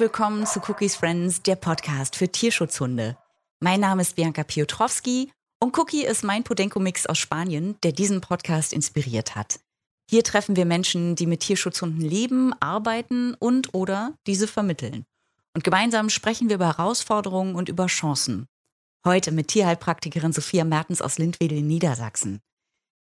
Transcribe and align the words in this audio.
willkommen 0.00 0.46
zu 0.46 0.60
Cookies 0.66 0.96
Friends, 0.96 1.42
der 1.42 1.56
Podcast 1.56 2.16
für 2.16 2.26
Tierschutzhunde. 2.26 3.18
Mein 3.60 3.80
Name 3.80 4.00
ist 4.00 4.16
Bianca 4.16 4.44
Piotrowski 4.44 5.30
und 5.62 5.76
Cookie 5.76 6.06
ist 6.06 6.24
mein 6.24 6.42
Podenco-Mix 6.42 7.04
aus 7.04 7.18
Spanien, 7.18 7.76
der 7.82 7.92
diesen 7.92 8.22
Podcast 8.22 8.72
inspiriert 8.72 9.36
hat. 9.36 9.60
Hier 10.08 10.24
treffen 10.24 10.56
wir 10.56 10.64
Menschen, 10.64 11.16
die 11.16 11.26
mit 11.26 11.40
Tierschutzhunden 11.40 12.00
leben, 12.00 12.54
arbeiten 12.60 13.34
und 13.34 13.74
oder 13.74 14.14
diese 14.26 14.48
vermitteln. 14.48 15.04
Und 15.54 15.64
gemeinsam 15.64 16.08
sprechen 16.08 16.48
wir 16.48 16.56
über 16.56 16.78
Herausforderungen 16.78 17.54
und 17.54 17.68
über 17.68 17.86
Chancen. 17.86 18.46
Heute 19.04 19.32
mit 19.32 19.48
Tierheilpraktikerin 19.48 20.32
Sophia 20.32 20.64
Mertens 20.64 21.02
aus 21.02 21.18
Lindwedel 21.18 21.58
in 21.58 21.66
Niedersachsen. 21.66 22.40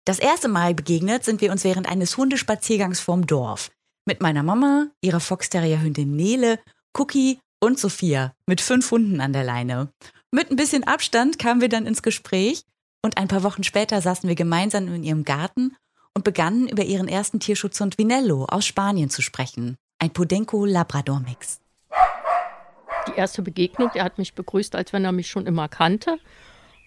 Das 0.05 0.19
erste 0.19 0.47
Mal 0.47 0.75
begegnet 0.75 1.25
sind 1.25 1.41
wir 1.41 1.51
uns 1.51 1.63
während 1.63 1.89
eines 1.89 2.17
Hundespaziergangs 2.17 2.99
vorm 2.99 3.25
Dorf. 3.25 3.71
Mit 4.05 4.21
meiner 4.21 4.43
Mama, 4.43 4.89
ihrer 5.01 5.21
Foxterrierhündin 5.21 6.15
Nele, 6.15 6.59
Cookie 6.97 7.39
und 7.59 7.79
Sophia 7.79 8.33
mit 8.45 8.61
fünf 8.61 8.91
Hunden 8.91 9.19
an 9.21 9.33
der 9.33 9.43
Leine. 9.43 9.89
Mit 10.31 10.51
ein 10.51 10.55
bisschen 10.55 10.83
Abstand 10.83 11.39
kamen 11.39 11.61
wir 11.61 11.69
dann 11.69 11.85
ins 11.85 12.03
Gespräch 12.03 12.63
und 13.03 13.17
ein 13.17 13.27
paar 13.27 13.43
Wochen 13.43 13.63
später 13.63 14.01
saßen 14.01 14.27
wir 14.27 14.35
gemeinsam 14.35 14.87
in 14.93 15.03
ihrem 15.03 15.23
Garten 15.23 15.75
und 16.13 16.23
begannen 16.23 16.67
über 16.67 16.83
ihren 16.83 17.07
ersten 17.07 17.39
Tierschutzhund 17.39 17.97
Vinello 17.97 18.45
aus 18.45 18.65
Spanien 18.65 19.09
zu 19.09 19.21
sprechen. 19.21 19.75
Ein 19.99 20.11
Podenco 20.11 20.65
Labrador 20.65 21.19
Mix. 21.19 21.59
Die 23.07 23.15
erste 23.15 23.41
Begegnung, 23.41 23.89
er 23.93 24.03
hat 24.03 24.17
mich 24.17 24.33
begrüßt, 24.33 24.75
als 24.75 24.93
wenn 24.93 25.03
er 25.03 25.11
mich 25.11 25.29
schon 25.29 25.47
immer 25.47 25.67
kannte. 25.67 26.19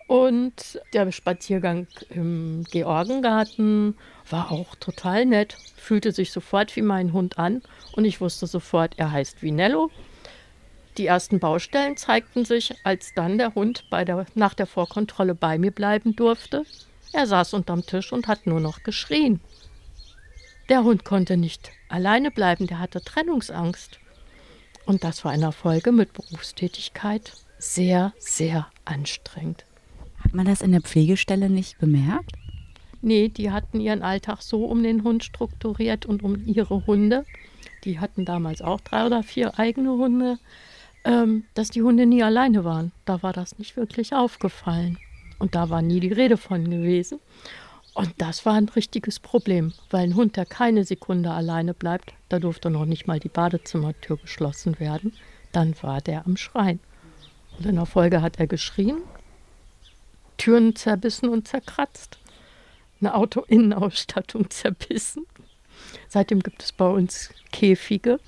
Und 0.06 0.80
der 0.92 1.10
Spaziergang 1.10 1.88
im 2.10 2.64
Georgengarten 2.70 3.96
war 4.30 4.52
auch 4.52 4.76
total 4.76 5.26
nett, 5.26 5.56
fühlte 5.76 6.12
sich 6.12 6.30
sofort 6.30 6.76
wie 6.76 6.82
mein 6.82 7.12
Hund 7.12 7.38
an 7.38 7.62
und 7.92 8.04
ich 8.04 8.20
wusste 8.20 8.46
sofort, 8.46 8.94
er 8.98 9.10
heißt 9.10 9.42
Vinello. 9.42 9.90
Die 10.96 11.06
ersten 11.06 11.40
Baustellen 11.40 11.96
zeigten 11.96 12.44
sich, 12.44 12.74
als 12.84 13.12
dann 13.14 13.36
der 13.36 13.54
Hund 13.54 13.84
der, 13.92 14.26
nach 14.34 14.54
der 14.54 14.66
Vorkontrolle 14.66 15.34
bei 15.34 15.58
mir 15.58 15.72
bleiben 15.72 16.16
durfte. 16.16 16.64
Er 17.12 17.26
saß 17.26 17.54
unterm 17.54 17.84
Tisch 17.84 18.12
und 18.12 18.28
hat 18.28 18.46
nur 18.46 18.60
noch 18.60 18.82
geschrien. 18.82 19.40
Der 20.68 20.84
Hund 20.84 21.04
konnte 21.04 21.36
nicht 21.36 21.70
alleine 21.88 22.30
bleiben, 22.30 22.66
der 22.66 22.78
hatte 22.78 23.02
Trennungsangst. 23.02 23.98
Und 24.86 25.04
das 25.04 25.24
war 25.24 25.32
eine 25.32 25.52
Folge 25.52 25.92
mit 25.92 26.12
Berufstätigkeit 26.12 27.32
sehr, 27.58 28.12
sehr 28.18 28.68
anstrengend. 28.84 29.65
Man 30.36 30.44
das 30.44 30.60
in 30.60 30.72
der 30.72 30.82
Pflegestelle 30.82 31.48
nicht 31.48 31.78
bemerkt? 31.78 32.32
Nee, 33.00 33.30
die 33.30 33.50
hatten 33.52 33.80
ihren 33.80 34.02
Alltag 34.02 34.42
so 34.42 34.66
um 34.66 34.82
den 34.82 35.02
Hund 35.02 35.24
strukturiert 35.24 36.04
und 36.04 36.22
um 36.22 36.44
ihre 36.44 36.86
Hunde. 36.86 37.24
Die 37.84 38.00
hatten 38.00 38.26
damals 38.26 38.60
auch 38.60 38.82
drei 38.82 39.06
oder 39.06 39.22
vier 39.22 39.58
eigene 39.58 39.92
Hunde, 39.92 40.38
ähm, 41.06 41.44
dass 41.54 41.70
die 41.70 41.80
Hunde 41.80 42.04
nie 42.04 42.22
alleine 42.22 42.64
waren. 42.64 42.92
Da 43.06 43.22
war 43.22 43.32
das 43.32 43.58
nicht 43.58 43.78
wirklich 43.78 44.12
aufgefallen. 44.12 44.98
Und 45.38 45.54
da 45.54 45.70
war 45.70 45.80
nie 45.80 46.00
die 46.00 46.12
Rede 46.12 46.36
von 46.36 46.68
gewesen. 46.68 47.18
Und 47.94 48.12
das 48.18 48.44
war 48.44 48.56
ein 48.56 48.68
richtiges 48.68 49.20
Problem, 49.20 49.72
weil 49.88 50.02
ein 50.02 50.16
Hund, 50.16 50.36
der 50.36 50.44
keine 50.44 50.84
Sekunde 50.84 51.30
alleine 51.30 51.72
bleibt, 51.72 52.12
da 52.28 52.38
durfte 52.38 52.68
noch 52.68 52.84
nicht 52.84 53.06
mal 53.06 53.20
die 53.20 53.30
Badezimmertür 53.30 54.18
geschlossen 54.18 54.78
werden, 54.80 55.14
dann 55.52 55.74
war 55.80 56.02
der 56.02 56.26
am 56.26 56.36
Schreien. 56.36 56.80
Und 57.56 57.64
in 57.64 57.76
der 57.76 57.86
Folge 57.86 58.20
hat 58.20 58.38
er 58.38 58.46
geschrien, 58.46 58.98
Türen 60.36 60.76
zerbissen 60.76 61.28
und 61.28 61.48
zerkratzt, 61.48 62.18
eine 63.00 63.14
Autoinnenausstattung 63.14 64.50
zerbissen. 64.50 65.26
Seitdem 66.08 66.40
gibt 66.40 66.62
es 66.62 66.72
bei 66.72 66.88
uns 66.88 67.30
Käfige 67.52 68.20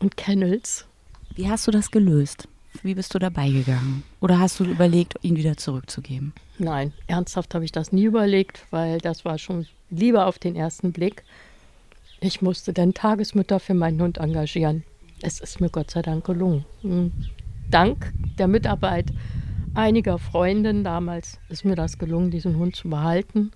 und 0.00 0.16
Kennels. 0.16 0.86
Wie 1.34 1.48
hast 1.48 1.66
du 1.66 1.70
das 1.70 1.90
gelöst? 1.90 2.48
Wie 2.82 2.94
bist 2.94 3.14
du 3.14 3.18
dabei 3.18 3.50
gegangen? 3.50 4.02
Oder 4.20 4.38
hast 4.38 4.60
du 4.60 4.64
überlegt, 4.64 5.14
ihn 5.22 5.36
wieder 5.36 5.56
zurückzugeben? 5.56 6.32
Nein, 6.58 6.92
ernsthaft 7.06 7.54
habe 7.54 7.64
ich 7.64 7.72
das 7.72 7.92
nie 7.92 8.04
überlegt, 8.04 8.66
weil 8.70 8.98
das 8.98 9.24
war 9.24 9.38
schon 9.38 9.66
lieber 9.90 10.26
auf 10.26 10.38
den 10.38 10.54
ersten 10.54 10.92
Blick. 10.92 11.24
Ich 12.20 12.42
musste 12.42 12.72
dann 12.72 12.94
Tagesmütter 12.94 13.60
für 13.60 13.74
meinen 13.74 14.00
Hund 14.00 14.18
engagieren. 14.18 14.84
Es 15.22 15.40
ist 15.40 15.60
mir 15.60 15.70
Gott 15.70 15.90
sei 15.90 16.02
Dank 16.02 16.24
gelungen. 16.24 16.64
Hm. 16.82 17.12
Dank 17.70 18.12
der 18.38 18.48
Mitarbeit 18.48 19.06
einiger 19.78 20.18
Freundinnen 20.18 20.82
damals 20.82 21.38
ist 21.48 21.64
mir 21.64 21.76
das 21.76 21.98
gelungen, 21.98 22.32
diesen 22.32 22.56
Hund 22.58 22.74
zu 22.74 22.90
behalten 22.90 23.52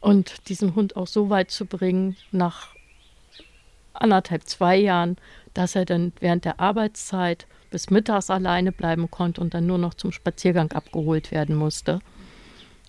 und 0.00 0.48
diesen 0.48 0.74
Hund 0.74 0.96
auch 0.96 1.06
so 1.06 1.28
weit 1.28 1.50
zu 1.50 1.66
bringen, 1.66 2.16
nach 2.32 2.68
anderthalb, 3.92 4.48
zwei 4.48 4.76
Jahren, 4.76 5.16
dass 5.52 5.76
er 5.76 5.84
dann 5.84 6.12
während 6.18 6.46
der 6.46 6.60
Arbeitszeit 6.60 7.46
bis 7.70 7.90
mittags 7.90 8.30
alleine 8.30 8.72
bleiben 8.72 9.10
konnte 9.10 9.42
und 9.42 9.52
dann 9.52 9.66
nur 9.66 9.76
noch 9.76 9.92
zum 9.92 10.12
Spaziergang 10.12 10.72
abgeholt 10.72 11.30
werden 11.30 11.54
musste. 11.54 12.00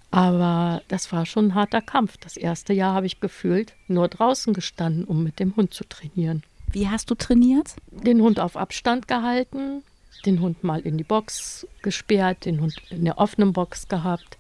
Aber 0.10 0.82
das 0.88 1.12
war 1.12 1.26
schon 1.26 1.48
ein 1.48 1.56
harter 1.56 1.82
Kampf. 1.82 2.18
Das 2.18 2.38
erste 2.38 2.72
Jahr 2.72 2.94
habe 2.94 3.06
ich 3.06 3.20
gefühlt 3.20 3.74
nur 3.88 4.08
draußen 4.08 4.54
gestanden, 4.54 5.04
um 5.04 5.24
mit 5.24 5.40
dem 5.40 5.56
Hund 5.58 5.74
zu 5.74 5.84
trainieren. 5.84 6.44
Wie 6.72 6.88
hast 6.88 7.12
du 7.12 7.16
trainiert? 7.16 7.76
Den 7.92 8.22
Hund 8.22 8.40
auf 8.40 8.56
Abstand 8.56 9.10
gehalten, 9.10 9.84
den 10.26 10.42
Hund 10.42 10.64
mal 10.64 10.80
in 10.82 10.98
die 10.98 11.04
Box 11.04 11.68
gesperrt, 11.82 12.46
den 12.46 12.62
Hund 12.62 12.76
in 12.90 13.06
der 13.06 13.18
offenen 13.18 13.54
Box 13.54 13.88
gehabt, 13.88 14.38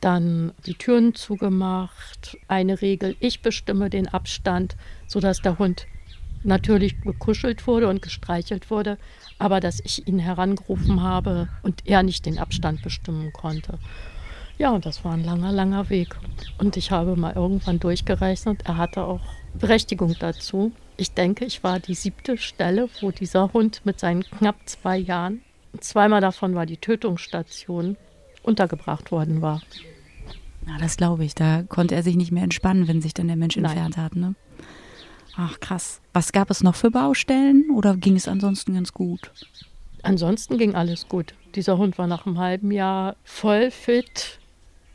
dann 0.00 0.52
die 0.66 0.74
Türen 0.74 1.14
zugemacht. 1.14 2.36
Eine 2.48 2.82
Regel, 2.82 3.16
ich 3.20 3.42
bestimme 3.42 3.90
den 3.90 4.08
Abstand, 4.08 4.76
sodass 5.06 5.40
der 5.40 5.58
Hund 5.58 5.86
natürlich 6.42 7.00
gekuschelt 7.00 7.66
wurde 7.66 7.88
und 7.88 8.02
gestreichelt 8.02 8.70
wurde, 8.70 8.98
aber 9.38 9.60
dass 9.60 9.80
ich 9.80 10.06
ihn 10.06 10.18
herangerufen 10.18 11.02
habe 11.02 11.48
und 11.62 11.86
er 11.86 12.02
nicht 12.02 12.26
den 12.26 12.38
Abstand 12.38 12.82
bestimmen 12.82 13.32
konnte. 13.32 13.78
Ja, 14.58 14.70
und 14.70 14.86
das 14.86 15.04
war 15.04 15.14
ein 15.14 15.24
langer, 15.24 15.50
langer 15.50 15.90
Weg. 15.90 16.14
Und 16.58 16.76
ich 16.76 16.90
habe 16.90 17.16
mal 17.16 17.34
irgendwann 17.34 17.80
durchgerechnet, 17.80 18.62
er 18.64 18.76
hatte 18.76 19.04
auch 19.04 19.22
Berechtigung 19.54 20.14
dazu. 20.20 20.72
Ich 20.96 21.12
denke, 21.12 21.44
ich 21.44 21.64
war 21.64 21.80
die 21.80 21.94
siebte 21.94 22.38
Stelle, 22.38 22.88
wo 23.00 23.10
dieser 23.10 23.52
Hund 23.52 23.82
mit 23.84 23.98
seinen 23.98 24.22
knapp 24.22 24.56
zwei 24.66 24.96
Jahren, 24.96 25.42
zweimal 25.80 26.20
davon 26.20 26.54
war 26.54 26.66
die 26.66 26.76
Tötungsstation, 26.76 27.96
untergebracht 28.42 29.10
worden 29.10 29.42
war. 29.42 29.60
Na, 30.66 30.78
das 30.78 30.96
glaube 30.96 31.24
ich. 31.24 31.34
Da 31.34 31.62
konnte 31.62 31.94
er 31.94 32.02
sich 32.02 32.16
nicht 32.16 32.32
mehr 32.32 32.44
entspannen, 32.44 32.88
wenn 32.88 33.02
sich 33.02 33.14
dann 33.14 33.26
der 33.26 33.36
Mensch 33.36 33.56
Nein. 33.56 33.64
entfernt 33.64 33.96
hat. 33.96 34.16
Ne? 34.16 34.34
Ach, 35.36 35.58
krass. 35.60 36.00
Was 36.12 36.32
gab 36.32 36.50
es 36.50 36.62
noch 36.62 36.76
für 36.76 36.90
Baustellen 36.90 37.70
oder 37.70 37.96
ging 37.96 38.16
es 38.16 38.28
ansonsten 38.28 38.74
ganz 38.74 38.92
gut? 38.92 39.32
Ansonsten 40.02 40.58
ging 40.58 40.74
alles 40.74 41.08
gut. 41.08 41.34
Dieser 41.54 41.78
Hund 41.78 41.98
war 41.98 42.06
nach 42.06 42.26
einem 42.26 42.38
halben 42.38 42.70
Jahr 42.70 43.16
voll 43.24 43.70
fit, 43.70 44.38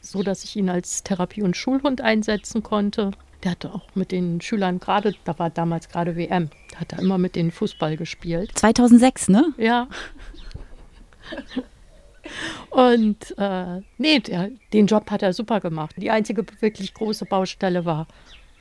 so 0.01 0.23
dass 0.23 0.43
ich 0.43 0.55
ihn 0.55 0.69
als 0.69 1.03
Therapie- 1.03 1.43
und 1.43 1.57
Schulhund 1.57 2.01
einsetzen 2.01 2.63
konnte. 2.63 3.11
Der 3.43 3.51
hatte 3.51 3.73
auch 3.73 3.87
mit 3.95 4.11
den 4.11 4.41
Schülern 4.41 4.79
gerade, 4.79 5.15
da 5.23 5.37
war 5.39 5.49
damals 5.49 5.87
gerade 5.89 6.15
WM, 6.15 6.49
da 6.71 6.81
hat 6.81 6.93
er 6.93 6.99
immer 6.99 7.17
mit 7.17 7.35
denen 7.35 7.51
Fußball 7.51 7.95
gespielt. 7.95 8.51
2006, 8.57 9.29
ne? 9.29 9.53
Ja. 9.57 9.87
Und 12.69 13.33
äh, 13.37 13.81
nee, 13.97 14.19
der, 14.19 14.51
den 14.73 14.87
Job 14.87 15.09
hat 15.09 15.23
er 15.23 15.33
super 15.33 15.59
gemacht. 15.59 15.95
Die 15.97 16.11
einzige 16.11 16.45
wirklich 16.59 16.93
große 16.93 17.25
Baustelle 17.25 17.85
war, 17.85 18.07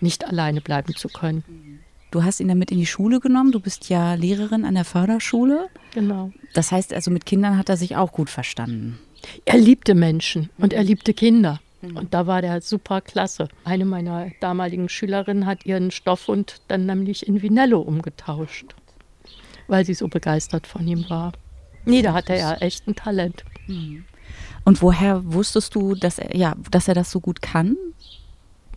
nicht 0.01 0.27
alleine 0.27 0.61
bleiben 0.61 0.95
zu 0.95 1.09
können. 1.09 1.83
Du 2.11 2.25
hast 2.25 2.41
ihn 2.41 2.49
damit 2.49 2.71
in 2.71 2.79
die 2.79 2.87
Schule 2.87 3.21
genommen. 3.21 3.53
Du 3.53 3.61
bist 3.61 3.91
ja 3.91 4.15
Lehrerin 4.15 4.65
an 4.65 4.75
der 4.75 4.85
Förderschule. 4.85 5.69
Genau. 5.93 6.33
Das 6.55 6.73
heißt 6.73 6.95
also, 6.95 7.11
mit 7.11 7.27
Kindern 7.27 7.59
hat 7.59 7.69
er 7.69 7.77
sich 7.77 7.97
auch 7.97 8.13
gut 8.13 8.31
verstanden. 8.31 8.99
Er 9.45 9.59
liebte 9.59 9.95
Menschen 9.95 10.49
und 10.57 10.73
er 10.73 10.85
liebte 10.85 11.13
Kinder. 11.13 11.61
Mhm. 11.81 11.97
Und 11.97 12.15
da 12.15 12.27
war 12.27 12.43
der 12.43 12.61
super 12.61 13.01
klasse. 13.01 13.49
Eine 13.65 13.85
meiner 13.85 14.31
damaligen 14.41 14.89
Schülerinnen 14.89 15.47
hat 15.47 15.67
ihren 15.67 15.91
Stoffhund 15.91 16.61
dann 16.69 16.87
nämlich 16.87 17.27
in 17.27 17.43
Vinello 17.43 17.81
umgetauscht, 17.81 18.75
weil 19.67 19.85
sie 19.85 19.95
so 19.95 20.09
begeistert 20.09 20.67
von 20.67 20.87
ihm 20.87 21.09
war. 21.09 21.33
Nee, 21.85 22.03
da 22.03 22.13
hatte 22.13 22.35
er 22.35 22.63
echt 22.63 22.87
ein 22.87 22.97
Talent. 22.97 23.45
Mhm. 23.67 24.05
Und 24.65 24.83
woher 24.83 25.33
wusstest 25.33 25.75
du, 25.75 25.95
dass 25.95 26.19
er, 26.19 26.37
ja, 26.37 26.55
dass 26.71 26.89
er 26.89 26.95
das 26.95 27.11
so 27.11 27.21
gut 27.21 27.41
kann? 27.41 27.77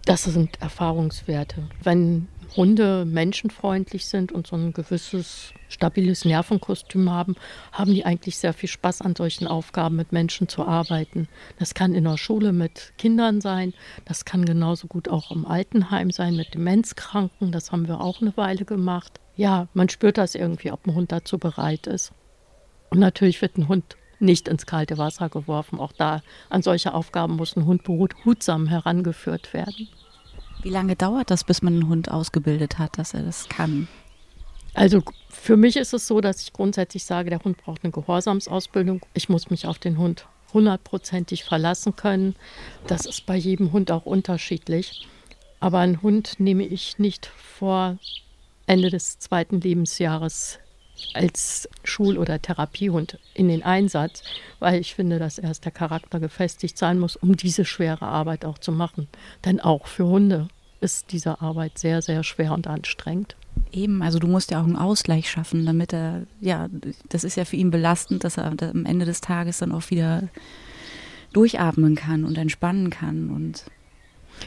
Das 0.06 0.24
sind 0.24 0.62
Erfahrungswerte. 0.62 1.68
Wenn 1.84 2.28
Hunde 2.56 3.06
menschenfreundlich 3.06 4.06
sind 4.06 4.32
und 4.32 4.48
so 4.48 4.56
ein 4.56 4.74
gewisses 4.74 5.54
stabiles 5.70 6.26
Nervenkostüm 6.26 7.10
haben, 7.10 7.36
haben 7.72 7.94
die 7.94 8.06
eigentlich 8.06 8.38
sehr 8.38 8.54
viel 8.54 8.70
Spaß 8.70 9.02
an 9.02 9.16
solchen 9.16 9.48
Aufgaben 9.48 9.96
mit 9.96 10.12
Menschen 10.12 10.48
zu 10.48 10.66
arbeiten. 10.66 11.28
Das 11.60 11.74
kann 11.74 11.94
in 11.94 12.04
der 12.04 12.18
Schule 12.18 12.52
mit 12.52 12.94
Kindern 12.98 13.42
sein, 13.42 13.74
das 14.06 14.26
kann 14.26 14.46
genauso 14.46 14.88
gut 14.88 15.08
auch 15.08 15.32
im 15.32 15.46
Altenheim 15.46 16.12
sein 16.12 16.36
mit 16.36 16.54
Demenzkranken, 16.54 17.52
das 17.52 17.72
haben 17.72 17.88
wir 17.88 18.02
auch 18.02 18.22
eine 18.22 18.36
Weile 18.36 18.66
gemacht. 18.66 19.20
Ja, 19.38 19.68
man 19.74 19.90
spürt 19.90 20.18
das 20.18 20.36
irgendwie, 20.36 20.72
ob 20.72 20.86
ein 20.86 20.94
Hund 20.94 21.12
dazu 21.12 21.38
bereit 21.38 21.88
ist. 21.88 22.12
Und 22.90 23.00
natürlich 23.00 23.42
wird 23.42 23.58
ein 23.58 23.70
Hund 23.70 23.96
nicht 24.20 24.48
ins 24.48 24.66
kalte 24.66 24.98
Wasser 24.98 25.30
geworfen. 25.30 25.80
Auch 25.80 25.94
da 25.94 26.22
an 26.50 26.62
solche 26.62 26.94
Aufgaben 26.94 27.38
muss 27.38 27.56
ein 27.56 27.66
Hund 27.66 27.84
behutsam 27.84 28.68
herangeführt 28.68 29.54
werden. 29.54 29.88
Wie 30.64 30.70
lange 30.70 30.96
dauert 30.96 31.32
das, 31.32 31.44
bis 31.44 31.62
man 31.62 31.74
einen 31.74 31.90
Hund 31.90 32.12
ausgebildet 32.12 32.78
hat, 32.78 32.98
dass 32.98 33.14
er 33.14 33.24
das 33.24 33.50
kann? 33.50 33.88
Also 34.74 35.02
für 35.30 35.58
mich 35.58 35.76
ist 35.76 35.94
es 35.94 36.08
so, 36.08 36.22
dass 36.22 36.42
ich 36.44 36.54
grundsätzlich 36.54 37.04
sage, 37.04 37.30
der 37.30 37.44
Hund 37.44 37.58
braucht 37.58 37.84
eine 37.84 37.92
Gehorsamsausbildung. 37.92 39.02
Ich 39.14 39.28
muss 39.28 39.50
mich 39.50 39.68
auf 39.68 39.80
den 39.80 39.98
Hund 39.98 40.28
hundertprozentig 40.54 41.44
verlassen 41.44 41.96
können. 41.96 42.36
Das 42.88 43.06
ist 43.06 43.26
bei 43.26 43.36
jedem 43.36 43.72
Hund 43.72 43.92
auch 43.92 44.06
unterschiedlich. 44.06 45.08
Aber 45.60 45.80
einen 45.80 46.02
Hund 46.02 46.40
nehme 46.40 46.64
ich 46.64 47.00
nicht 47.00 47.26
vor 47.26 47.98
Ende 48.66 48.90
des 48.90 49.20
zweiten 49.20 49.62
Lebensjahres 49.62 50.60
als 51.14 51.68
Schul- 51.84 52.18
oder 52.18 52.42
Therapiehund 52.42 53.18
in 53.34 53.48
den 53.48 53.64
Einsatz, 53.64 54.24
weil 54.60 54.80
ich 54.80 54.96
finde, 54.96 55.20
dass 55.20 55.38
erst 55.38 55.66
der 55.66 55.72
Charakter 55.72 56.20
gefestigt 56.20 56.78
sein 56.78 57.00
muss, 57.00 57.16
um 57.16 57.36
diese 57.36 57.66
schwere 57.66 58.06
Arbeit 58.06 58.46
auch 58.46 58.58
zu 58.58 58.72
machen. 58.72 59.08
Denn 59.46 59.60
auch 59.60 59.88
für 59.88 60.06
Hunde 60.06 60.48
ist 60.80 61.12
diese 61.12 61.42
Arbeit 61.42 61.78
sehr, 61.78 62.02
sehr 62.02 62.24
schwer 62.24 62.54
und 62.54 62.68
anstrengend. 62.68 63.36
Eben, 63.72 64.02
also 64.02 64.20
du 64.20 64.28
musst 64.28 64.52
ja 64.52 64.62
auch 64.62 64.66
einen 64.66 64.76
Ausgleich 64.76 65.30
schaffen, 65.30 65.66
damit 65.66 65.94
er, 65.94 66.24
ja, 66.40 66.68
das 67.10 67.24
ist 67.24 67.36
ja 67.36 67.46
für 67.46 67.56
ihn 67.56 67.72
belastend, 67.72 68.24
dass 68.24 68.38
er 68.38 68.46
am 68.46 68.86
Ende 68.86 69.06
des 69.06 69.22
Tages 69.22 69.60
dann 69.60 69.72
auch 69.72 69.90
wieder 69.90 70.28
durchatmen 71.34 71.96
kann 71.96 72.26
und 72.26 72.38
entspannen 72.38 72.90
kann 72.90 73.30
und 73.30 73.66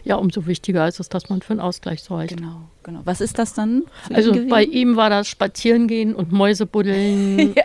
ja, 0.03 0.17
umso 0.17 0.47
wichtiger 0.47 0.87
ist 0.89 1.01
es, 1.01 1.09
dass 1.09 1.29
man 1.29 1.43
für 1.43 1.53
einen 1.53 1.61
Ausgleich 1.61 2.03
sorgt. 2.03 2.37
Genau, 2.37 2.69
genau. 2.83 3.01
Was 3.05 3.21
ist 3.21 3.39
das 3.39 3.55
dann? 3.55 3.85
Also 4.13 4.33
bei 4.49 4.65
ihm 4.65 4.97
war 4.97 5.11
das 5.11 5.29
Spazierengehen 5.29 6.15
und 6.15 6.33
Mäusebuddeln. 6.33 7.55
ja. 7.57 7.65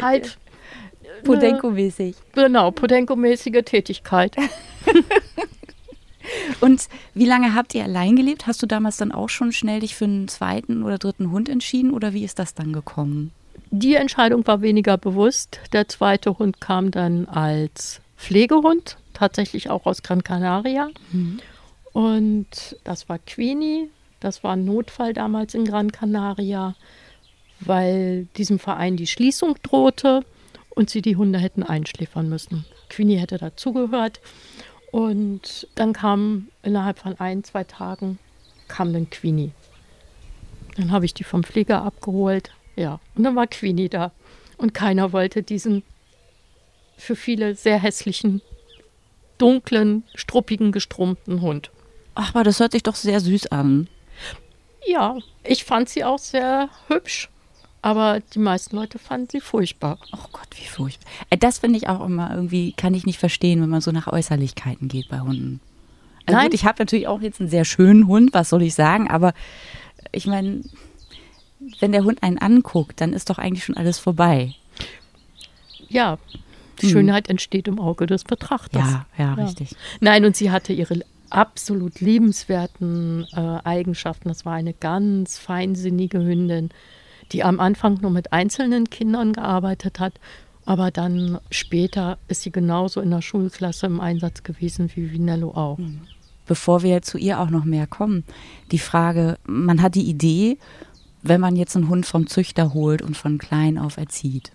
Halt. 0.00 0.38
Podenko-mäßig. 1.24 2.16
Genau, 2.34 2.70
Podenko-mäßige 2.70 3.62
Tätigkeit. 3.64 4.36
Und 6.60 6.88
wie 7.14 7.26
lange 7.26 7.54
habt 7.54 7.74
ihr 7.74 7.84
allein 7.84 8.16
gelebt? 8.16 8.46
Hast 8.46 8.62
du 8.62 8.66
damals 8.66 8.96
dann 8.96 9.12
auch 9.12 9.28
schon 9.28 9.52
schnell 9.52 9.80
dich 9.80 9.94
für 9.94 10.04
einen 10.04 10.28
zweiten 10.28 10.82
oder 10.82 10.98
dritten 10.98 11.30
Hund 11.30 11.48
entschieden 11.48 11.92
oder 11.92 12.12
wie 12.12 12.24
ist 12.24 12.38
das 12.38 12.54
dann 12.54 12.72
gekommen? 12.72 13.32
Die 13.70 13.94
Entscheidung 13.94 14.46
war 14.46 14.60
weniger 14.60 14.98
bewusst. 14.98 15.60
Der 15.72 15.88
zweite 15.88 16.38
Hund 16.38 16.60
kam 16.60 16.90
dann 16.90 17.26
als 17.26 18.00
Pflegehund, 18.16 18.98
tatsächlich 19.12 19.70
auch 19.70 19.86
aus 19.86 20.02
Gran 20.02 20.24
Canaria. 20.24 20.90
Mhm. 21.12 21.40
Und 21.92 22.76
das 22.84 23.08
war 23.08 23.18
Queenie. 23.18 23.90
Das 24.20 24.44
war 24.44 24.52
ein 24.52 24.64
Notfall 24.64 25.12
damals 25.12 25.54
in 25.54 25.64
Gran 25.64 25.90
Canaria, 25.90 26.74
weil 27.60 28.26
diesem 28.36 28.58
Verein 28.58 28.96
die 28.96 29.06
Schließung 29.06 29.56
drohte 29.62 30.24
und 30.70 30.90
sie 30.90 31.02
die 31.02 31.16
Hunde 31.16 31.38
hätten 31.38 31.62
einschläfern 31.62 32.28
müssen. 32.28 32.64
Queenie 32.88 33.16
hätte 33.16 33.38
dazugehört. 33.38 34.20
Und 34.90 35.66
dann 35.74 35.92
kam 35.92 36.48
innerhalb 36.62 36.98
von 36.98 37.18
ein, 37.18 37.44
zwei 37.44 37.64
Tagen 37.64 38.18
kam 38.68 38.92
dann 38.92 39.10
Queenie. 39.10 39.52
Dann 40.76 40.92
habe 40.92 41.04
ich 41.04 41.14
die 41.14 41.24
vom 41.24 41.44
Pfleger 41.44 41.82
abgeholt. 41.82 42.50
Ja, 42.76 43.00
und 43.14 43.24
dann 43.24 43.36
war 43.36 43.46
Queenie 43.46 43.88
da. 43.88 44.12
Und 44.56 44.74
keiner 44.74 45.12
wollte 45.12 45.42
diesen 45.42 45.82
für 46.96 47.16
viele 47.16 47.54
sehr 47.54 47.78
hässlichen, 47.78 48.42
dunklen, 49.42 50.04
struppigen, 50.14 50.70
gestrumpten 50.70 51.40
Hund. 51.40 51.72
Ach, 52.14 52.32
aber 52.32 52.44
das 52.44 52.60
hört 52.60 52.72
sich 52.72 52.84
doch 52.84 52.94
sehr 52.94 53.18
süß 53.18 53.48
an. 53.48 53.88
Ja, 54.86 55.18
ich 55.42 55.64
fand 55.64 55.88
sie 55.88 56.04
auch 56.04 56.20
sehr 56.20 56.68
hübsch. 56.86 57.28
Aber 57.84 58.20
die 58.20 58.38
meisten 58.38 58.76
Leute 58.76 59.00
fanden 59.00 59.26
sie 59.28 59.40
furchtbar. 59.40 59.98
Oh 60.12 60.28
Gott, 60.30 60.46
wie 60.54 60.66
furchtbar. 60.66 61.10
Äh, 61.30 61.38
das 61.38 61.58
finde 61.58 61.78
ich 61.78 61.88
auch 61.88 62.04
immer 62.06 62.32
irgendwie, 62.32 62.72
kann 62.72 62.94
ich 62.94 63.04
nicht 63.04 63.18
verstehen, 63.18 63.60
wenn 63.60 63.68
man 63.68 63.80
so 63.80 63.90
nach 63.90 64.06
Äußerlichkeiten 64.06 64.86
geht 64.86 65.08
bei 65.08 65.18
Hunden. 65.18 65.60
Also 66.26 66.36
Nein. 66.36 66.46
Gut, 66.46 66.54
ich 66.54 66.64
habe 66.64 66.76
natürlich 66.78 67.08
auch 67.08 67.20
jetzt 67.20 67.40
einen 67.40 67.50
sehr 67.50 67.64
schönen 67.64 68.06
Hund, 68.06 68.32
was 68.32 68.50
soll 68.50 68.62
ich 68.62 68.74
sagen, 68.74 69.10
aber 69.10 69.34
ich 70.12 70.28
meine, 70.28 70.62
wenn 71.80 71.90
der 71.90 72.04
Hund 72.04 72.22
einen 72.22 72.38
anguckt, 72.38 73.00
dann 73.00 73.12
ist 73.12 73.28
doch 73.28 73.38
eigentlich 73.38 73.64
schon 73.64 73.76
alles 73.76 73.98
vorbei. 73.98 74.54
Ja, 75.88 76.18
die 76.80 76.86
hm. 76.86 76.92
Schönheit 76.92 77.28
entsteht 77.28 77.68
im 77.68 77.78
Auge 77.78 78.06
des 78.06 78.24
Betrachters. 78.24 78.90
Ja, 78.90 79.06
ja, 79.18 79.24
ja, 79.24 79.44
richtig. 79.44 79.76
Nein, 80.00 80.24
und 80.24 80.36
sie 80.36 80.50
hatte 80.50 80.72
ihre 80.72 81.00
absolut 81.30 82.00
liebenswerten 82.00 83.26
äh, 83.32 83.58
Eigenschaften. 83.64 84.28
Das 84.28 84.44
war 84.44 84.54
eine 84.54 84.74
ganz 84.74 85.38
feinsinnige 85.38 86.18
Hündin 86.18 86.70
die 87.32 87.44
am 87.44 87.60
Anfang 87.60 87.98
nur 88.00 88.10
mit 88.10 88.32
einzelnen 88.32 88.90
Kindern 88.90 89.32
gearbeitet 89.32 89.98
hat, 90.00 90.14
aber 90.64 90.90
dann 90.90 91.38
später 91.50 92.18
ist 92.28 92.42
sie 92.42 92.52
genauso 92.52 93.00
in 93.00 93.10
der 93.10 93.22
Schulklasse 93.22 93.86
im 93.86 94.00
Einsatz 94.00 94.42
gewesen 94.42 94.90
wie 94.94 95.10
Vinello 95.10 95.50
auch. 95.50 95.78
Mhm. 95.78 96.02
Bevor 96.46 96.82
wir 96.82 97.02
zu 97.02 97.18
ihr 97.18 97.40
auch 97.40 97.50
noch 97.50 97.64
mehr 97.64 97.86
kommen, 97.86 98.24
die 98.70 98.78
Frage, 98.78 99.38
man 99.44 99.80
hat 99.80 99.94
die 99.94 100.08
Idee, 100.08 100.58
wenn 101.22 101.40
man 101.40 101.56
jetzt 101.56 101.76
einen 101.76 101.88
Hund 101.88 102.04
vom 102.04 102.26
Züchter 102.26 102.74
holt 102.74 103.00
und 103.00 103.16
von 103.16 103.38
klein 103.38 103.78
auf 103.78 103.96
erzieht, 103.96 104.52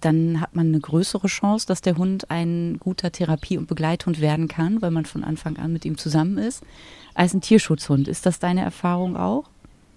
dann 0.00 0.40
hat 0.40 0.54
man 0.54 0.68
eine 0.68 0.80
größere 0.80 1.26
Chance, 1.26 1.66
dass 1.66 1.80
der 1.80 1.96
Hund 1.96 2.30
ein 2.30 2.78
guter 2.78 3.12
Therapie- 3.12 3.58
und 3.58 3.68
Begleithund 3.68 4.20
werden 4.20 4.48
kann, 4.48 4.82
weil 4.82 4.90
man 4.90 5.04
von 5.04 5.24
Anfang 5.24 5.56
an 5.56 5.72
mit 5.72 5.84
ihm 5.84 5.98
zusammen 5.98 6.38
ist, 6.38 6.62
als 7.14 7.34
ein 7.34 7.40
Tierschutzhund. 7.40 8.08
Ist 8.08 8.26
das 8.26 8.38
deine 8.38 8.62
Erfahrung 8.62 9.16
auch? 9.16 9.44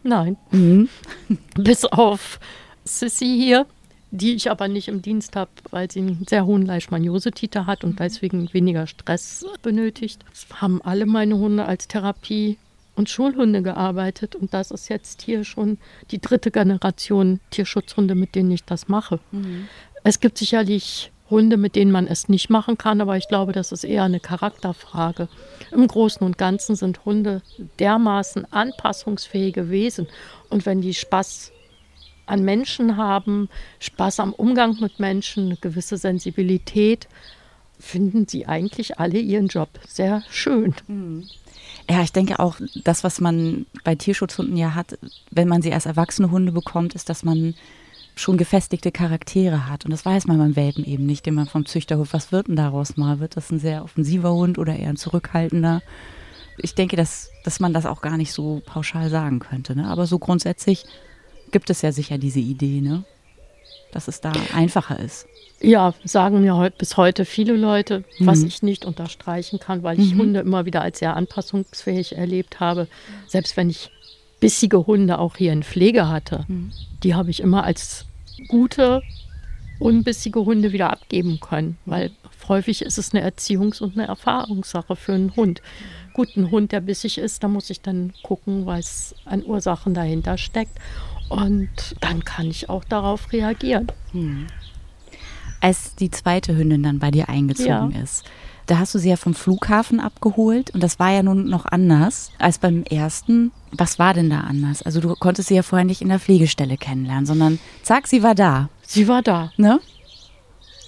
Nein. 0.03 0.37
Mhm. 0.51 0.89
Bis 1.55 1.85
auf 1.85 2.39
Sissy 2.85 3.37
hier, 3.37 3.65
die 4.11 4.33
ich 4.33 4.51
aber 4.51 4.67
nicht 4.67 4.89
im 4.89 5.01
Dienst 5.01 5.35
habe, 5.35 5.51
weil 5.71 5.89
sie 5.89 5.99
einen 5.99 6.25
sehr 6.29 6.45
hohen 6.45 6.65
Leishmaniose-Titer 6.65 7.65
hat 7.65 7.83
und 7.83 7.99
deswegen 7.99 8.51
weniger 8.53 8.87
Stress 8.87 9.45
benötigt. 9.61 10.23
Es 10.33 10.45
haben 10.61 10.81
alle 10.81 11.05
meine 11.05 11.37
Hunde 11.37 11.65
als 11.65 11.87
Therapie- 11.87 12.57
und 12.95 13.09
Schulhunde 13.09 13.63
gearbeitet 13.63 14.35
und 14.35 14.53
das 14.53 14.69
ist 14.71 14.89
jetzt 14.89 15.23
hier 15.23 15.43
schon 15.43 15.79
die 16.11 16.19
dritte 16.19 16.51
Generation 16.51 17.39
Tierschutzhunde, 17.49 18.13
mit 18.13 18.35
denen 18.35 18.51
ich 18.51 18.63
das 18.65 18.87
mache. 18.87 19.19
Mhm. 19.31 19.67
Es 20.03 20.19
gibt 20.19 20.37
sicherlich 20.37 21.11
Hunde, 21.29 21.57
mit 21.57 21.75
denen 21.75 21.91
man 21.91 22.07
es 22.07 22.29
nicht 22.29 22.49
machen 22.49 22.77
kann, 22.77 23.01
aber 23.01 23.17
ich 23.17 23.27
glaube, 23.27 23.53
das 23.53 23.71
ist 23.71 23.83
eher 23.83 24.03
eine 24.03 24.19
Charakterfrage. 24.19 25.29
Im 25.71 25.87
Großen 25.87 26.25
und 26.25 26.37
Ganzen 26.37 26.75
sind 26.75 27.05
Hunde 27.05 27.41
dermaßen 27.79 28.51
anpassungsfähige 28.51 29.69
Wesen. 29.69 30.07
Und 30.49 30.65
wenn 30.65 30.81
die 30.81 30.93
Spaß 30.93 31.51
an 32.25 32.43
Menschen 32.43 32.97
haben, 32.97 33.49
Spaß 33.79 34.19
am 34.19 34.33
Umgang 34.33 34.77
mit 34.79 34.99
Menschen, 34.99 35.45
eine 35.45 35.57
gewisse 35.57 35.97
Sensibilität, 35.97 37.07
finden 37.79 38.27
sie 38.27 38.45
eigentlich 38.45 38.99
alle 38.99 39.19
ihren 39.19 39.47
Job 39.47 39.69
sehr 39.87 40.23
schön. 40.29 40.75
Mhm. 40.87 41.27
Ja, 41.89 42.01
ich 42.01 42.13
denke 42.13 42.39
auch, 42.39 42.57
das, 42.83 43.03
was 43.03 43.19
man 43.19 43.65
bei 43.83 43.95
Tierschutzhunden 43.95 44.55
ja 44.55 44.75
hat, 44.75 44.97
wenn 45.31 45.47
man 45.47 45.61
sie 45.61 45.73
als 45.73 45.85
erwachsene 45.85 46.31
Hunde 46.31 46.51
bekommt, 46.51 46.95
ist, 46.95 47.09
dass 47.09 47.23
man 47.23 47.55
schon 48.15 48.37
gefestigte 48.37 48.91
Charaktere 48.91 49.69
hat. 49.69 49.85
Und 49.85 49.91
das 49.91 50.05
weiß 50.05 50.27
man 50.27 50.37
beim 50.37 50.55
Welpen 50.55 50.85
eben 50.85 51.05
nicht, 51.05 51.25
den 51.25 51.33
man 51.33 51.47
vom 51.47 51.65
Züchter 51.65 51.97
holt. 51.97 52.13
Was 52.13 52.31
wird 52.31 52.47
denn 52.47 52.55
daraus 52.55 52.97
mal? 52.97 53.19
Wird 53.19 53.37
das 53.37 53.51
ein 53.51 53.59
sehr 53.59 53.83
offensiver 53.83 54.33
Hund 54.33 54.57
oder 54.57 54.75
eher 54.75 54.89
ein 54.89 54.97
zurückhaltender? 54.97 55.81
Ich 56.57 56.75
denke, 56.75 56.95
dass, 56.95 57.31
dass 57.43 57.59
man 57.59 57.73
das 57.73 57.85
auch 57.85 58.01
gar 58.01 58.17
nicht 58.17 58.31
so 58.31 58.61
pauschal 58.65 59.09
sagen 59.09 59.39
könnte. 59.39 59.75
Ne? 59.75 59.87
Aber 59.87 60.05
so 60.05 60.19
grundsätzlich 60.19 60.85
gibt 61.51 61.69
es 61.69 61.81
ja 61.81 61.91
sicher 61.91 62.17
diese 62.17 62.39
Idee, 62.39 62.81
ne? 62.81 63.03
dass 63.91 64.07
es 64.07 64.21
da 64.21 64.31
einfacher 64.53 64.99
ist. 64.99 65.27
Ja, 65.61 65.93
sagen 66.03 66.41
mir 66.41 66.55
heute, 66.55 66.75
bis 66.77 66.97
heute 66.97 67.25
viele 67.25 67.53
Leute, 67.53 68.03
mhm. 68.19 68.27
was 68.27 68.43
ich 68.43 68.63
nicht 68.63 68.85
unterstreichen 68.85 69.59
kann, 69.59 69.81
weil 69.81 69.99
ich 69.99 70.13
mhm. 70.13 70.19
Hunde 70.19 70.39
immer 70.41 70.65
wieder 70.65 70.81
als 70.81 70.99
sehr 70.99 71.15
anpassungsfähig 71.15 72.17
erlebt 72.17 72.59
habe. 72.59 72.87
Selbst 73.27 73.55
wenn 73.55 73.69
ich 73.69 73.91
bissige 74.43 74.85
Hunde 74.85 75.19
auch 75.19 75.37
hier 75.37 75.53
in 75.53 75.63
Pflege 75.63 76.07
hatte, 76.07 76.45
mhm. 76.47 76.71
die 77.03 77.15
habe 77.15 77.29
ich 77.29 77.39
immer 77.39 77.63
als 77.63 78.05
gute, 78.47 79.01
unbissige 79.79 80.45
Hunde 80.45 80.71
wieder 80.73 80.91
abgeben 80.91 81.39
können, 81.39 81.77
weil 81.85 82.11
häufig 82.47 82.81
ist 82.81 82.97
es 82.97 83.13
eine 83.13 83.25
Erziehungs- 83.25 83.81
und 83.81 83.97
eine 83.97 84.07
Erfahrungssache 84.07 84.95
für 84.95 85.13
einen 85.13 85.35
Hund. 85.35 85.61
Gut, 86.13 86.35
ein 86.35 86.51
Hund, 86.51 86.71
der 86.71 86.81
bissig 86.81 87.17
ist, 87.17 87.43
da 87.43 87.47
muss 87.47 87.69
ich 87.69 87.81
dann 87.81 88.13
gucken, 88.21 88.65
was 88.65 89.15
an 89.25 89.43
Ursachen 89.45 89.93
dahinter 89.93 90.37
steckt. 90.37 90.77
Und 91.29 91.69
dann 92.01 92.23
kann 92.23 92.47
ich 92.47 92.69
auch 92.69 92.83
darauf 92.83 93.31
reagieren. 93.31 93.87
Hm. 94.11 94.47
Als 95.61 95.95
die 95.95 96.11
zweite 96.11 96.55
Hündin 96.55 96.83
dann 96.83 96.99
bei 96.99 97.09
dir 97.09 97.29
eingezogen 97.29 97.91
ja. 97.91 98.01
ist, 98.01 98.25
da 98.65 98.79
hast 98.79 98.93
du 98.93 98.99
sie 98.99 99.09
ja 99.09 99.15
vom 99.15 99.33
Flughafen 99.33 99.99
abgeholt 99.99 100.71
und 100.71 100.83
das 100.83 100.99
war 100.99 101.11
ja 101.11 101.23
nun 101.23 101.49
noch 101.49 101.65
anders 101.65 102.31
als 102.37 102.59
beim 102.59 102.83
ersten. 102.83 103.51
Was 103.75 103.99
war 103.99 104.13
denn 104.13 104.29
da 104.29 104.41
anders? 104.41 104.81
Also 104.81 105.01
du 105.01 105.15
konntest 105.15 105.49
sie 105.49 105.55
ja 105.55 105.63
vorher 105.63 105.85
nicht 105.85 106.01
in 106.01 106.09
der 106.09 106.19
Pflegestelle 106.19 106.77
kennenlernen, 106.77 107.25
sondern 107.25 107.59
zack, 107.81 108.07
sie 108.07 108.23
war 108.23 108.35
da. 108.35 108.69
Sie 108.83 109.07
war 109.07 109.21
da. 109.21 109.51
Ne? 109.57 109.79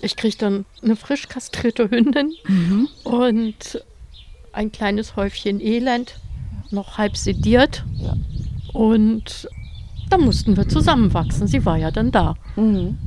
Ich 0.01 0.15
krieg 0.15 0.37
dann 0.37 0.65
eine 0.83 0.95
frisch 0.95 1.27
kastrierte 1.27 1.89
Hündin 1.89 2.33
mhm. 2.47 2.87
und 3.03 3.81
ein 4.53 4.71
kleines 4.71 5.15
Häufchen 5.15 5.59
Elend, 5.59 6.19
noch 6.71 6.97
halb 6.97 7.17
sediert. 7.17 7.83
Ja. 7.97 8.15
Und 8.73 9.49
da 10.09 10.17
mussten 10.17 10.57
wir 10.57 10.67
zusammenwachsen. 10.67 11.47
Sie 11.47 11.65
war 11.65 11.77
ja 11.77 11.91
dann 11.91 12.11
da. 12.11 12.35
Mhm. 12.55 12.97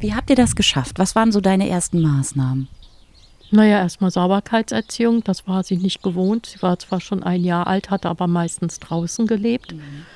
Wie 0.00 0.14
habt 0.14 0.30
ihr 0.30 0.36
das 0.36 0.54
geschafft? 0.54 0.98
Was 0.98 1.16
waren 1.16 1.32
so 1.32 1.40
deine 1.40 1.68
ersten 1.68 2.00
Maßnahmen? 2.00 2.68
Naja, 3.50 3.78
erstmal 3.78 4.10
Sauberkeitserziehung, 4.10 5.24
das 5.24 5.46
war 5.46 5.62
sie 5.62 5.76
nicht 5.76 6.02
gewohnt. 6.02 6.46
Sie 6.46 6.62
war 6.62 6.78
zwar 6.78 7.00
schon 7.00 7.22
ein 7.22 7.44
Jahr 7.44 7.66
alt, 7.66 7.90
hatte 7.90 8.08
aber 8.08 8.26
meistens 8.26 8.78
draußen 8.78 9.26
gelebt. 9.26 9.72
Mhm. 9.74 10.06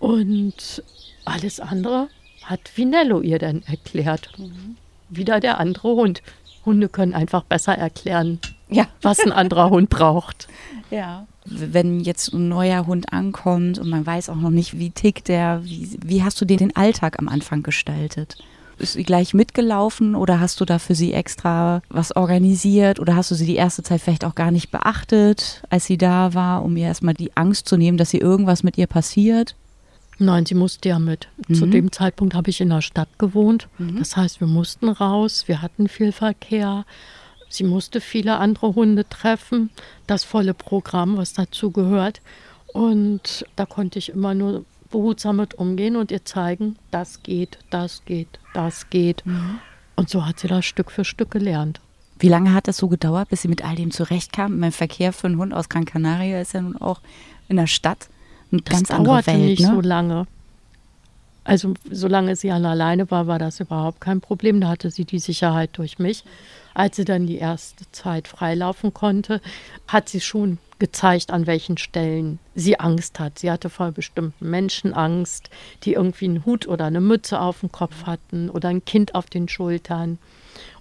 Und 0.00 0.82
alles 1.24 1.60
andere 1.60 2.08
hat 2.42 2.76
Vinello 2.76 3.20
ihr 3.20 3.38
dann 3.38 3.62
erklärt. 3.62 4.30
Mhm. 4.38 4.76
Wieder 5.08 5.40
der 5.40 5.58
andere 5.58 5.88
Hund. 5.88 6.22
Hunde 6.64 6.88
können 6.88 7.14
einfach 7.14 7.44
besser 7.44 7.76
erklären, 7.76 8.40
ja. 8.68 8.86
was 9.02 9.20
ein 9.20 9.32
anderer 9.32 9.70
Hund 9.70 9.90
braucht. 9.90 10.48
Ja. 10.90 11.26
Wenn 11.46 12.00
jetzt 12.00 12.32
ein 12.32 12.48
neuer 12.48 12.86
Hund 12.86 13.12
ankommt 13.12 13.80
und 13.80 13.88
man 13.88 14.06
weiß 14.06 14.28
auch 14.28 14.36
noch 14.36 14.50
nicht, 14.50 14.78
wie 14.78 14.90
tickt 14.90 15.26
der, 15.26 15.60
wie, 15.64 15.98
wie 16.04 16.22
hast 16.22 16.40
du 16.40 16.44
dir 16.44 16.56
den 16.56 16.76
Alltag 16.76 17.18
am 17.18 17.26
Anfang 17.26 17.64
gestaltet? 17.64 18.36
Ist 18.78 18.94
sie 18.94 19.04
gleich 19.04 19.34
mitgelaufen 19.34 20.14
oder 20.14 20.40
hast 20.40 20.60
du 20.60 20.64
da 20.64 20.78
für 20.78 20.94
sie 20.94 21.12
extra 21.12 21.82
was 21.88 22.16
organisiert 22.16 22.98
oder 22.98 23.16
hast 23.16 23.30
du 23.30 23.34
sie 23.34 23.46
die 23.46 23.56
erste 23.56 23.82
Zeit 23.82 24.00
vielleicht 24.00 24.24
auch 24.24 24.34
gar 24.34 24.50
nicht 24.50 24.70
beachtet, 24.70 25.62
als 25.70 25.86
sie 25.86 25.96
da 25.96 26.34
war, 26.34 26.64
um 26.64 26.76
ihr 26.76 26.86
erstmal 26.86 27.14
die 27.14 27.36
Angst 27.36 27.68
zu 27.68 27.76
nehmen, 27.76 27.98
dass 27.98 28.10
sie 28.10 28.18
irgendwas 28.18 28.62
mit 28.62 28.76
ihr 28.76 28.86
passiert? 28.86 29.54
Nein, 30.18 30.46
sie 30.46 30.54
musste 30.54 30.88
ja 30.88 30.98
mit. 30.98 31.28
Mhm. 31.48 31.54
Zu 31.54 31.66
dem 31.66 31.92
Zeitpunkt 31.92 32.34
habe 32.34 32.50
ich 32.50 32.60
in 32.60 32.68
der 32.68 32.82
Stadt 32.82 33.18
gewohnt. 33.18 33.68
Mhm. 33.78 33.98
Das 33.98 34.16
heißt, 34.16 34.40
wir 34.40 34.46
mussten 34.46 34.88
raus, 34.88 35.44
wir 35.46 35.62
hatten 35.62 35.88
viel 35.88 36.12
Verkehr. 36.12 36.84
Sie 37.48 37.64
musste 37.64 38.00
viele 38.00 38.38
andere 38.38 38.74
Hunde 38.74 39.08
treffen, 39.08 39.70
das 40.06 40.24
volle 40.24 40.54
Programm, 40.54 41.16
was 41.16 41.32
dazu 41.32 41.70
gehört. 41.70 42.20
Und 42.72 43.46
da 43.54 43.66
konnte 43.66 43.98
ich 44.00 44.08
immer 44.08 44.34
nur 44.34 44.64
behutsam 44.94 45.36
mit 45.36 45.54
umgehen 45.54 45.96
und 45.96 46.12
ihr 46.12 46.24
zeigen, 46.24 46.76
das 46.92 47.22
geht, 47.24 47.58
das 47.68 48.04
geht, 48.04 48.38
das 48.54 48.88
geht. 48.90 49.26
Mhm. 49.26 49.58
Und 49.96 50.08
so 50.08 50.24
hat 50.24 50.38
sie 50.38 50.46
das 50.46 50.64
Stück 50.64 50.92
für 50.92 51.04
Stück 51.04 51.32
gelernt. 51.32 51.80
Wie 52.20 52.28
lange 52.28 52.54
hat 52.54 52.68
das 52.68 52.76
so 52.76 52.86
gedauert, 52.86 53.28
bis 53.28 53.42
sie 53.42 53.48
mit 53.48 53.64
all 53.64 53.74
dem 53.74 53.90
zurechtkam? 53.90 54.60
Mein 54.60 54.70
Verkehr 54.70 55.12
für 55.12 55.26
einen 55.26 55.38
Hund 55.38 55.52
aus 55.52 55.68
Gran 55.68 55.84
Canaria 55.84 56.40
ist 56.40 56.54
ja 56.54 56.62
nun 56.62 56.76
auch 56.76 57.00
in 57.48 57.56
der 57.56 57.66
Stadt 57.66 58.08
eine 58.52 58.62
das 58.62 58.72
ganz 58.72 58.90
andere 58.92 59.26
Welt. 59.26 59.38
nicht 59.40 59.62
ne? 59.62 59.72
so 59.74 59.80
lange. 59.80 60.26
Also 61.42 61.74
solange 61.90 62.36
sie 62.36 62.52
alleine 62.52 63.10
war, 63.10 63.26
war 63.26 63.40
das 63.40 63.58
überhaupt 63.58 64.00
kein 64.00 64.20
Problem. 64.20 64.60
Da 64.60 64.68
hatte 64.68 64.90
sie 64.92 65.04
die 65.04 65.18
Sicherheit 65.18 65.70
durch 65.72 65.98
mich. 65.98 66.24
Als 66.72 66.96
sie 66.96 67.04
dann 67.04 67.26
die 67.26 67.36
erste 67.36 67.84
Zeit 67.90 68.28
freilaufen 68.28 68.94
konnte, 68.94 69.40
hat 69.88 70.08
sie 70.08 70.20
schon 70.20 70.58
gezeigt, 70.84 71.30
an 71.30 71.46
welchen 71.46 71.78
Stellen 71.78 72.38
sie 72.54 72.78
Angst 72.78 73.18
hat. 73.18 73.38
Sie 73.38 73.50
hatte 73.50 73.70
vor 73.70 73.90
bestimmten 73.90 74.50
Menschen 74.50 74.92
Angst, 74.92 75.48
die 75.82 75.94
irgendwie 75.94 76.26
einen 76.26 76.44
Hut 76.44 76.68
oder 76.68 76.84
eine 76.84 77.00
Mütze 77.00 77.40
auf 77.40 77.60
dem 77.60 77.72
Kopf 77.72 78.04
hatten 78.04 78.50
oder 78.50 78.68
ein 78.68 78.84
Kind 78.84 79.14
auf 79.14 79.24
den 79.30 79.48
Schultern 79.48 80.18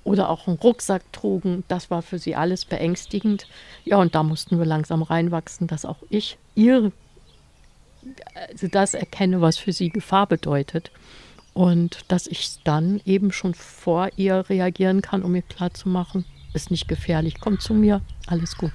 oder 0.04 0.30
auch 0.30 0.46
einen 0.46 0.58
Rucksack 0.58 1.04
trugen. 1.14 1.64
Das 1.70 1.90
war 1.90 2.02
für 2.02 2.20
sie 2.20 2.36
alles 2.36 2.66
beängstigend. 2.66 3.48
Ja, 3.86 3.96
und 3.96 4.14
da 4.14 4.24
mussten 4.24 4.60
wir 4.60 4.66
langsam 4.66 5.04
reinwachsen, 5.04 5.68
dass 5.68 5.86
auch 5.86 6.04
ich 6.10 6.38
ihr 6.54 6.92
also 8.52 8.68
das 8.68 8.96
erkenne, 8.96 9.40
was 9.40 9.58
für 9.58 9.72
sie 9.72 9.90
Gefahr 9.90 10.28
bedeutet. 10.28 10.92
Und 11.54 12.04
dass 12.10 12.28
ich 12.28 12.58
dann 12.66 13.00
eben 13.06 13.32
schon 13.32 13.54
vor 13.54 14.10
ihr 14.18 14.50
reagieren 14.50 15.02
kann, 15.02 15.24
um 15.24 15.34
ihr 15.34 15.44
klarzumachen, 15.44 16.26
ist 16.54 16.72
nicht 16.72 16.90
gefährlich, 16.90 17.36
komm 17.40 17.62
zu 17.62 17.74
mir, 17.74 18.02
alles 18.28 18.58
gut. 18.58 18.74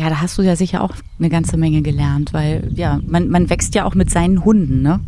Ja, 0.00 0.08
da 0.08 0.22
hast 0.22 0.38
du 0.38 0.42
ja 0.42 0.56
sicher 0.56 0.82
auch 0.82 0.94
eine 1.18 1.28
ganze 1.28 1.58
Menge 1.58 1.82
gelernt, 1.82 2.32
weil 2.32 2.72
ja, 2.74 3.00
man, 3.06 3.28
man 3.28 3.50
wächst 3.50 3.74
ja 3.74 3.84
auch 3.84 3.94
mit 3.94 4.08
seinen 4.08 4.46
Hunden, 4.46 4.80
ne? 4.80 5.00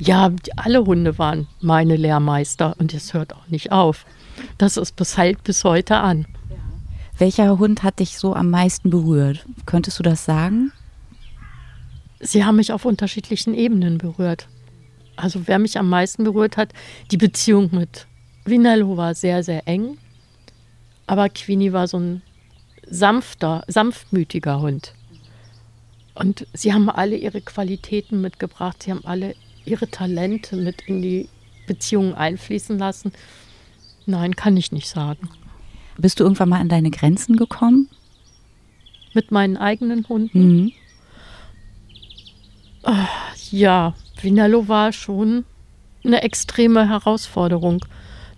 Ja, 0.00 0.32
alle 0.56 0.84
Hunde 0.84 1.16
waren 1.16 1.46
meine 1.60 1.94
Lehrmeister 1.94 2.74
und 2.80 2.92
es 2.92 3.14
hört 3.14 3.36
auch 3.36 3.46
nicht 3.46 3.70
auf. 3.70 4.04
Das 4.58 4.76
ist 4.78 4.96
bis, 4.96 5.16
halt 5.16 5.44
bis 5.44 5.62
heute 5.62 5.98
an. 5.98 6.26
Welcher 7.16 7.60
Hund 7.60 7.84
hat 7.84 8.00
dich 8.00 8.18
so 8.18 8.34
am 8.34 8.50
meisten 8.50 8.90
berührt? 8.90 9.46
Könntest 9.64 10.00
du 10.00 10.02
das 10.02 10.24
sagen? 10.24 10.72
Sie 12.18 12.44
haben 12.44 12.56
mich 12.56 12.72
auf 12.72 12.84
unterschiedlichen 12.84 13.54
Ebenen 13.54 13.98
berührt. 13.98 14.48
Also 15.14 15.46
wer 15.46 15.60
mich 15.60 15.78
am 15.78 15.88
meisten 15.88 16.24
berührt 16.24 16.56
hat, 16.56 16.72
die 17.12 17.16
Beziehung 17.16 17.68
mit 17.70 18.08
Vinello 18.44 18.96
war 18.96 19.14
sehr, 19.14 19.44
sehr 19.44 19.68
eng. 19.68 19.98
Aber 21.06 21.28
Queenie 21.28 21.72
war 21.72 21.86
so 21.86 22.00
ein 22.00 22.22
sanfter, 22.88 23.64
sanftmütiger 23.66 24.60
Hund. 24.60 24.94
Und 26.14 26.46
sie 26.52 26.72
haben 26.72 26.88
alle 26.88 27.16
ihre 27.16 27.40
Qualitäten 27.40 28.20
mitgebracht, 28.20 28.82
sie 28.82 28.90
haben 28.90 29.04
alle 29.04 29.34
ihre 29.64 29.88
Talente 29.88 30.56
mit 30.56 30.82
in 30.86 31.02
die 31.02 31.28
Beziehung 31.66 32.14
einfließen 32.14 32.78
lassen. 32.78 33.12
Nein, 34.06 34.36
kann 34.36 34.56
ich 34.56 34.72
nicht 34.72 34.88
sagen. 34.88 35.28
Bist 35.98 36.20
du 36.20 36.24
irgendwann 36.24 36.48
mal 36.48 36.60
an 36.60 36.68
deine 36.68 36.90
Grenzen 36.90 37.36
gekommen? 37.36 37.88
Mit 39.14 39.30
meinen 39.30 39.56
eigenen 39.56 40.08
Hunden? 40.08 40.62
Mhm. 40.62 40.72
Ja, 43.50 43.94
Vinello 44.20 44.68
war 44.68 44.92
schon 44.92 45.44
eine 46.04 46.22
extreme 46.22 46.88
Herausforderung, 46.88 47.84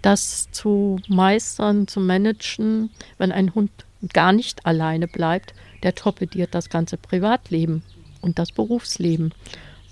das 0.01 0.51
zu 0.53 0.99
meistern, 1.09 1.87
zu 1.87 2.01
managen, 2.01 2.91
wenn 3.19 3.31
ein 3.31 3.55
Hund 3.55 3.71
gar 4.13 4.33
nicht 4.33 4.67
alleine 4.67 5.09
bleibt, 5.09 5.55
der 5.83 5.95
torpediert 5.95 6.55
das 6.55 6.71
ganze 6.71 6.97
Privatleben 6.97 7.83
und 8.21 8.39
das 8.39 8.53
Berufsleben. 8.53 9.33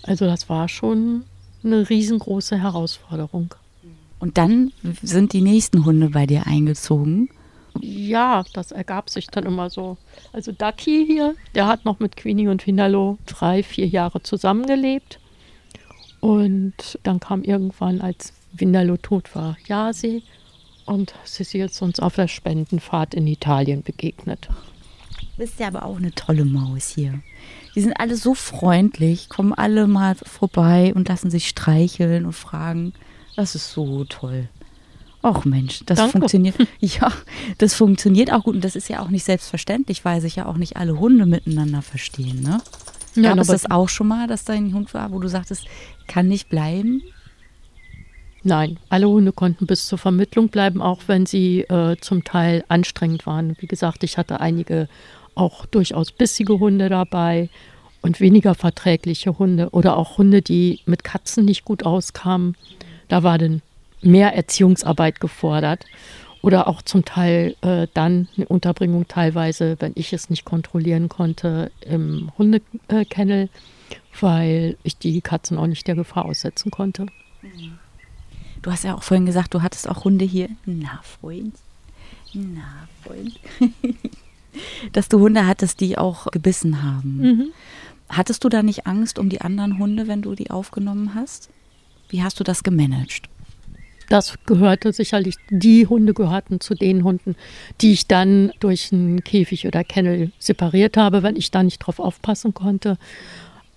Also 0.03 0.27
das 0.27 0.49
war 0.49 0.69
schon 0.69 1.25
eine 1.65 1.89
riesengroße 1.89 2.61
Herausforderung. 2.61 3.55
Und 4.19 4.39
dann 4.39 4.73
sind 5.03 5.33
die 5.33 5.43
nächsten 5.43 5.85
Hunde 5.85 6.11
bei 6.11 6.27
dir 6.27 6.47
eingezogen 6.47 7.29
ja, 7.81 8.45
das 8.53 8.73
ergab 8.73 9.11
sich 9.11 9.27
dann 9.29 9.45
immer 9.45 9.71
so. 9.71 9.97
Also 10.33 10.53
Ducky 10.53 11.05
hier, 11.07 11.35
der 11.55 11.67
hat 11.67 11.85
noch 11.85 11.99
mit 11.99 12.17
Queenie 12.17 12.49
und 12.49 12.63
Finello 12.63 13.19
drei, 13.27 13.63
vier 13.63 13.87
Jahre 13.87 14.23
zusammengelebt. 14.23 15.19
Und 16.21 16.99
dann 17.03 17.21
kam 17.21 17.43
irgendwann, 17.43 18.01
als 18.01 18.33
Vinello 18.53 18.97
tot 18.97 19.35
war, 19.35 19.57
Yasi. 19.67 20.23
Und 20.87 21.15
Sissi 21.25 21.59
ist 21.61 21.83
uns 21.83 22.01
auf 22.01 22.15
der 22.15 22.29
Spendenfahrt 22.29 23.15
in 23.15 23.27
Italien 23.27 23.83
begegnet. 23.83 24.49
Du 25.21 25.27
bist 25.37 25.61
ja 25.61 25.67
aber 25.67 25.85
auch 25.85 25.97
eine 25.97 26.13
tolle 26.13 26.45
Maus 26.45 26.91
hier. 26.95 27.21
Die 27.75 27.81
sind 27.83 27.93
alle 28.01 28.17
so 28.17 28.35
freundlich, 28.35 29.29
kommen 29.29 29.53
alle 29.53 29.87
mal 29.87 30.15
vorbei 30.15 30.93
und 30.95 31.09
lassen 31.09 31.31
sich 31.31 31.49
streicheln 31.49 32.25
und 32.25 32.33
fragen. 32.33 32.95
Das 33.35 33.55
ist 33.55 33.73
so 33.73 34.05
toll. 34.05 34.49
Ach 35.23 35.45
Mensch, 35.45 35.81
das 35.87 35.99
Danke. 35.99 36.13
funktioniert. 36.13 36.57
Ja, 36.81 37.13
das 37.59 37.75
funktioniert 37.75 38.33
auch 38.33 38.45
gut. 38.45 38.55
Und 38.55 38.65
das 38.65 38.77
ist 38.77 38.89
ja 38.89 39.01
auch 39.01 39.09
nicht 39.09 39.25
selbstverständlich, 39.25 40.05
weil 40.05 40.21
sich 40.21 40.37
ja 40.37 40.47
auch 40.47 40.57
nicht 40.57 40.77
alle 40.77 40.99
Hunde 40.99 41.27
miteinander 41.27 41.83
verstehen. 41.83 42.43
Ne? 42.43 42.63
Ja, 43.17 43.31
Gab 43.31 43.39
es 43.41 43.49
das 43.49 43.71
auch 43.71 43.89
schon 43.89 44.09
mal, 44.09 44.29
dass 44.29 44.45
dein 44.45 44.73
Hund 44.73 44.95
war, 44.95 45.11
wo 45.11 45.19
du 45.19 45.29
sagtest, 45.29 45.67
kann 46.07 46.29
nicht 46.29 46.49
bleiben? 46.49 47.03
Nein, 48.47 48.79
alle 48.91 49.09
Hunde 49.09 49.33
konnten 49.33 49.67
bis 49.67 49.89
zur 49.89 49.99
Vermittlung 49.99 50.51
bleiben, 50.51 50.81
auch 50.81 51.01
wenn 51.09 51.27
sie 51.27 51.63
äh, 51.63 51.97
zum 52.01 52.23
Teil 52.23 52.65
anstrengend 52.69 53.27
waren. 53.27 53.57
Wie 53.59 53.67
gesagt, 53.67 54.05
ich 54.05 54.19
hatte 54.19 54.39
einige 54.39 54.89
auch 55.35 55.67
durchaus 55.67 56.13
bissige 56.13 56.61
Hunde 56.61 56.89
dabei 56.89 57.51
und 58.03 58.21
weniger 58.21 58.55
verträgliche 58.55 59.37
Hunde 59.37 59.71
oder 59.71 59.97
auch 59.97 60.19
Hunde, 60.19 60.43
die 60.43 60.79
mit 60.87 61.03
Katzen 61.03 61.45
nicht 61.45 61.65
gut 61.65 61.85
auskamen. 61.85 62.55
Da 63.09 63.25
war 63.25 63.37
dann 63.37 63.63
mehr 64.01 64.33
Erziehungsarbeit 64.37 65.19
gefordert 65.19 65.85
oder 66.41 66.69
auch 66.69 66.83
zum 66.83 67.05
Teil 67.05 67.57
äh, 67.63 67.89
dann 67.95 68.29
eine 68.37 68.47
Unterbringung 68.47 69.09
teilweise, 69.09 69.75
wenn 69.81 69.91
ich 69.97 70.13
es 70.13 70.31
nicht 70.31 70.45
kontrollieren 70.45 71.09
konnte, 71.09 71.73
im 71.81 72.31
Hundekennel, 72.39 73.49
weil 74.21 74.77
ich 74.85 74.97
die 74.99 75.21
Katzen 75.21 75.59
auch 75.59 75.67
nicht 75.67 75.89
der 75.89 75.97
Gefahr 75.97 76.27
aussetzen 76.27 76.71
konnte. 76.71 77.07
Du 78.67 78.73
hast 78.73 78.83
ja 78.83 78.97
auch 78.97 79.05
vorhin 79.05 79.27
gesagt, 79.27 79.55
du 79.55 79.63
hattest 79.63 79.89
auch 79.89 80.03
Hunde 80.03 80.25
hier. 80.25 80.49
Na, 80.65 81.01
Freund. 81.21 81.55
Na, 82.35 82.89
Freund. 83.05 83.39
Dass 84.93 85.09
du 85.09 85.21
Hunde 85.21 85.47
hattest, 85.47 85.81
die 85.81 85.97
auch 85.97 86.27
gebissen 86.33 86.83
haben. 86.83 87.17
Mhm. 87.17 87.53
Hattest 88.09 88.43
du 88.43 88.49
da 88.49 88.65
nicht 88.65 88.85
Angst 88.89 89.21
um 89.21 89.29
die 89.29 89.41
anderen 89.41 89.79
Hunde, 89.79 90.09
wenn 90.09 90.21
du 90.21 90.35
die 90.35 90.51
aufgenommen 90.51 91.15
hast? 91.15 91.49
Wie 92.09 92.25
hast 92.25 92.41
du 92.41 92.43
das 92.43 92.65
gemanagt? 92.65 93.29
Das 94.09 94.35
gehörte 94.47 94.93
sicherlich, 94.93 95.37
die 95.49 95.87
Hunde 95.87 96.13
gehörten 96.13 96.59
zu 96.61 96.75
den 96.75 97.05
Hunden, 97.05 97.37
die 97.81 97.93
ich 97.93 98.09
dann 98.09 98.51
durch 98.59 98.93
einen 98.93 99.23
Käfig 99.23 99.69
oder 99.69 99.85
Kennel 99.85 100.33
separiert 100.41 100.97
habe, 100.97 101.23
wenn 101.23 101.37
ich 101.37 101.53
da 101.53 101.63
nicht 101.63 101.79
drauf 101.79 102.01
aufpassen 102.01 102.53
konnte. 102.53 102.99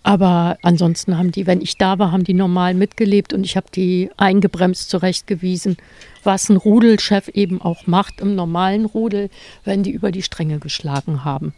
Aber 0.01 0.57
ansonsten 0.61 1.17
haben 1.17 1.31
die, 1.31 1.45
wenn 1.45 1.61
ich 1.61 1.77
da 1.77 1.99
war, 1.99 2.11
haben 2.11 2.23
die 2.23 2.33
normal 2.33 2.73
mitgelebt 2.73 3.33
und 3.33 3.43
ich 3.43 3.57
habe 3.57 3.67
die 3.73 4.09
eingebremst 4.17 4.89
zurechtgewiesen, 4.89 5.77
was 6.23 6.49
ein 6.49 6.57
Rudelchef 6.57 7.27
eben 7.29 7.61
auch 7.61 7.85
macht 7.85 8.21
im 8.21 8.35
normalen 8.35 8.85
Rudel, 8.85 9.29
wenn 9.65 9.83
die 9.83 9.91
über 9.91 10.11
die 10.11 10.23
Stränge 10.23 10.59
geschlagen 10.59 11.25
haben. 11.25 11.53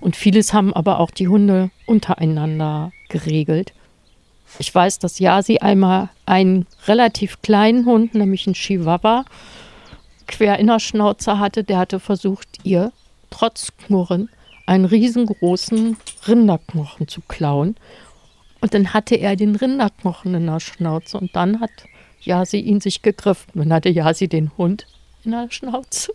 Und 0.00 0.16
vieles 0.16 0.52
haben 0.52 0.72
aber 0.72 0.98
auch 0.98 1.10
die 1.10 1.28
Hunde 1.28 1.70
untereinander 1.86 2.92
geregelt. 3.08 3.72
Ich 4.58 4.74
weiß, 4.74 4.98
dass 4.98 5.18
Yasi 5.18 5.58
einmal 5.58 6.10
einen 6.26 6.66
relativ 6.86 7.42
kleinen 7.42 7.86
Hund, 7.86 8.14
nämlich 8.14 8.46
einen 8.46 8.54
Chihuahua, 8.54 9.24
quer 10.26 10.58
in 10.58 10.68
der 10.68 10.78
Schnauze 10.78 11.38
hatte. 11.38 11.64
Der 11.64 11.78
hatte 11.78 12.00
versucht, 12.00 12.48
ihr 12.62 12.92
trotz 13.30 13.72
Knurren 13.76 14.28
einen 14.66 14.84
riesengroßen 14.84 15.96
Rinderknochen 16.26 17.08
zu 17.08 17.20
klauen. 17.22 17.76
Und 18.60 18.74
dann 18.74 18.94
hatte 18.94 19.16
er 19.16 19.36
den 19.36 19.56
Rinderknochen 19.56 20.34
in 20.34 20.46
der 20.46 20.60
Schnauze 20.60 21.18
und 21.18 21.36
dann 21.36 21.60
hat 21.60 21.70
Jasi 22.20 22.58
ihn 22.58 22.80
sich 22.80 23.02
gegriffen. 23.02 23.52
Dann 23.54 23.72
hatte 23.72 23.90
Jasi 23.90 24.28
den 24.28 24.56
Hund 24.56 24.86
in 25.24 25.32
der 25.32 25.50
Schnauze 25.50 26.12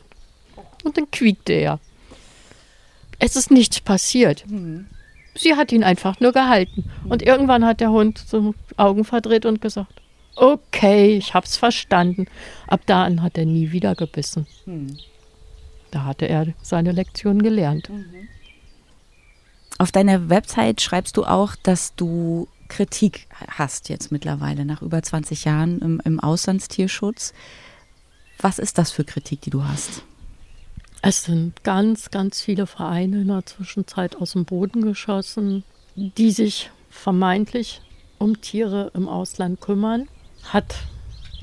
und 0.83 0.97
dann 0.97 1.11
quiekte 1.11 1.53
er. 1.53 1.79
Es 3.19 3.35
ist 3.35 3.51
nichts 3.51 3.81
passiert. 3.81 4.45
Mhm. 4.47 4.87
Sie 5.35 5.55
hat 5.55 5.71
ihn 5.71 5.83
einfach 5.83 6.19
nur 6.19 6.31
gehalten. 6.31 6.89
Und 7.07 7.21
irgendwann 7.21 7.65
hat 7.65 7.81
der 7.81 7.91
Hund 7.91 8.17
so 8.17 8.55
Augen 8.77 9.05
verdreht 9.05 9.45
und 9.45 9.61
gesagt, 9.61 10.01
okay, 10.35 11.17
ich 11.17 11.33
hab's 11.33 11.57
verstanden. 11.57 12.25
Ab 12.67 12.81
da 12.85 13.03
an 13.03 13.21
hat 13.21 13.37
er 13.37 13.45
nie 13.45 13.71
wieder 13.71 13.95
gebissen. 13.95 14.47
Mhm. 14.65 14.97
Da 15.91 16.05
hatte 16.05 16.27
er 16.27 16.47
seine 16.61 16.91
Lektion 16.91 17.41
gelernt. 17.41 17.89
Mhm. 17.89 18.27
Auf 19.79 19.93
deiner 19.93 20.29
Website 20.29 20.81
schreibst 20.81 21.15
du 21.15 21.23
auch, 21.23 21.55
dass 21.55 21.95
du 21.95 22.49
Kritik 22.67 23.27
hast 23.47 23.87
jetzt 23.87 24.11
mittlerweile 24.11 24.65
nach 24.65 24.81
über 24.81 25.01
20 25.01 25.45
Jahren 25.45 25.79
im, 25.79 26.01
im 26.03 26.19
Auslandstierschutz. 26.19 27.33
Was 28.39 28.59
ist 28.59 28.77
das 28.77 28.91
für 28.91 29.05
Kritik, 29.05 29.41
die 29.41 29.49
du 29.49 29.63
hast? 29.63 30.03
Es 31.01 31.23
sind 31.23 31.63
ganz, 31.63 32.11
ganz 32.11 32.41
viele 32.41 32.67
Vereine 32.67 33.21
in 33.21 33.29
der 33.29 33.45
Zwischenzeit 33.45 34.17
aus 34.17 34.33
dem 34.33 34.43
Boden 34.43 34.81
geschossen, 34.81 35.63
die 35.95 36.31
sich 36.31 36.71
vermeintlich 36.89 37.81
um 38.17 38.41
Tiere 38.41 38.91
im 38.93 39.07
Ausland 39.07 39.61
kümmern. 39.61 40.09
Hat 40.43 40.75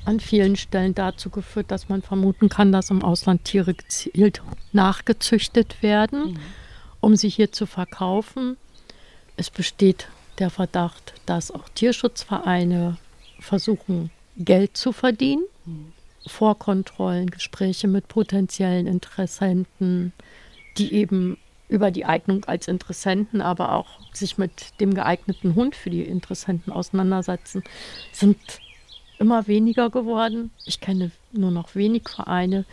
an 0.04 0.20
vielen 0.20 0.56
Stellen 0.56 0.94
dazu 0.94 1.30
geführt, 1.30 1.70
dass 1.70 1.88
man 1.88 2.02
vermuten 2.02 2.50
kann, 2.50 2.70
dass 2.70 2.90
im 2.90 3.02
Ausland 3.02 3.44
Tiere 3.44 3.72
gezielt 3.72 4.42
nachgezüchtet 4.72 5.82
werden, 5.82 6.32
mhm. 6.32 6.38
Um 7.00 7.16
sie 7.16 7.28
hier 7.28 7.52
zu 7.52 7.66
verkaufen. 7.66 8.56
Es 9.36 9.50
besteht 9.50 10.08
der 10.38 10.50
Verdacht, 10.50 11.14
dass 11.26 11.50
auch 11.50 11.68
Tierschutzvereine 11.70 12.96
versuchen, 13.40 14.10
Geld 14.36 14.76
zu 14.76 14.92
verdienen. 14.92 15.44
Mhm. 15.64 15.92
Vorkontrollen, 16.26 17.30
Gespräche 17.30 17.86
mit 17.86 18.08
potenziellen 18.08 18.88
Interessenten, 18.88 20.12
die 20.76 20.92
eben 20.92 21.38
über 21.68 21.90
die 21.90 22.04
Eignung 22.04 22.44
als 22.44 22.68
Interessenten, 22.68 23.40
aber 23.40 23.72
auch 23.72 24.00
sich 24.12 24.38
mit 24.38 24.80
dem 24.80 24.94
geeigneten 24.94 25.54
Hund 25.54 25.74
für 25.74 25.90
die 25.90 26.02
Interessenten 26.02 26.72
auseinandersetzen, 26.72 27.62
sind 28.12 28.38
immer 29.18 29.46
weniger 29.46 29.90
geworden. 29.90 30.50
Ich 30.64 30.80
kenne 30.80 31.10
nur 31.32 31.50
noch 31.50 31.74
wenig 31.74 32.08
Vereine, 32.08 32.64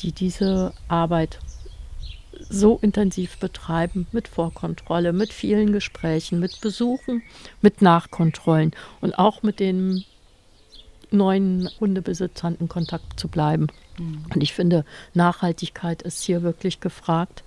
die 0.00 0.12
diese 0.12 0.72
Arbeit 0.86 1.38
so 2.48 2.78
intensiv 2.82 3.38
betreiben, 3.38 4.06
mit 4.12 4.28
Vorkontrolle, 4.28 5.12
mit 5.12 5.32
vielen 5.32 5.72
Gesprächen, 5.72 6.40
mit 6.40 6.60
Besuchen, 6.60 7.22
mit 7.60 7.82
Nachkontrollen 7.82 8.72
und 9.00 9.18
auch 9.18 9.42
mit 9.42 9.60
den 9.60 10.04
neuen 11.10 11.70
Hundebesitzern 11.80 12.56
in 12.60 12.68
Kontakt 12.68 13.18
zu 13.18 13.28
bleiben. 13.28 13.68
Mhm. 13.98 14.26
Und 14.34 14.42
ich 14.42 14.52
finde, 14.52 14.84
Nachhaltigkeit 15.14 16.02
ist 16.02 16.22
hier 16.22 16.42
wirklich 16.42 16.80
gefragt, 16.80 17.42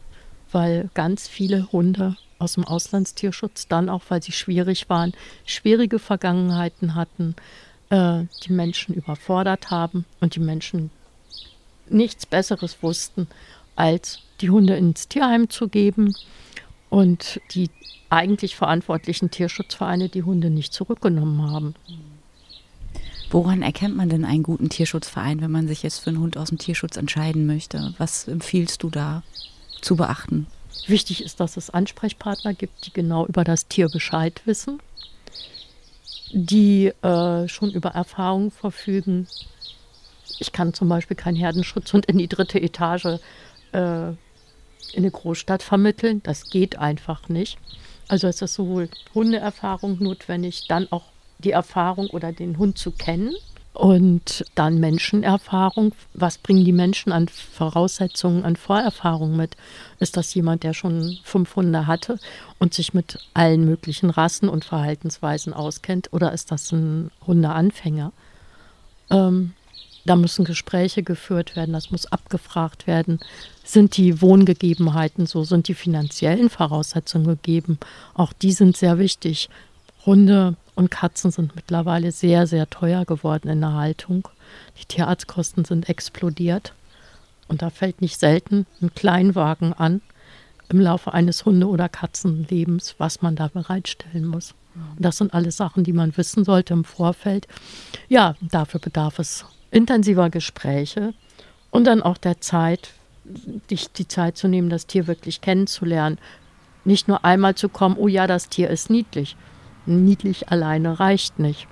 weil 0.52 0.90
ganz 0.94 1.28
viele 1.28 1.72
Hunde 1.72 2.18
aus 2.40 2.54
dem 2.54 2.66
Auslandstierschutz 2.66 3.68
dann 3.68 3.90
auch, 3.90 4.04
weil 4.10 4.24
sie 4.24 4.32
schwierig 4.32 4.90
waren, 4.90 5.14
schwierige 5.46 6.00
Vergangenheiten 6.00 6.96
hatten, 6.96 7.36
äh, 7.90 8.24
die 8.44 8.52
Menschen 8.52 8.96
überfordert 8.96 9.70
haben 9.70 10.06
und 10.20 10.36
die 10.36 10.40
Menschen 10.40 10.90
nichts 11.88 12.26
Besseres 12.26 12.82
wussten, 12.82 13.28
als 13.82 14.20
die 14.42 14.52
Hunde 14.52 14.76
ins 14.76 15.08
Tierheim 15.08 15.50
zu 15.50 15.68
geben 15.68 16.16
und 16.92 17.42
die 17.56 17.72
eigentlich 18.12 18.56
verantwortlichen 18.56 19.32
Tierschutzvereine 19.32 20.08
die 20.08 20.22
Hunde 20.22 20.52
nicht 20.52 20.72
zurückgenommen 20.72 21.52
haben. 21.52 21.74
Woran 23.32 23.64
erkennt 23.64 23.96
man 23.96 24.08
denn 24.08 24.24
einen 24.24 24.44
guten 24.44 24.70
Tierschutzverein, 24.70 25.42
wenn 25.42 25.50
man 25.50 25.68
sich 25.68 25.82
jetzt 25.82 25.98
für 26.00 26.12
einen 26.12 26.20
Hund 26.20 26.38
aus 26.38 26.50
dem 26.50 26.60
Tierschutz 26.60 26.96
entscheiden 26.96 27.48
möchte? 27.48 27.96
Was 27.98 28.28
empfiehlst 28.28 28.84
du 28.84 28.92
da 28.92 29.24
zu 29.82 29.96
beachten? 29.96 30.46
Wichtig 30.86 31.24
ist, 31.24 31.40
dass 31.40 31.58
es 31.58 31.72
Ansprechpartner 31.72 32.54
gibt, 32.54 32.86
die 32.86 32.94
genau 32.94 33.26
über 33.26 33.44
das 33.44 33.68
Tier 33.68 33.90
Bescheid 33.90 34.42
wissen, 34.46 34.80
die 36.34 36.94
äh, 37.02 37.48
schon 37.48 37.72
über 37.72 37.90
Erfahrungen 37.92 38.52
verfügen. 38.52 39.28
Ich 40.38 40.52
kann 40.52 40.76
zum 40.76 40.88
Beispiel 40.88 41.18
keinen 41.18 41.36
Herdenschutzhund 41.36 42.06
in 42.06 42.20
die 42.20 42.28
dritte 42.28 42.62
Etage 42.62 43.20
äh, 43.74 44.10
in 44.10 44.18
eine 44.98 45.12
Großstadt 45.12 45.64
vermitteln. 45.64 46.22
Das 46.24 46.50
geht 46.50 46.78
einfach 46.78 47.30
nicht. 47.30 47.58
Also 48.08 48.28
ist 48.28 48.40
sowohl 48.40 48.90
Hundeerfahrung 49.14 49.98
notwendig, 50.02 50.68
dann 50.68 50.88
auch 50.92 51.06
die 51.40 51.52
Erfahrung 51.52 52.08
oder 52.08 52.32
den 52.32 52.58
Hund 52.58 52.78
zu 52.78 52.92
kennen. 52.92 53.34
Und 53.74 54.44
dann 54.54 54.82
Menschenerfahrung. 54.82 55.94
Was 56.14 56.38
bringen 56.38 56.66
die 56.66 56.74
Menschen 56.74 57.14
an 57.14 57.30
Voraussetzungen, 57.30 58.44
an 58.44 58.58
Vorerfahrung 58.58 59.38
mit? 59.38 59.56
Ist 60.00 60.18
das 60.18 60.34
jemand, 60.34 60.64
der 60.64 60.74
schon 60.74 61.20
fünf 61.24 61.56
Hunde 61.56 61.88
hatte 61.88 62.20
und 62.60 62.74
sich 62.74 62.94
mit 62.94 63.20
allen 63.34 63.64
möglichen 63.64 64.10
Rassen 64.10 64.50
und 64.50 64.66
Verhaltensweisen 64.66 65.54
auskennt? 65.54 66.10
Oder 66.12 66.34
ist 66.34 66.52
das 66.52 66.70
ein 66.74 67.12
Hundeanfänger? 67.26 68.12
Ähm, 69.10 69.54
da 70.06 70.16
müssen 70.16 70.46
Gespräche 70.46 71.04
geführt 71.04 71.56
werden, 71.56 71.74
das 71.74 71.92
muss 71.92 72.12
abgefragt 72.12 72.88
werden. 72.88 73.20
Sind 73.64 73.98
die 73.98 74.22
Wohngegebenheiten 74.22 75.28
so? 75.28 75.44
Sind 75.44 75.68
die 75.68 75.74
finanziellen 75.74 76.50
Voraussetzungen 76.50 77.28
gegeben? 77.28 77.80
Auch 78.14 78.34
die 78.34 78.52
sind 78.52 78.76
sehr 78.78 78.98
wichtig. 78.98 79.50
Hunde 80.06 80.56
und 80.76 80.90
Katzen 80.90 81.32
sind 81.32 81.56
mittlerweile 81.56 82.12
sehr, 82.12 82.48
sehr 82.48 82.70
teuer 82.70 83.06
geworden 83.06 83.50
in 83.50 83.62
der 83.62 83.74
Haltung. 83.74 84.28
Die 84.80 84.86
Tierarztkosten 84.86 85.66
sind 85.66 85.90
explodiert. 85.90 86.74
Und 87.48 87.62
da 87.62 87.70
fällt 87.70 88.02
nicht 88.02 88.20
selten 88.20 88.66
ein 88.82 88.96
Kleinwagen 88.96 89.74
an 89.74 90.02
im 90.70 90.80
Laufe 90.80 91.14
eines 91.14 91.46
Hunde- 91.46 91.68
oder 91.68 91.90
Katzenlebens, 91.90 92.96
was 92.98 93.22
man 93.22 93.36
da 93.36 93.50
bereitstellen 93.50 94.26
muss. 94.26 94.56
Und 94.74 95.04
das 95.04 95.18
sind 95.18 95.34
alles 95.34 95.58
Sachen, 95.58 95.84
die 95.84 95.92
man 95.92 96.16
wissen 96.16 96.46
sollte 96.46 96.74
im 96.74 96.86
Vorfeld. 96.86 97.48
Ja, 98.08 98.36
dafür 98.40 98.80
bedarf 98.80 99.20
es 99.20 99.46
intensiver 99.72 100.30
Gespräche 100.30 101.14
und 101.72 101.86
dann 101.86 102.02
auch 102.04 102.18
der 102.18 102.42
Zeit, 102.42 102.92
dich 103.70 103.92
die 103.92 104.08
Zeit 104.08 104.38
zu 104.38 104.48
nehmen, 104.48 104.70
das 104.70 104.88
Tier 104.88 105.08
wirklich 105.08 105.42
kennenzulernen. 105.42 106.18
Nicht 106.84 107.08
nur 107.08 107.24
einmal 107.24 107.56
zu 107.56 107.70
kommen, 107.70 107.96
oh 107.98 108.08
ja, 108.08 108.28
das 108.28 108.50
Tier 108.50 108.70
ist 108.70 108.90
niedlich, 108.90 109.36
niedlich 109.86 110.50
alleine 110.50 111.00
reicht 111.00 111.40
nicht. 111.40 111.68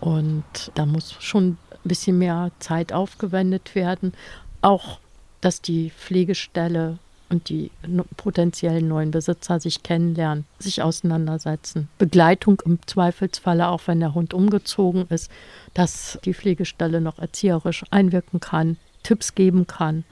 Und 0.00 0.44
da 0.74 0.84
muss 0.84 1.14
schon 1.20 1.50
ein 1.50 1.58
bisschen 1.84 2.18
mehr 2.18 2.50
Zeit 2.58 2.92
aufgewendet 2.92 3.74
werden. 3.74 4.12
Auch, 4.60 4.98
dass 5.40 5.62
die 5.62 5.90
Pflegestelle 5.90 6.98
und 7.32 7.48
die 7.48 7.70
potenziellen 8.16 8.86
neuen 8.86 9.10
Besitzer 9.10 9.58
sich 9.58 9.82
kennenlernen, 9.82 10.44
sich 10.58 10.82
auseinandersetzen. 10.82 11.88
Begleitung 11.98 12.62
im 12.64 12.78
Zweifelsfalle, 12.86 13.68
auch 13.68 13.80
wenn 13.86 14.00
der 14.00 14.14
Hund 14.14 14.34
umgezogen 14.34 15.06
ist, 15.08 15.30
dass 15.74 16.18
die 16.24 16.34
Pflegestelle 16.34 17.00
noch 17.00 17.18
erzieherisch 17.18 17.84
einwirken 17.90 18.38
kann, 18.38 18.76
Tipps 19.02 19.34
geben 19.34 19.66
kann 19.66 20.04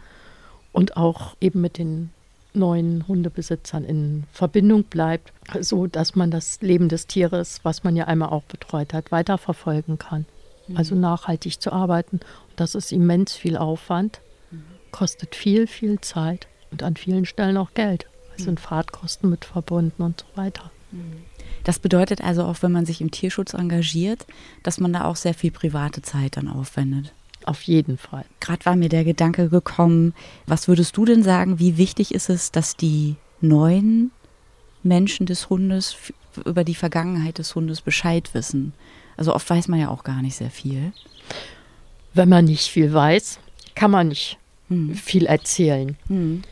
und 0.73 0.97
auch 0.97 1.37
eben 1.41 1.61
mit 1.61 1.79
den 1.79 2.11
neuen 2.53 3.07
Hundebesitzern 3.07 3.85
in 3.85 4.25
Verbindung 4.33 4.85
bleibt, 4.85 5.33
so 5.61 5.87
dass 5.87 6.17
man 6.17 6.31
das 6.31 6.61
Leben 6.63 6.89
des 6.89 7.07
Tieres, 7.07 7.61
was 7.63 7.85
man 7.85 7.95
ja 7.95 8.07
einmal 8.07 8.31
auch 8.31 8.43
betreut 8.45 8.93
hat, 8.93 9.13
weiterverfolgen 9.13 9.99
kann. 9.99 10.25
Mhm. 10.67 10.77
Also 10.77 10.95
nachhaltig 10.95 11.61
zu 11.61 11.71
arbeiten. 11.71 12.17
Und 12.17 12.57
das 12.57 12.75
ist 12.75 12.91
immens 12.91 13.35
viel 13.35 13.57
Aufwand, 13.57 14.21
mhm. 14.51 14.65
kostet 14.91 15.37
viel, 15.37 15.69
viel 15.69 16.01
Zeit 16.01 16.49
und 16.71 16.83
an 16.83 16.97
vielen 16.97 17.27
Stellen 17.27 17.57
auch 17.57 17.75
Geld. 17.75 18.07
Es 18.37 18.45
sind 18.45 18.61
mhm. 18.61 18.65
Fahrtkosten 18.65 19.31
mit 19.31 19.45
verbunden 19.45 20.03
und 20.03 20.21
so 20.21 20.41
weiter. 20.41 20.71
Mhm. 20.93 21.25
Das 21.65 21.79
bedeutet 21.79 22.23
also 22.23 22.45
auch, 22.45 22.63
wenn 22.63 22.73
man 22.73 22.87
sich 22.87 23.01
im 23.01 23.11
Tierschutz 23.11 23.55
engagiert, 23.55 24.27
dass 24.63 24.81
man 24.81 24.93
da 24.93 25.05
auch 25.05 25.17
sehr 25.17 25.35
viel 25.35 25.51
private 25.51 26.03
Zeit 26.03 26.37
dann 26.37 26.49
aufwendet. 26.49 27.13
Auf 27.45 27.63
jeden 27.63 27.97
Fall. 27.97 28.25
Gerade 28.41 28.65
war 28.67 28.77
mir 28.77 28.89
der 28.89 29.05
Gedanke 29.05 29.49
gekommen, 29.49 30.15
was 30.47 30.69
würdest 30.69 30.97
du 30.97 31.05
denn 31.05 31.23
sagen, 31.23 31.59
wie 31.59 31.77
wichtig 31.77 32.15
ist 32.15 32.29
es, 32.29 32.53
dass 32.53 32.77
die 32.77 33.17
neuen 33.41 34.11
Menschen 34.83 35.27
des 35.27 35.49
Hundes 35.49 35.97
über 36.45 36.65
die 36.65 36.75
Vergangenheit 36.75 37.39
des 37.39 37.55
Hundes 37.55 37.81
Bescheid 37.81 38.31
wissen? 38.35 38.73
Also 39.17 39.35
oft 39.35 39.49
weiß 39.49 39.69
man 39.69 39.81
ja 39.81 39.89
auch 39.89 40.05
gar 40.05 40.23
nicht 40.23 40.37
sehr 40.37 40.51
viel. 40.51 40.93
Wenn 42.15 42.29
man 42.29 42.45
nicht 42.45 42.69
viel 42.69 42.93
weiß, 42.93 43.39
kann 43.75 43.91
man 43.91 44.09
nicht 44.09 44.39
hm. 44.69 44.95
viel 44.95 45.27
erzählen. 45.27 45.97
Hm. 46.09 46.43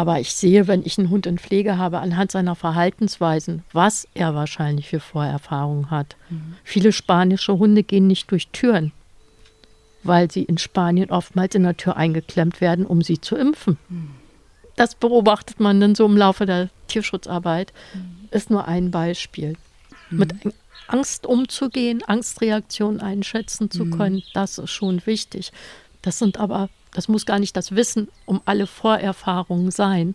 Aber 0.00 0.18
ich 0.18 0.32
sehe, 0.32 0.66
wenn 0.66 0.84
ich 0.84 0.96
einen 0.96 1.10
Hund 1.10 1.26
in 1.26 1.38
Pflege 1.38 1.76
habe, 1.76 1.98
anhand 1.98 2.32
seiner 2.32 2.54
Verhaltensweisen, 2.54 3.64
was 3.72 4.08
er 4.14 4.34
wahrscheinlich 4.34 4.88
für 4.88 5.00
Vorerfahrungen 5.00 5.90
hat. 5.90 6.16
Mhm. 6.30 6.54
Viele 6.64 6.92
spanische 6.92 7.58
Hunde 7.58 7.82
gehen 7.82 8.06
nicht 8.06 8.30
durch 8.30 8.48
Türen 8.48 8.92
weil 10.02 10.30
sie 10.30 10.42
in 10.42 10.58
Spanien 10.58 11.10
oftmals 11.10 11.54
in 11.54 11.62
der 11.62 11.76
Tür 11.76 11.96
eingeklemmt 11.96 12.60
werden, 12.60 12.86
um 12.86 13.02
sie 13.02 13.20
zu 13.20 13.36
impfen. 13.36 13.78
Mhm. 13.88 14.10
Das 14.76 14.94
beobachtet 14.94 15.60
man 15.60 15.80
dann 15.80 15.94
so 15.94 16.06
im 16.06 16.16
Laufe 16.16 16.46
der 16.46 16.70
Tierschutzarbeit. 16.88 17.72
Mhm. 17.94 18.28
Ist 18.30 18.50
nur 18.50 18.66
ein 18.66 18.90
Beispiel. 18.90 19.56
Mhm. 20.10 20.18
Mit 20.18 20.34
Angst 20.86 21.26
umzugehen, 21.26 22.02
Angstreaktionen 22.06 23.00
einschätzen 23.00 23.70
zu 23.70 23.84
mhm. 23.84 23.96
können, 23.96 24.22
das 24.32 24.58
ist 24.58 24.70
schon 24.70 25.04
wichtig. 25.06 25.52
Das 26.02 26.18
sind 26.18 26.40
aber, 26.40 26.70
das 26.92 27.08
muss 27.08 27.26
gar 27.26 27.38
nicht 27.38 27.56
das 27.56 27.74
Wissen 27.74 28.08
um 28.26 28.40
alle 28.44 28.66
Vorerfahrungen 28.66 29.70
sein, 29.70 30.14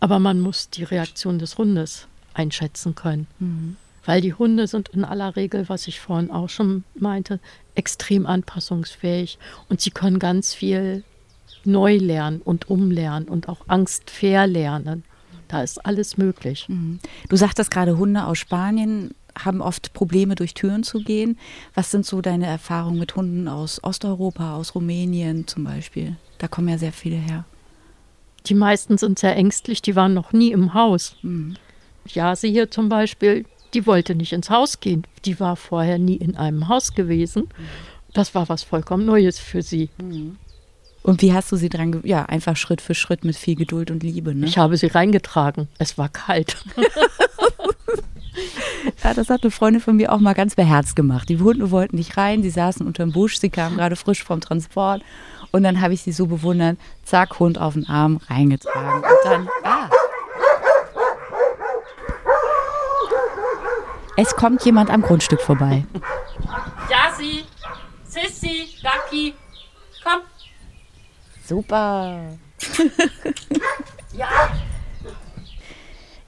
aber 0.00 0.18
man 0.18 0.40
muss 0.40 0.70
die 0.70 0.84
Reaktion 0.84 1.38
des 1.38 1.58
Hundes 1.58 2.08
einschätzen 2.34 2.94
können. 2.94 3.26
Mhm. 3.38 3.76
Weil 4.04 4.20
die 4.20 4.34
Hunde 4.34 4.66
sind 4.66 4.90
in 4.90 5.04
aller 5.04 5.34
Regel, 5.34 5.68
was 5.68 5.88
ich 5.88 6.00
vorhin 6.00 6.30
auch 6.30 6.50
schon 6.50 6.84
meinte, 6.94 7.40
extrem 7.74 8.26
anpassungsfähig 8.26 9.38
und 9.68 9.80
sie 9.80 9.90
können 9.90 10.18
ganz 10.18 10.52
viel 10.52 11.04
neu 11.64 11.96
lernen 11.96 12.42
und 12.42 12.68
umlernen 12.68 13.28
und 13.28 13.48
auch 13.48 13.60
Angst 13.66 14.10
verlernen. 14.10 15.04
Da 15.48 15.62
ist 15.62 15.84
alles 15.86 16.16
möglich. 16.18 16.66
Mhm. 16.68 17.00
Du 17.28 17.36
sagtest 17.36 17.70
gerade, 17.70 17.96
Hunde 17.96 18.26
aus 18.26 18.38
Spanien 18.38 19.14
haben 19.38 19.60
oft 19.60 19.92
Probleme, 19.92 20.34
durch 20.34 20.54
Türen 20.54 20.82
zu 20.82 21.00
gehen. 21.00 21.38
Was 21.74 21.90
sind 21.90 22.06
so 22.06 22.20
deine 22.20 22.46
Erfahrungen 22.46 22.98
mit 22.98 23.16
Hunden 23.16 23.48
aus 23.48 23.82
Osteuropa, 23.82 24.56
aus 24.56 24.74
Rumänien 24.74 25.46
zum 25.46 25.64
Beispiel? 25.64 26.16
Da 26.38 26.48
kommen 26.48 26.68
ja 26.68 26.78
sehr 26.78 26.92
viele 26.92 27.16
her. 27.16 27.44
Die 28.46 28.54
meisten 28.54 28.98
sind 28.98 29.18
sehr 29.18 29.36
ängstlich, 29.36 29.80
die 29.80 29.96
waren 29.96 30.14
noch 30.14 30.32
nie 30.32 30.52
im 30.52 30.74
Haus. 30.74 31.16
Mhm. 31.22 31.56
Ja, 32.06 32.36
sie 32.36 32.50
hier 32.50 32.70
zum 32.70 32.88
Beispiel, 32.88 33.46
die 33.72 33.86
wollte 33.86 34.14
nicht 34.14 34.32
ins 34.32 34.50
Haus 34.50 34.80
gehen. 34.80 35.06
Die 35.24 35.40
war 35.40 35.56
vorher 35.56 35.98
nie 35.98 36.16
in 36.16 36.36
einem 36.36 36.68
Haus 36.68 36.94
gewesen. 36.94 37.48
Das 38.12 38.34
war 38.34 38.48
was 38.48 38.62
vollkommen 38.62 39.06
Neues 39.06 39.38
für 39.38 39.62
sie. 39.62 39.88
Mhm. 39.98 40.36
Und 41.02 41.20
wie 41.20 41.34
hast 41.34 41.52
du 41.52 41.56
sie 41.56 41.68
dran, 41.68 42.00
ja, 42.04 42.24
einfach 42.24 42.56
Schritt 42.56 42.80
für 42.80 42.94
Schritt 42.94 43.24
mit 43.24 43.36
viel 43.36 43.56
Geduld 43.56 43.90
und 43.90 44.02
Liebe, 44.02 44.34
ne? 44.34 44.46
Ich 44.46 44.56
habe 44.56 44.78
sie 44.78 44.86
reingetragen. 44.86 45.68
Es 45.78 45.98
war 45.98 46.08
kalt. 46.08 46.56
ja, 49.02 49.14
das 49.14 49.30
hat 49.30 49.42
eine 49.42 49.50
Freundin 49.50 49.80
von 49.80 49.96
mir 49.96 50.12
auch 50.12 50.20
mal 50.20 50.34
ganz 50.34 50.54
beherzt 50.54 50.96
gemacht. 50.96 51.28
Die 51.28 51.38
Hunde 51.38 51.70
wollten 51.70 51.96
nicht 51.96 52.16
rein, 52.16 52.42
sie 52.42 52.50
saßen 52.50 52.86
unterm 52.86 53.12
Busch, 53.12 53.38
sie 53.38 53.50
kamen 53.50 53.76
gerade 53.76 53.96
frisch 53.96 54.22
vom 54.22 54.40
Transport. 54.40 55.02
Und 55.52 55.62
dann 55.62 55.80
habe 55.80 55.94
ich 55.94 56.02
sie 56.02 56.12
so 56.12 56.26
bewundert, 56.26 56.78
zack, 57.04 57.38
Hund 57.38 57.58
auf 57.58 57.74
den 57.74 57.88
Arm, 57.88 58.20
reingetragen. 58.28 59.02
Und 59.02 59.04
dann, 59.24 59.48
ah. 59.62 59.88
Es 64.16 64.34
kommt 64.36 64.64
jemand 64.64 64.90
am 64.90 65.02
Grundstück 65.02 65.40
vorbei. 65.40 65.84
Jasi, 66.88 67.44
Sissi, 68.04 68.68
Lucky, 68.82 69.34
komm. 70.02 70.20
Super. 71.44 72.20
ja. 74.12 74.28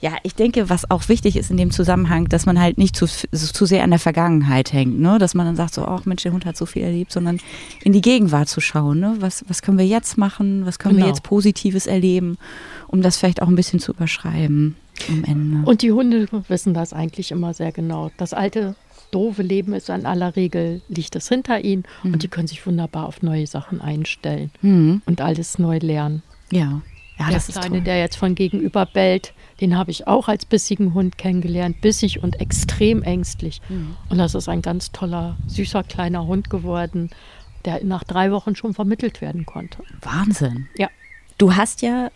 Ja, 0.00 0.12
ich 0.22 0.34
denke, 0.34 0.68
was 0.68 0.90
auch 0.90 1.08
wichtig 1.08 1.36
ist 1.36 1.50
in 1.50 1.56
dem 1.56 1.70
Zusammenhang, 1.70 2.28
dass 2.28 2.44
man 2.44 2.60
halt 2.60 2.76
nicht 2.76 2.94
zu, 2.94 3.06
zu 3.06 3.66
sehr 3.66 3.82
an 3.82 3.90
der 3.90 3.98
Vergangenheit 3.98 4.72
hängt, 4.72 5.00
ne? 5.00 5.18
dass 5.18 5.34
man 5.34 5.46
dann 5.46 5.56
sagt, 5.56 5.72
so, 5.72 5.86
ach 5.86 6.04
Mensch, 6.04 6.22
der 6.22 6.32
Hund 6.32 6.44
hat 6.44 6.56
so 6.56 6.66
viel 6.66 6.82
erlebt, 6.82 7.12
sondern 7.12 7.38
in 7.82 7.92
die 7.92 8.02
Gegenwart 8.02 8.48
zu 8.48 8.60
schauen. 8.60 9.00
Ne? 9.00 9.16
Was, 9.20 9.44
was 9.48 9.62
können 9.62 9.78
wir 9.78 9.86
jetzt 9.86 10.18
machen? 10.18 10.66
Was 10.66 10.78
können 10.78 10.96
genau. 10.96 11.06
wir 11.06 11.12
jetzt 11.12 11.22
Positives 11.22 11.86
erleben, 11.86 12.36
um 12.88 13.00
das 13.00 13.16
vielleicht 13.16 13.40
auch 13.40 13.48
ein 13.48 13.56
bisschen 13.56 13.80
zu 13.80 13.92
überschreiben 13.92 14.76
am 15.08 15.24
Ende. 15.24 15.68
Und 15.68 15.82
die 15.82 15.92
Hunde 15.92 16.28
wissen 16.48 16.74
das 16.74 16.92
eigentlich 16.92 17.30
immer 17.30 17.54
sehr 17.54 17.72
genau. 17.72 18.10
Das 18.16 18.32
alte 18.32 18.74
doofe 19.10 19.42
Leben 19.42 19.72
ist 19.72 19.88
in 19.88 20.06
aller 20.06 20.36
Regel, 20.36 20.82
liegt 20.88 21.16
es 21.16 21.28
hinter 21.28 21.62
ihnen 21.64 21.84
mhm. 22.02 22.14
und 22.14 22.22
die 22.22 22.28
können 22.28 22.48
sich 22.48 22.66
wunderbar 22.66 23.06
auf 23.06 23.22
neue 23.22 23.46
Sachen 23.46 23.80
einstellen 23.80 24.50
mhm. 24.62 25.02
und 25.06 25.20
alles 25.20 25.58
neu 25.58 25.78
lernen. 25.78 26.22
Ja. 26.50 26.82
Ja, 27.18 27.30
der 27.30 27.40
Kleine, 27.40 27.82
der 27.82 27.98
jetzt 27.98 28.16
von 28.16 28.34
gegenüber 28.34 28.84
bellt, 28.84 29.32
den 29.60 29.76
habe 29.76 29.90
ich 29.90 30.06
auch 30.06 30.28
als 30.28 30.44
bissigen 30.44 30.92
Hund 30.92 31.16
kennengelernt, 31.16 31.80
bissig 31.80 32.22
und 32.22 32.40
extrem 32.40 33.02
ängstlich. 33.02 33.62
Mhm. 33.68 33.96
Und 34.10 34.18
das 34.18 34.34
ist 34.34 34.48
ein 34.48 34.60
ganz 34.60 34.92
toller, 34.92 35.36
süßer 35.46 35.82
kleiner 35.82 36.26
Hund 36.26 36.50
geworden, 36.50 37.10
der 37.64 37.82
nach 37.84 38.04
drei 38.04 38.32
Wochen 38.32 38.54
schon 38.54 38.74
vermittelt 38.74 39.20
werden 39.20 39.46
konnte. 39.46 39.78
Wahnsinn. 40.02 40.68
Ja. 40.76 40.88
Du 41.38 41.56
hast 41.56 41.82
ja 41.82 42.10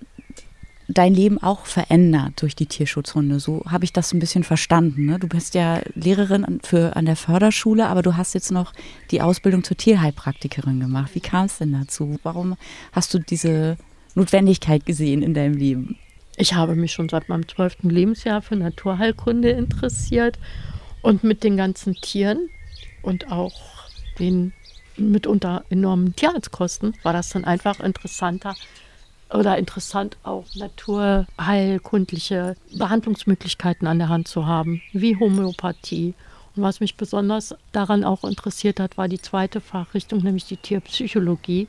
dein 0.93 1.15
Leben 1.15 1.43
auch 1.43 1.67
verändert 1.67 2.43
durch 2.43 2.57
die 2.57 2.67
Tierschutzhunde. 2.67 3.41
So 3.41 3.63
habe 3.67 3.85
ich 3.85 3.93
das 3.93 4.13
ein 4.13 4.19
bisschen 4.19 4.45
verstanden. 4.45 5.07
Ne? 5.07 5.19
Du 5.19 5.29
bist 5.29 5.55
ja 5.55 5.81
Lehrerin 5.95 6.61
für, 6.63 6.97
an 6.97 7.07
der 7.07 7.17
Förderschule, 7.17 7.87
aber 7.87 8.03
du 8.03 8.17
hast 8.17 8.35
jetzt 8.35 8.51
noch 8.51 8.73
die 9.11 9.23
Ausbildung 9.23 9.65
zur 9.65 9.77
Tierheilpraktikerin 9.77 10.81
gemacht. 10.81 11.13
Wie 11.15 11.21
kam 11.21 11.47
es 11.47 11.59
denn 11.59 11.73
dazu? 11.73 12.19
Warum 12.23 12.57
hast 12.93 13.15
du 13.15 13.19
diese 13.19 13.77
Notwendigkeit 14.15 14.87
gesehen 14.87 15.23
in 15.23 15.35
deinem 15.35 15.55
Leben? 15.55 15.99
Ich 16.37 16.55
habe 16.55 16.75
mich 16.75 16.93
schon 16.93 17.09
seit 17.09 17.29
meinem 17.29 17.49
zwölften 17.49 17.91
Lebensjahr 17.91 18.43
für 18.43 18.57
Naturheilkunde 18.57 19.51
interessiert 19.51 20.39
und 21.03 21.25
mit 21.25 21.45
den 21.45 21.57
ganzen 21.57 21.95
Tieren 21.95 22.49
und 23.03 23.31
auch 23.31 23.53
den 24.19 24.53
mitunter 24.97 25.65
enormen 25.71 26.15
Tierarztkosten 26.15 26.95
war 27.03 27.13
das 27.13 27.31
dann 27.31 27.45
einfach 27.45 27.81
interessanter, 27.81 28.55
oder 29.33 29.59
interessant 29.59 30.17
auch 30.23 30.45
naturheilkundliche 30.55 32.57
Behandlungsmöglichkeiten 32.77 33.87
an 33.87 33.99
der 33.99 34.09
Hand 34.09 34.29
zu 34.29 34.47
haben, 34.47 34.83
wie 34.93 35.17
Homöopathie. 35.17 36.15
Und 36.57 36.65
was 36.65 36.81
mich 36.81 36.97
besonders 36.97 37.55
daran 37.71 38.03
auch 38.03 38.25
interessiert 38.25 38.81
hat, 38.81 38.99
war 38.99 39.07
die 39.07 39.21
zweite 39.21 39.61
Fachrichtung, 39.61 40.23
nämlich 40.23 40.47
die 40.47 40.57
Tierpsychologie, 40.57 41.69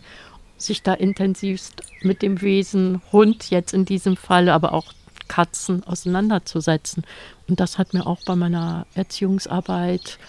sich 0.62 0.84
da 0.84 0.94
intensivst 0.94 1.82
mit 2.02 2.22
dem 2.22 2.42
Wesen 2.42 3.02
Hund 3.12 3.50
jetzt 3.50 3.74
in 3.74 3.86
diesem 3.86 4.18
Fall, 4.18 4.50
aber 4.50 4.74
auch 4.74 4.94
Katzen 5.28 5.84
auseinanderzusetzen. 5.84 7.04
Und 7.48 7.60
das 7.60 7.78
hat 7.78 7.94
mir 7.94 8.06
auch 8.06 8.20
bei 8.26 8.36
meiner 8.36 8.86
Erziehungsarbeit 8.96 10.20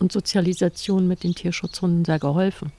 und 0.00 0.10
Sozialisation 0.10 1.06
mit 1.06 1.22
den 1.22 1.34
Tierschutzhunden 1.34 2.04
sehr 2.04 2.18
geholfen. 2.18 2.72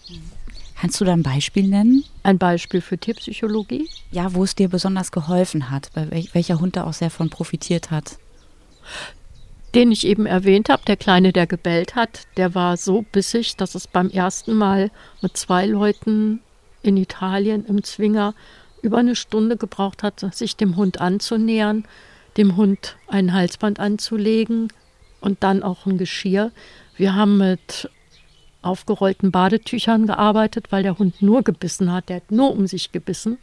Kannst 0.81 0.99
du 0.99 1.05
da 1.05 1.13
ein 1.13 1.23
Beispiel 1.23 1.67
nennen? 1.67 2.03
Ein 2.23 2.39
Beispiel 2.39 2.81
für 2.81 2.97
Tierpsychologie? 2.97 3.87
Ja, 4.11 4.33
wo 4.33 4.43
es 4.43 4.55
dir 4.55 4.67
besonders 4.67 5.11
geholfen 5.11 5.69
hat, 5.69 5.91
bei 5.93 6.25
welcher 6.33 6.59
Hund 6.59 6.75
da 6.75 6.85
auch 6.85 6.93
sehr 6.93 7.11
von 7.11 7.29
profitiert 7.29 7.91
hat. 7.91 8.17
Den 9.75 9.91
ich 9.91 10.05
eben 10.05 10.25
erwähnt 10.25 10.69
habe, 10.69 10.81
der 10.85 10.97
Kleine, 10.97 11.31
der 11.31 11.47
gebellt 11.47 11.95
hat, 11.95 12.27
der 12.35 12.55
war 12.55 12.75
so 12.77 13.03
bissig, 13.03 13.55
dass 13.55 13.75
es 13.75 13.87
beim 13.87 14.09
ersten 14.09 14.55
Mal 14.55 14.91
mit 15.21 15.37
zwei 15.37 15.67
Leuten 15.67 16.41
in 16.83 16.97
Italien 16.97 17.65
im 17.65 17.83
Zwinger 17.83 18.33
über 18.81 18.97
eine 18.97 19.15
Stunde 19.15 19.57
gebraucht 19.57 20.03
hat, 20.03 20.25
sich 20.33 20.55
dem 20.55 20.75
Hund 20.75 20.99
anzunähern, 21.01 21.85
dem 22.37 22.57
Hund 22.57 22.97
ein 23.07 23.33
Halsband 23.33 23.79
anzulegen 23.79 24.71
und 25.19 25.43
dann 25.43 25.63
auch 25.63 25.85
ein 25.85 25.97
Geschirr. 25.97 26.51
Wir 26.97 27.15
haben 27.15 27.37
mit 27.37 27.89
aufgerollten 28.61 29.31
Badetüchern 29.31 30.07
gearbeitet, 30.07 30.71
weil 30.71 30.83
der 30.83 30.97
Hund 30.97 31.21
nur 31.21 31.43
gebissen 31.43 31.91
hat. 31.91 32.09
Der 32.09 32.17
hat 32.17 32.31
nur 32.31 32.51
um 32.51 32.67
sich 32.67 32.91
gebissen. 32.91 33.37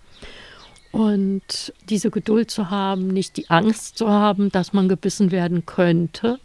Und 0.90 1.72
diese 1.88 2.10
Geduld 2.10 2.50
zu 2.50 2.70
haben, 2.70 3.08
nicht 3.08 3.36
die 3.36 3.50
Angst 3.50 3.98
zu 3.98 4.08
haben, 4.08 4.50
dass 4.50 4.72
man 4.72 4.88
gebissen 4.88 5.30
werden 5.30 5.66
könnte. 5.66 6.38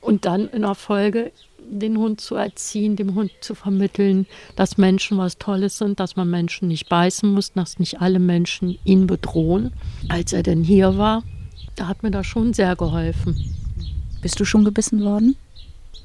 Und 0.00 0.24
dann 0.24 0.48
in 0.48 0.62
der 0.62 0.74
Folge 0.74 1.32
den 1.70 1.96
Hund 1.98 2.20
zu 2.20 2.34
erziehen, 2.34 2.96
dem 2.96 3.14
Hund 3.14 3.30
zu 3.40 3.54
vermitteln, 3.54 4.26
dass 4.56 4.76
Menschen 4.76 5.18
was 5.18 5.38
Tolles 5.38 5.78
sind, 5.78 6.00
dass 6.00 6.16
man 6.16 6.28
Menschen 6.28 6.68
nicht 6.68 6.88
beißen 6.88 7.32
muss, 7.32 7.52
dass 7.52 7.78
nicht 7.78 8.00
alle 8.00 8.18
Menschen 8.18 8.78
ihn 8.84 9.06
bedrohen. 9.06 9.72
Als 10.08 10.32
er 10.32 10.42
denn 10.42 10.64
hier 10.64 10.98
war, 10.98 11.22
da 11.76 11.86
hat 11.86 12.02
mir 12.02 12.10
das 12.10 12.26
schon 12.26 12.52
sehr 12.52 12.76
geholfen. 12.76 13.36
Bist 14.20 14.38
du 14.40 14.44
schon 14.44 14.64
gebissen 14.64 15.02
worden? 15.02 15.36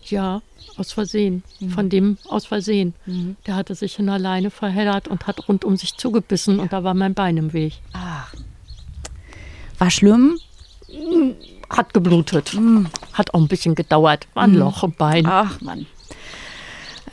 Ja, 0.06 0.42
aus 0.78 0.92
Versehen. 0.92 1.44
Mhm. 1.60 1.70
Von 1.70 1.90
dem 1.90 2.18
aus 2.30 2.46
Versehen. 2.46 2.94
Mhm. 3.06 3.36
Der 3.48 3.56
hatte 3.56 3.76
sich 3.76 3.98
in 4.00 4.10
alleine 4.10 4.52
verheddert 4.52 5.08
und 5.08 5.28
hat 5.28 5.48
rund 5.48 5.66
um 5.66 5.78
sich 5.78 5.96
zugebissen 5.96 6.58
ja. 6.58 6.64
und 6.64 6.74
da 6.74 6.84
war 6.84 6.94
mein 6.94 7.14
Bein 7.14 7.38
im 7.38 7.54
Weg. 7.54 7.74
Ach. 7.94 8.34
War 9.78 9.92
schlimm? 9.92 10.38
Hat 11.70 11.94
geblutet. 11.94 12.54
Mhm. 12.54 12.88
Hat 13.14 13.34
auch 13.34 13.40
ein 13.40 13.48
bisschen 13.48 13.76
gedauert. 13.76 14.28
War 14.34 14.44
ein 14.44 14.52
mhm. 14.52 14.60
Loch 14.60 14.84
im 14.84 14.94
Bein. 14.94 15.26
Ach 15.26 15.60
Mann. 15.62 15.86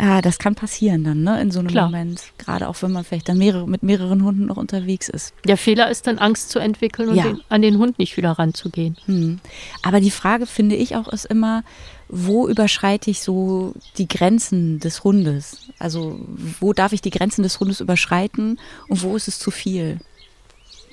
Ja, 0.01 0.21
das 0.21 0.39
kann 0.39 0.55
passieren 0.55 1.05
dann, 1.05 1.23
ne, 1.23 1.41
in 1.41 1.51
so 1.51 1.61
einem 1.61 1.69
Klar. 1.69 1.87
Moment. 1.87 2.23
Gerade 2.39 2.69
auch 2.69 2.81
wenn 2.83 2.91
man 2.91 3.05
vielleicht 3.05 3.29
dann 3.29 3.39
mehrere, 3.39 3.69
mit 3.69 3.83
mehreren 3.85 4.25
Hunden 4.25 4.47
noch 4.47 4.57
unterwegs 4.57 5.09
ist. 5.09 5.33
Der 5.47 5.57
Fehler 5.57 5.91
ist 5.91 6.07
dann, 6.07 6.19
Angst 6.19 6.51
zu 6.51 6.59
entwickeln 6.59 7.11
und 7.11 7.17
ja. 7.17 7.25
den, 7.25 7.41
an 7.49 7.63
den 7.63 7.79
Hund 7.79 8.01
nicht 8.01 8.17
wieder 8.17 8.33
ranzugehen. 8.33 8.97
Hm. 9.05 9.39
Aber 9.83 10.01
die 10.01 10.11
Frage, 10.11 10.47
finde 10.47 10.77
ich 10.77 10.97
auch, 10.97 11.09
ist 11.09 11.27
immer, 11.27 11.63
wo 12.09 12.49
überschreite 12.49 13.11
ich 13.11 13.23
so 13.23 13.75
die 13.97 14.09
Grenzen 14.09 14.81
des 14.81 15.05
Hundes? 15.05 15.69
Also, 15.79 16.19
wo 16.59 16.73
darf 16.73 16.93
ich 16.93 17.03
die 17.03 17.11
Grenzen 17.11 17.43
des 17.43 17.61
Hundes 17.61 17.81
überschreiten 17.81 18.59
und 18.89 19.03
wo 19.03 19.15
ist 19.15 19.29
es 19.29 19.39
zu 19.39 19.51
viel? 19.51 20.01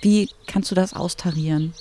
Wie 0.01 0.29
kannst 0.45 0.69
du 0.69 0.75
das 0.75 0.93
austarieren? 0.93 1.73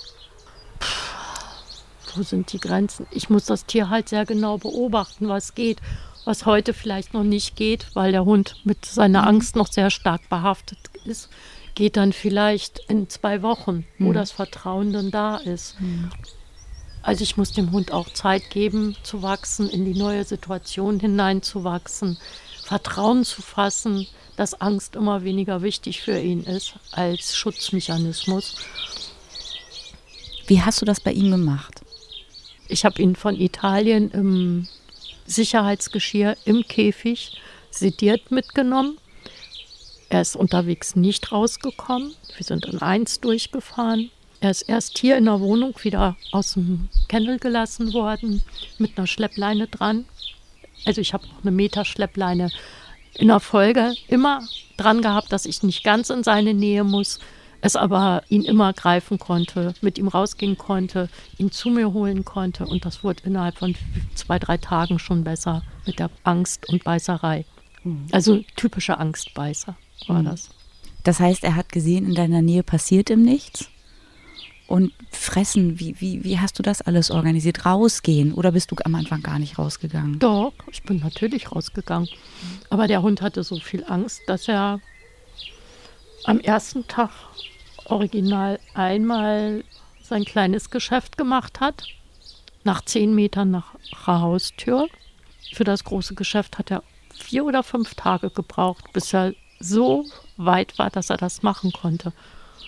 Wo 2.15 2.23
sind 2.23 2.51
die 2.53 2.59
Grenzen? 2.59 3.07
Ich 3.11 3.29
muss 3.29 3.45
das 3.45 3.65
Tier 3.65 3.89
halt 3.89 4.09
sehr 4.09 4.25
genau 4.25 4.57
beobachten, 4.57 5.27
was 5.27 5.55
geht 5.55 5.81
was 6.29 6.45
heute 6.45 6.73
vielleicht 6.73 7.15
noch 7.15 7.23
nicht 7.23 7.55
geht, 7.55 7.87
weil 7.95 8.11
der 8.11 8.23
Hund 8.23 8.57
mit 8.63 8.85
seiner 8.85 9.23
mhm. 9.23 9.27
Angst 9.29 9.55
noch 9.55 9.67
sehr 9.67 9.89
stark 9.89 10.29
behaftet 10.29 10.77
ist, 11.05 11.29
geht 11.73 11.97
dann 11.97 12.13
vielleicht 12.13 12.81
in 12.87 13.09
zwei 13.09 13.41
Wochen, 13.41 13.85
wo 13.97 14.09
mhm. 14.09 14.13
das 14.13 14.31
Vertrauen 14.31 14.93
dann 14.93 15.09
da 15.09 15.37
ist. 15.37 15.81
Mhm. 15.81 16.11
Also 17.01 17.23
ich 17.23 17.37
muss 17.37 17.51
dem 17.53 17.71
Hund 17.71 17.91
auch 17.91 18.09
Zeit 18.09 18.49
geben 18.51 18.95
zu 19.01 19.23
wachsen, 19.23 19.69
in 19.69 19.85
die 19.85 19.97
neue 19.97 20.23
Situation 20.23 20.99
hineinzuwachsen, 20.99 22.19
Vertrauen 22.63 23.23
zu 23.23 23.41
fassen, 23.41 24.05
dass 24.35 24.59
Angst 24.61 24.95
immer 24.95 25.23
weniger 25.23 25.63
wichtig 25.63 26.01
für 26.01 26.19
ihn 26.19 26.43
ist 26.43 26.73
als 26.91 27.35
Schutzmechanismus. 27.35 28.55
Wie 30.45 30.61
hast 30.61 30.81
du 30.81 30.85
das 30.85 30.99
bei 30.99 31.11
ihm 31.11 31.31
gemacht? 31.31 31.81
Ich 32.69 32.85
habe 32.85 33.01
ihn 33.01 33.15
von 33.15 33.35
Italien 33.35 34.11
im 34.11 34.67
Sicherheitsgeschirr 35.25 36.37
im 36.45 36.63
Käfig 36.67 37.41
sediert 37.71 38.29
mitgenommen. 38.29 38.97
Er 40.09 40.21
ist 40.21 40.35
unterwegs 40.35 40.95
nicht 40.95 41.31
rausgekommen. 41.31 42.13
Wir 42.37 42.45
sind 42.45 42.65
in 42.65 42.79
eins 42.79 43.19
durchgefahren. 43.19 44.11
Er 44.39 44.51
ist 44.51 44.61
erst 44.61 44.99
hier 44.99 45.17
in 45.17 45.25
der 45.25 45.39
Wohnung 45.39 45.73
wieder 45.81 46.15
aus 46.31 46.53
dem 46.53 46.89
Kennel 47.07 47.39
gelassen 47.39 47.91
worden, 47.93 48.43
mit 48.77 48.97
einer 48.97 49.07
Schleppleine 49.07 49.67
dran. 49.67 50.05
Also 50.85 51.01
ich 51.01 51.13
habe 51.13 51.25
auch 51.25 51.41
eine 51.41 51.51
Meter-Schleppleine 51.51 52.51
in 53.15 53.27
der 53.29 53.39
Folge 53.39 53.95
immer 54.07 54.47
dran 54.77 55.01
gehabt, 55.01 55.31
dass 55.31 55.45
ich 55.45 55.63
nicht 55.63 55.83
ganz 55.83 56.11
in 56.11 56.23
seine 56.23 56.53
Nähe 56.53 56.83
muss, 56.83 57.19
es 57.61 57.75
aber 57.75 58.23
ihn 58.29 58.43
immer 58.43 58.73
greifen 58.73 59.19
konnte, 59.19 59.73
mit 59.81 59.97
ihm 59.97 60.07
rausgehen 60.07 60.57
konnte, 60.57 61.09
ihn 61.37 61.51
zu 61.51 61.69
mir 61.69 61.93
holen 61.93 62.25
konnte. 62.25 62.65
Und 62.65 62.85
das 62.85 63.03
wurde 63.03 63.23
innerhalb 63.25 63.57
von 63.57 63.75
zwei, 64.15 64.39
drei 64.39 64.57
Tagen 64.57 64.99
schon 64.99 65.23
besser 65.23 65.63
mit 65.85 65.99
der 65.99 66.09
Angst 66.23 66.69
und 66.69 66.83
Beißerei. 66.83 67.45
Mhm. 67.83 68.07
Also 68.11 68.41
typische 68.55 68.97
Angstbeißer 68.97 69.75
war 70.07 70.21
mhm. 70.21 70.25
das. 70.25 70.49
Das 71.03 71.19
heißt, 71.19 71.43
er 71.43 71.55
hat 71.55 71.71
gesehen, 71.71 72.05
in 72.05 72.15
deiner 72.15 72.41
Nähe 72.41 72.63
passiert 72.63 73.09
ihm 73.09 73.23
nichts? 73.23 73.69
Und 74.67 74.93
fressen, 75.09 75.79
wie, 75.79 75.99
wie, 75.99 76.23
wie 76.23 76.37
hast 76.37 76.59
du 76.59 76.63
das 76.63 76.83
alles 76.83 77.09
organisiert? 77.09 77.65
Rausgehen 77.65 78.33
oder 78.33 78.51
bist 78.51 78.69
du 78.69 78.75
am 78.83 78.93
Anfang 78.93 79.23
gar 79.23 79.39
nicht 79.39 79.57
rausgegangen? 79.57 80.19
Doch, 80.19 80.53
ich 80.71 80.83
bin 80.83 80.99
natürlich 80.99 81.51
rausgegangen. 81.51 82.07
Aber 82.69 82.87
der 82.87 83.01
Hund 83.01 83.23
hatte 83.23 83.43
so 83.43 83.59
viel 83.59 83.83
Angst, 83.87 84.21
dass 84.27 84.47
er 84.47 84.79
am 86.25 86.39
ersten 86.39 86.87
Tag 86.87 87.11
original 87.85 88.59
einmal 88.73 89.63
sein 90.01 90.25
kleines 90.25 90.69
Geschäft 90.69 91.17
gemacht 91.17 91.59
hat, 91.59 91.83
nach 92.63 92.81
zehn 92.83 93.13
Metern 93.13 93.51
nach 93.51 93.75
Haustür. 94.05 94.87
Für 95.53 95.63
das 95.63 95.83
große 95.83 96.15
Geschäft 96.15 96.57
hat 96.57 96.71
er 96.71 96.83
vier 97.15 97.45
oder 97.45 97.63
fünf 97.63 97.95
Tage 97.95 98.29
gebraucht, 98.29 98.91
bis 98.93 99.13
er 99.13 99.33
so 99.59 100.05
weit 100.37 100.77
war, 100.77 100.89
dass 100.89 101.09
er 101.09 101.17
das 101.17 101.43
machen 101.43 101.71
konnte. 101.71 102.13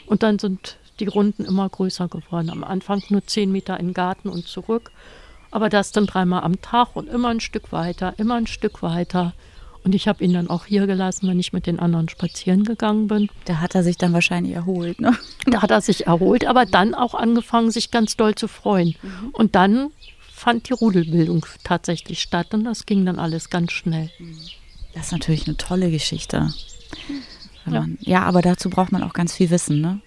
Und 0.06 0.24
dann 0.24 0.40
sind 0.40 0.78
die 1.00 1.08
Runden 1.08 1.46
immer 1.46 1.68
größer 1.68 2.08
geworden. 2.08 2.50
Am 2.50 2.64
Anfang 2.64 3.04
nur 3.10 3.26
zehn 3.26 3.52
Meter 3.52 3.80
in 3.80 3.88
den 3.88 3.94
Garten 3.94 4.30
und 4.30 4.48
zurück. 4.48 4.92
Aber 5.50 5.70
das 5.70 5.92
dann 5.92 6.06
dreimal 6.06 6.44
am 6.44 6.62
Tag 6.62 6.96
und 6.96 7.10
immer 7.10 7.30
ein 7.30 7.40
Stück 7.40 7.72
weiter, 7.72 8.14
immer 8.18 8.36
ein 8.36 8.48
Stück 8.48 8.82
weiter. 8.82 9.34
Und 9.84 9.96
ich 9.96 10.08
habe 10.08 10.24
ihn 10.24 10.34
dann 10.34 10.50
auch 10.50 10.66
hier 10.66 10.86
gelassen, 10.86 11.28
wenn 11.28 11.40
ich 11.40 11.54
mit 11.54 11.66
den 11.66 11.80
anderen 11.80 12.08
spazieren 12.08 12.64
gegangen 12.64 13.08
bin. 13.08 13.30
Da 13.46 13.60
hat 13.60 13.74
er 13.74 13.84
sich 13.84 13.98
dann 13.98 14.14
wahrscheinlich 14.14 14.54
erholt, 14.54 15.02
ne? 15.02 15.18
Da 15.48 15.62
hat 15.64 15.72
er 15.72 15.82
sich 15.82 16.06
erholt, 16.06 16.46
aber 16.46 16.66
dann 16.66 16.94
auch 16.94 17.16
angefangen, 17.16 17.72
sich 17.72 17.90
ganz 17.90 18.16
doll 18.16 18.36
zu 18.36 18.48
freuen. 18.48 18.96
Mhm. 19.02 19.30
Und 19.34 19.56
dann 19.56 19.90
fand 20.32 20.70
die 20.70 20.74
Rudelbildung 20.74 21.46
tatsächlich 21.64 22.22
statt 22.22 22.54
und 22.54 22.64
das 22.64 22.86
ging 22.86 23.06
dann 23.06 23.20
alles 23.20 23.50
ganz 23.50 23.72
schnell. 23.72 24.10
Das 24.94 25.08
ist 25.08 25.12
natürlich 25.12 25.48
eine 25.48 25.58
tolle 25.58 25.90
Geschichte. 25.92 26.54
Ja. 27.66 27.86
ja, 28.00 28.24
aber 28.24 28.42
dazu 28.42 28.70
braucht 28.70 28.92
man 28.92 29.04
auch 29.04 29.14
ganz 29.14 29.36
viel 29.36 29.50
Wissen, 29.50 29.82
ne? 29.82 30.02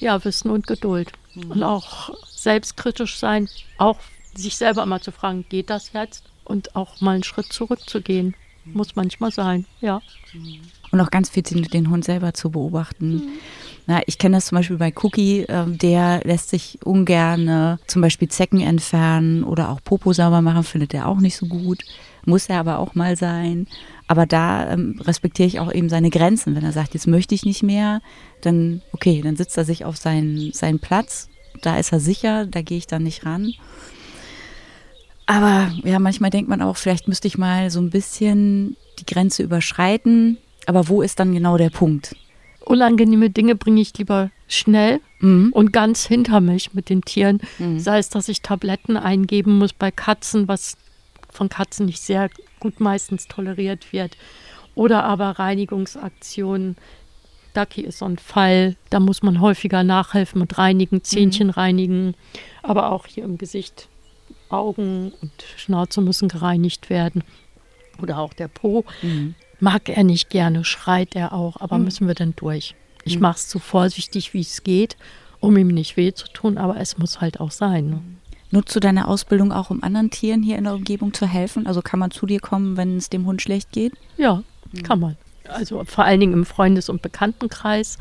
Ja, 0.00 0.24
Wissen 0.24 0.50
und 0.50 0.66
Geduld. 0.66 1.12
Mhm. 1.34 1.50
Und 1.50 1.62
auch 1.62 2.10
selbstkritisch 2.34 3.18
sein, 3.18 3.48
auch 3.76 3.98
sich 4.34 4.56
selber 4.56 4.86
mal 4.86 5.00
zu 5.00 5.12
fragen, 5.12 5.44
geht 5.48 5.70
das 5.70 5.92
jetzt? 5.92 6.24
Und 6.44 6.74
auch 6.76 7.00
mal 7.00 7.14
einen 7.14 7.24
Schritt 7.24 7.52
zurückzugehen. 7.52 8.34
Muss 8.74 8.96
manchmal 8.96 9.32
sein, 9.32 9.64
ja. 9.80 10.00
Und 10.90 11.00
auch 11.00 11.10
ganz 11.10 11.30
viel 11.30 11.42
den 11.42 11.90
Hund 11.90 12.04
selber 12.04 12.34
zu 12.34 12.50
beobachten. 12.50 13.14
Mhm. 13.14 13.28
Na, 13.86 14.02
ich 14.06 14.18
kenne 14.18 14.36
das 14.36 14.46
zum 14.46 14.56
Beispiel 14.56 14.76
bei 14.76 14.92
Cookie, 15.02 15.44
äh, 15.44 15.64
der 15.66 16.20
lässt 16.24 16.50
sich 16.50 16.78
ungern 16.84 17.48
äh, 17.48 17.76
zum 17.86 18.02
Beispiel 18.02 18.28
Zecken 18.28 18.60
entfernen 18.60 19.44
oder 19.44 19.70
auch 19.70 19.82
Popo 19.82 20.12
sauber 20.12 20.42
machen, 20.42 20.62
findet 20.62 20.92
er 20.92 21.08
auch 21.08 21.20
nicht 21.20 21.36
so 21.36 21.46
gut. 21.46 21.84
Muss 22.26 22.50
er 22.50 22.60
aber 22.60 22.80
auch 22.80 22.94
mal 22.94 23.16
sein. 23.16 23.66
Aber 24.06 24.26
da 24.26 24.70
ähm, 24.70 25.00
respektiere 25.02 25.46
ich 25.46 25.60
auch 25.60 25.72
eben 25.72 25.88
seine 25.88 26.10
Grenzen. 26.10 26.54
Wenn 26.54 26.64
er 26.64 26.72
sagt, 26.72 26.92
jetzt 26.92 27.06
möchte 27.06 27.34
ich 27.34 27.46
nicht 27.46 27.62
mehr, 27.62 28.02
dann 28.42 28.82
okay, 28.92 29.22
dann 29.22 29.36
sitzt 29.36 29.56
er 29.56 29.64
sich 29.64 29.86
auf 29.86 29.96
seinen, 29.96 30.52
seinen 30.52 30.80
Platz. 30.80 31.30
Da 31.62 31.78
ist 31.78 31.90
er 31.90 32.00
sicher, 32.00 32.44
da 32.44 32.60
gehe 32.60 32.76
ich 32.76 32.86
dann 32.86 33.04
nicht 33.04 33.24
ran. 33.24 33.54
Aber 35.28 35.70
ja, 35.84 35.98
manchmal 35.98 36.30
denkt 36.30 36.48
man 36.48 36.62
auch, 36.62 36.78
vielleicht 36.78 37.06
müsste 37.06 37.28
ich 37.28 37.36
mal 37.36 37.70
so 37.70 37.80
ein 37.80 37.90
bisschen 37.90 38.78
die 38.98 39.04
Grenze 39.04 39.42
überschreiten. 39.42 40.38
Aber 40.64 40.88
wo 40.88 41.02
ist 41.02 41.20
dann 41.20 41.34
genau 41.34 41.58
der 41.58 41.68
Punkt? 41.68 42.16
Unangenehme 42.64 43.28
Dinge 43.28 43.54
bringe 43.54 43.82
ich 43.82 43.96
lieber 43.98 44.30
schnell 44.48 45.00
mhm. 45.20 45.50
und 45.52 45.70
ganz 45.70 46.06
hinter 46.06 46.40
mich 46.40 46.72
mit 46.72 46.88
den 46.88 47.02
Tieren. 47.02 47.42
Mhm. 47.58 47.78
Sei 47.78 47.98
es, 47.98 48.08
dass 48.08 48.30
ich 48.30 48.40
Tabletten 48.40 48.96
eingeben 48.96 49.58
muss 49.58 49.74
bei 49.74 49.90
Katzen, 49.90 50.48
was 50.48 50.78
von 51.30 51.50
Katzen 51.50 51.84
nicht 51.84 52.00
sehr 52.00 52.30
gut 52.58 52.80
meistens 52.80 53.28
toleriert 53.28 53.92
wird. 53.92 54.16
Oder 54.74 55.04
aber 55.04 55.38
Reinigungsaktionen. 55.38 56.76
Ducky 57.52 57.82
ist 57.82 57.98
so 57.98 58.06
ein 58.06 58.16
Fall, 58.16 58.76
da 58.88 58.98
muss 58.98 59.22
man 59.22 59.42
häufiger 59.42 59.84
nachhelfen 59.84 60.40
und 60.40 60.56
reinigen, 60.56 61.04
Zähnchen 61.04 61.48
mhm. 61.48 61.52
reinigen, 61.52 62.14
aber 62.62 62.92
auch 62.92 63.06
hier 63.06 63.24
im 63.24 63.36
Gesicht. 63.36 63.88
Augen 64.50 65.12
und 65.20 65.32
Schnauze 65.56 66.00
müssen 66.00 66.28
gereinigt 66.28 66.90
werden. 66.90 67.22
Oder 68.00 68.18
auch 68.18 68.32
der 68.32 68.48
Po. 68.48 68.84
Mhm. 69.02 69.34
Mag 69.60 69.88
er 69.88 70.04
nicht 70.04 70.30
gerne, 70.30 70.64
schreit 70.64 71.16
er 71.16 71.32
auch, 71.32 71.60
aber 71.60 71.78
mhm. 71.78 71.84
müssen 71.84 72.06
wir 72.06 72.14
dann 72.14 72.34
durch. 72.36 72.74
Ich 73.04 73.16
mhm. 73.16 73.22
mache 73.22 73.36
es 73.36 73.50
so 73.50 73.58
vorsichtig, 73.58 74.34
wie 74.34 74.40
es 74.40 74.62
geht, 74.62 74.96
um 75.40 75.56
ihm 75.56 75.68
nicht 75.68 75.96
weh 75.96 76.12
zu 76.12 76.28
tun, 76.28 76.58
aber 76.58 76.78
es 76.78 76.98
muss 76.98 77.20
halt 77.20 77.40
auch 77.40 77.50
sein. 77.50 77.90
Ne? 77.90 77.96
Mhm. 77.96 78.18
Nutzt 78.50 78.74
du 78.74 78.80
deine 78.80 79.08
Ausbildung 79.08 79.52
auch, 79.52 79.70
um 79.70 79.82
anderen 79.82 80.10
Tieren 80.10 80.42
hier 80.42 80.56
in 80.56 80.64
der 80.64 80.74
Umgebung 80.74 81.12
zu 81.12 81.26
helfen? 81.26 81.66
Also 81.66 81.82
kann 81.82 82.00
man 82.00 82.10
zu 82.10 82.24
dir 82.24 82.40
kommen, 82.40 82.76
wenn 82.76 82.96
es 82.96 83.10
dem 83.10 83.26
Hund 83.26 83.42
schlecht 83.42 83.72
geht? 83.72 83.92
Ja, 84.16 84.42
mhm. 84.72 84.82
kann 84.82 85.00
man. 85.00 85.16
Also 85.48 85.84
vor 85.84 86.04
allen 86.04 86.20
Dingen 86.20 86.32
im 86.32 86.44
Freundes- 86.44 86.88
und 86.88 87.02
Bekanntenkreis. 87.02 87.98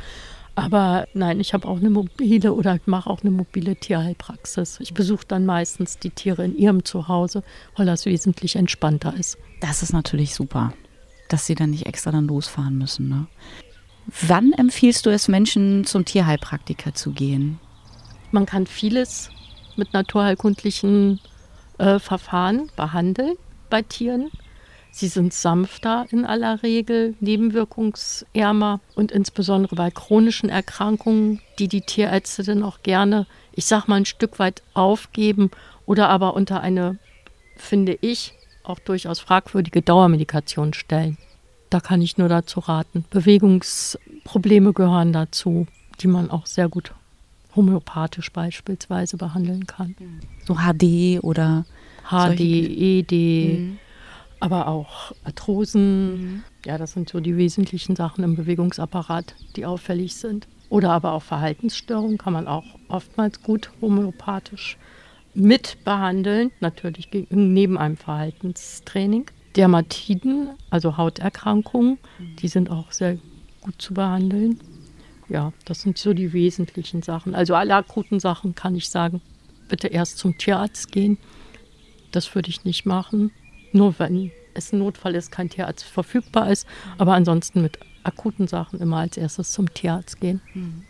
Aber 0.57 1.07
nein, 1.13 1.39
ich 1.39 1.53
habe 1.53 1.67
auch 1.67 1.77
eine 1.77 1.91
mobile 1.91 2.51
oder 2.51 2.79
mache 2.87 3.11
auch 3.11 3.21
eine 3.21 3.29
mobile 3.29 3.75
Tierheilpraxis. 3.75 4.79
Ich 4.79 4.95
besuche 4.95 5.23
dann 5.27 5.45
meistens 5.45 5.99
die 5.99 6.09
Tiere 6.09 6.43
in 6.43 6.57
ihrem 6.57 6.83
Zuhause, 6.83 7.43
weil 7.75 7.85
das 7.85 8.07
wesentlich 8.07 8.55
entspannter 8.55 9.13
ist. 9.13 9.37
Das 9.61 9.83
ist 9.83 9.93
natürlich 9.93 10.33
super, 10.33 10.73
dass 11.29 11.45
sie 11.45 11.53
dann 11.53 11.69
nicht 11.69 11.85
extra 11.85 12.09
dann 12.09 12.25
losfahren 12.25 12.75
müssen. 12.75 13.07
Ne? 13.07 13.27
Wann 14.23 14.51
empfiehlst 14.51 15.05
du 15.05 15.11
es 15.11 15.27
Menschen, 15.27 15.85
zum 15.85 16.05
Tierheilpraktiker 16.05 16.95
zu 16.95 17.11
gehen? 17.11 17.59
Man 18.31 18.47
kann 18.47 18.65
vieles 18.65 19.29
mit 19.75 19.93
naturheilkundlichen 19.93 21.19
äh, 21.77 21.99
Verfahren 21.99 22.71
behandeln 22.75 23.35
bei 23.69 23.83
Tieren. 23.83 24.31
Sie 24.91 25.07
sind 25.07 25.33
sanfter 25.33 26.05
in 26.09 26.25
aller 26.25 26.63
Regel, 26.63 27.15
nebenwirkungsärmer 27.19 28.79
und 28.95 29.11
insbesondere 29.11 29.75
bei 29.75 29.91
chronischen 29.91 30.49
Erkrankungen, 30.49 31.39
die 31.59 31.67
die 31.67 31.81
Tierärzte 31.81 32.43
dann 32.43 32.63
auch 32.63 32.81
gerne, 32.81 33.27
ich 33.53 33.65
sag 33.65 33.87
mal, 33.87 33.95
ein 33.95 34.05
Stück 34.05 34.39
weit 34.39 34.63
aufgeben 34.73 35.51
oder 35.85 36.09
aber 36.09 36.33
unter 36.33 36.61
eine, 36.61 36.97
finde 37.55 37.97
ich, 38.01 38.33
auch 38.63 38.79
durchaus 38.79 39.19
fragwürdige 39.19 39.81
Dauermedikation 39.81 40.73
stellen. 40.73 41.17
Da 41.69 41.79
kann 41.79 42.01
ich 42.01 42.17
nur 42.17 42.29
dazu 42.29 42.59
raten. 42.59 43.05
Bewegungsprobleme 43.09 44.73
gehören 44.73 45.13
dazu, 45.13 45.67
die 45.99 46.07
man 46.07 46.31
auch 46.31 46.45
sehr 46.45 46.69
gut 46.69 46.93
homöopathisch 47.55 48.31
beispielsweise 48.31 49.17
behandeln 49.17 49.67
kann. 49.67 49.95
So 50.45 50.55
HD 50.55 51.23
oder 51.23 51.65
HD, 52.09 52.39
ED, 52.39 53.11
mhm. 53.11 53.79
Aber 54.39 54.67
auch 54.67 55.13
Arthrosen. 55.23 56.09
Mhm. 56.09 56.43
Ja, 56.65 56.77
das 56.77 56.93
sind 56.93 57.09
so 57.09 57.19
die 57.19 57.37
wesentlichen 57.37 57.95
Sachen 57.95 58.23
im 58.23 58.35
Bewegungsapparat, 58.35 59.35
die 59.55 59.65
auffällig 59.65 60.15
sind. 60.15 60.47
Oder 60.69 60.91
aber 60.91 61.13
auch 61.13 61.23
Verhaltensstörungen 61.23 62.17
kann 62.17 62.33
man 62.33 62.47
auch 62.47 62.65
oftmals 62.89 63.41
gut 63.41 63.71
homöopathisch 63.81 64.77
mit 65.33 65.83
behandeln, 65.85 66.51
natürlich 66.59 67.09
neben 67.29 67.77
einem 67.77 67.95
Verhaltenstraining. 67.95 69.25
Dermatiden, 69.55 70.49
also 70.69 70.97
Hauterkrankungen, 70.97 71.97
mhm. 72.19 72.35
die 72.37 72.47
sind 72.47 72.69
auch 72.69 72.91
sehr 72.91 73.17
gut 73.61 73.81
zu 73.81 73.93
behandeln 73.93 74.59
ja, 75.29 75.51
das 75.65 75.81
sind 75.81 75.97
so 75.97 76.13
die 76.13 76.33
wesentlichen 76.33 77.01
Sachen. 77.01 77.35
Also 77.35 77.55
alle 77.55 77.75
akuten 77.75 78.19
Sachen 78.19 78.55
kann 78.55 78.75
ich 78.75 78.89
sagen, 78.89 79.21
bitte 79.67 79.87
erst 79.87 80.17
zum 80.17 80.37
Tierarzt 80.37 80.91
gehen. 80.91 81.17
Das 82.11 82.33
würde 82.33 82.49
ich 82.49 82.63
nicht 82.63 82.85
machen. 82.85 83.31
Nur 83.77 83.97
wenn 83.99 84.31
es 84.55 84.73
ein 84.73 84.79
Notfall 84.79 85.15
ist, 85.15 85.31
kein 85.31 85.49
Tierarzt 85.49 85.85
verfügbar 85.85 86.51
ist. 86.51 86.67
Aber 86.97 87.13
ansonsten 87.13 87.61
mit 87.61 87.77
akuten 88.03 88.47
Sachen 88.47 88.79
immer 88.79 88.97
als 88.97 89.17
erstes 89.17 89.51
zum 89.51 89.71
Tierarzt 89.73 90.19
gehen. 90.19 90.41
Hm. 90.53 90.83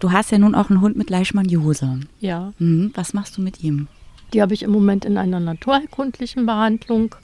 Du 0.00 0.12
hast 0.12 0.30
ja 0.30 0.38
nun 0.38 0.54
auch 0.54 0.70
einen 0.70 0.80
Hund 0.80 0.96
mit 0.96 1.10
Leishmaniose. 1.10 2.00
Ja. 2.20 2.52
Mhm. 2.58 2.92
Was 2.94 3.14
machst 3.14 3.36
du 3.36 3.42
mit 3.42 3.62
ihm? 3.62 3.88
Die 4.32 4.42
habe 4.42 4.54
ich 4.54 4.62
im 4.62 4.70
Moment 4.70 5.04
in 5.04 5.18
einer 5.18 5.40
naturheilkundlichen 5.40 6.46
Behandlung, 6.46 7.14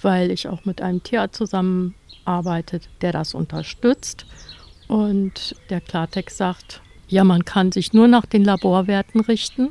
weil 0.00 0.30
ich 0.30 0.48
auch 0.48 0.64
mit 0.64 0.80
einem 0.82 1.02
Tierarzt 1.02 1.36
zusammenarbeite, 1.36 2.80
der 3.00 3.12
das 3.12 3.34
unterstützt. 3.34 4.26
Und 4.88 5.56
der 5.70 5.80
Klartext 5.80 6.36
sagt, 6.36 6.82
ja, 7.08 7.24
man 7.24 7.44
kann 7.44 7.72
sich 7.72 7.92
nur 7.92 8.08
nach 8.08 8.26
den 8.26 8.44
Laborwerten 8.44 9.20
richten, 9.20 9.68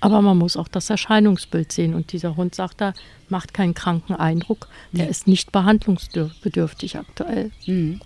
aber 0.00 0.22
man 0.22 0.38
muss 0.38 0.56
auch 0.56 0.68
das 0.68 0.88
Erscheinungsbild 0.90 1.72
sehen. 1.72 1.94
Und 1.94 2.12
dieser 2.12 2.36
Hund 2.36 2.54
sagt 2.54 2.80
da, 2.80 2.92
macht 3.28 3.52
keinen 3.54 3.74
kranken 3.74 4.14
Eindruck, 4.14 4.68
der 4.92 5.04
Nee. 5.04 5.10
ist 5.10 5.26
nicht 5.26 5.52
behandlungsbedürftig 5.52 6.96
aktuell. 6.98 7.50
Mhm. 7.66 8.00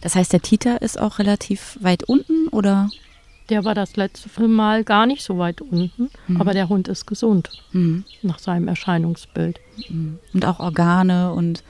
Das 0.00 0.14
heißt, 0.14 0.32
der 0.32 0.42
Titer 0.42 0.80
ist 0.82 0.98
auch 1.00 1.18
relativ 1.18 1.76
weit 1.80 2.04
unten 2.04 2.48
oder? 2.48 2.88
Der 3.48 3.64
war 3.64 3.74
das 3.74 3.96
letzte 3.96 4.48
Mal 4.48 4.84
gar 4.84 5.04
nicht 5.06 5.22
so 5.22 5.36
weit 5.38 5.60
unten, 5.60 6.08
aber 6.38 6.54
der 6.54 6.68
Hund 6.68 6.88
ist 6.88 7.06
gesund 7.06 7.50
Mhm. 7.72 8.04
nach 8.22 8.38
seinem 8.38 8.68
Erscheinungsbild. 8.68 9.60
Und 10.32 10.44
auch 10.46 10.60
Organe 10.60 11.32
und 11.32 11.62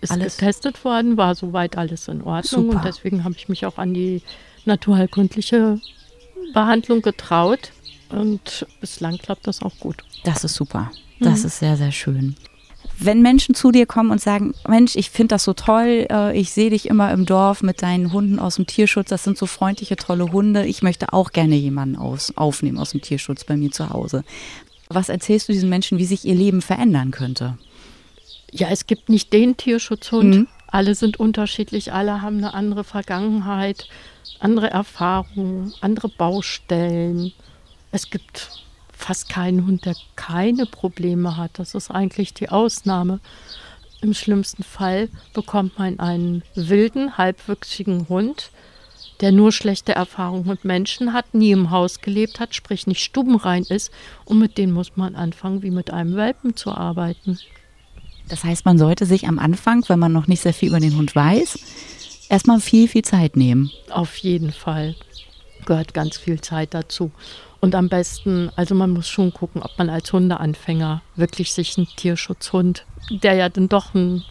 ist 0.00 0.10
Alles- 0.10 0.38
getestet 0.38 0.84
worden, 0.84 1.16
war 1.16 1.34
soweit 1.34 1.76
alles 1.78 2.08
in 2.08 2.22
Ordnung 2.22 2.64
Super. 2.64 2.76
und 2.78 2.84
deswegen 2.84 3.22
habe 3.24 3.34
ich 3.36 3.48
mich 3.48 3.66
auch 3.66 3.78
an 3.78 3.94
die 3.94 4.22
naturheilkundliche 4.64 5.80
Behandlung 6.54 7.02
getraut 7.02 7.70
und 8.12 8.66
bislang 8.80 9.18
klappt 9.18 9.46
das 9.46 9.62
auch 9.62 9.76
gut. 9.78 10.04
das 10.24 10.44
ist 10.44 10.54
super. 10.54 10.90
Das 11.20 11.44
ist 11.44 11.58
sehr, 11.58 11.76
sehr 11.76 11.92
schön. 11.92 12.34
Wenn 12.98 13.22
Menschen 13.22 13.54
zu 13.54 13.70
dir 13.70 13.86
kommen 13.86 14.10
und 14.10 14.20
sagen, 14.20 14.54
Mensch, 14.68 14.96
ich 14.96 15.10
finde 15.10 15.34
das 15.34 15.44
so 15.44 15.52
toll, 15.52 16.06
äh, 16.10 16.38
ich 16.38 16.50
sehe 16.50 16.70
dich 16.70 16.86
immer 16.86 17.12
im 17.12 17.26
Dorf 17.26 17.62
mit 17.62 17.82
deinen 17.82 18.12
Hunden 18.12 18.38
aus 18.38 18.56
dem 18.56 18.66
Tierschutz, 18.66 19.08
das 19.08 19.24
sind 19.24 19.38
so 19.38 19.46
freundliche, 19.46 19.96
tolle 19.96 20.32
Hunde, 20.32 20.66
ich 20.66 20.82
möchte 20.82 21.12
auch 21.12 21.32
gerne 21.32 21.56
jemanden 21.56 21.96
aus, 21.96 22.36
aufnehmen 22.36 22.78
aus 22.78 22.90
dem 22.90 23.00
Tierschutz 23.00 23.44
bei 23.44 23.56
mir 23.56 23.70
zu 23.70 23.90
Hause. 23.90 24.24
Was 24.88 25.08
erzählst 25.08 25.48
du 25.48 25.52
diesen 25.52 25.68
Menschen, 25.68 25.98
wie 25.98 26.04
sich 26.04 26.24
ihr 26.24 26.34
Leben 26.34 26.60
verändern 26.60 27.12
könnte? 27.12 27.56
Ja, 28.50 28.68
es 28.70 28.86
gibt 28.86 29.08
nicht 29.08 29.32
den 29.32 29.56
Tierschutzhund. 29.56 30.34
Mhm. 30.34 30.48
Alle 30.66 30.94
sind 30.94 31.18
unterschiedlich, 31.18 31.92
alle 31.92 32.20
haben 32.22 32.38
eine 32.38 32.54
andere 32.54 32.84
Vergangenheit, 32.84 33.88
andere 34.38 34.70
Erfahrungen, 34.70 35.72
andere 35.80 36.08
Baustellen. 36.08 37.32
Es 37.92 38.08
gibt 38.10 38.48
fast 38.92 39.28
keinen 39.28 39.66
Hund, 39.66 39.84
der 39.84 39.94
keine 40.16 40.64
Probleme 40.64 41.36
hat. 41.36 41.58
Das 41.58 41.74
ist 41.74 41.90
eigentlich 41.90 42.32
die 42.32 42.48
Ausnahme. 42.48 43.20
Im 44.00 44.14
schlimmsten 44.14 44.64
Fall 44.64 45.08
bekommt 45.34 45.78
man 45.78 46.00
einen 46.00 46.42
wilden, 46.54 47.18
halbwüchsigen 47.18 48.08
Hund, 48.08 48.50
der 49.20 49.30
nur 49.30 49.52
schlechte 49.52 49.92
Erfahrungen 49.92 50.48
mit 50.48 50.64
Menschen 50.64 51.12
hat, 51.12 51.34
nie 51.34 51.52
im 51.52 51.70
Haus 51.70 52.00
gelebt 52.00 52.40
hat, 52.40 52.54
sprich 52.54 52.86
nicht 52.86 53.04
stubenrein 53.04 53.64
ist. 53.64 53.92
Und 54.24 54.38
mit 54.38 54.58
denen 54.58 54.72
muss 54.72 54.96
man 54.96 55.14
anfangen, 55.14 55.62
wie 55.62 55.70
mit 55.70 55.92
einem 55.92 56.16
Welpen 56.16 56.56
zu 56.56 56.72
arbeiten. 56.72 57.38
Das 58.28 58.42
heißt, 58.44 58.64
man 58.64 58.78
sollte 58.78 59.04
sich 59.04 59.28
am 59.28 59.38
Anfang, 59.38 59.84
wenn 59.88 59.98
man 59.98 60.12
noch 60.12 60.26
nicht 60.26 60.40
sehr 60.40 60.54
viel 60.54 60.70
über 60.70 60.80
den 60.80 60.96
Hund 60.96 61.14
weiß, 61.14 61.58
erstmal 62.30 62.60
viel, 62.60 62.88
viel 62.88 63.02
Zeit 63.02 63.36
nehmen. 63.36 63.70
Auf 63.90 64.16
jeden 64.16 64.52
Fall 64.52 64.96
gehört 65.66 65.92
ganz 65.92 66.16
viel 66.16 66.40
Zeit 66.40 66.72
dazu. 66.72 67.12
Und 67.62 67.76
am 67.76 67.88
besten, 67.88 68.50
also 68.56 68.74
man 68.74 68.90
muss 68.90 69.08
schon 69.08 69.32
gucken, 69.32 69.62
ob 69.62 69.78
man 69.78 69.88
als 69.88 70.12
Hundeanfänger 70.12 71.00
wirklich 71.14 71.52
sich 71.52 71.78
einen 71.78 71.86
Tierschutzhund, 71.86 72.84
der 73.08 73.34
ja 73.34 73.48
dann 73.48 73.68
doch 73.68 73.94
ein 73.94 74.24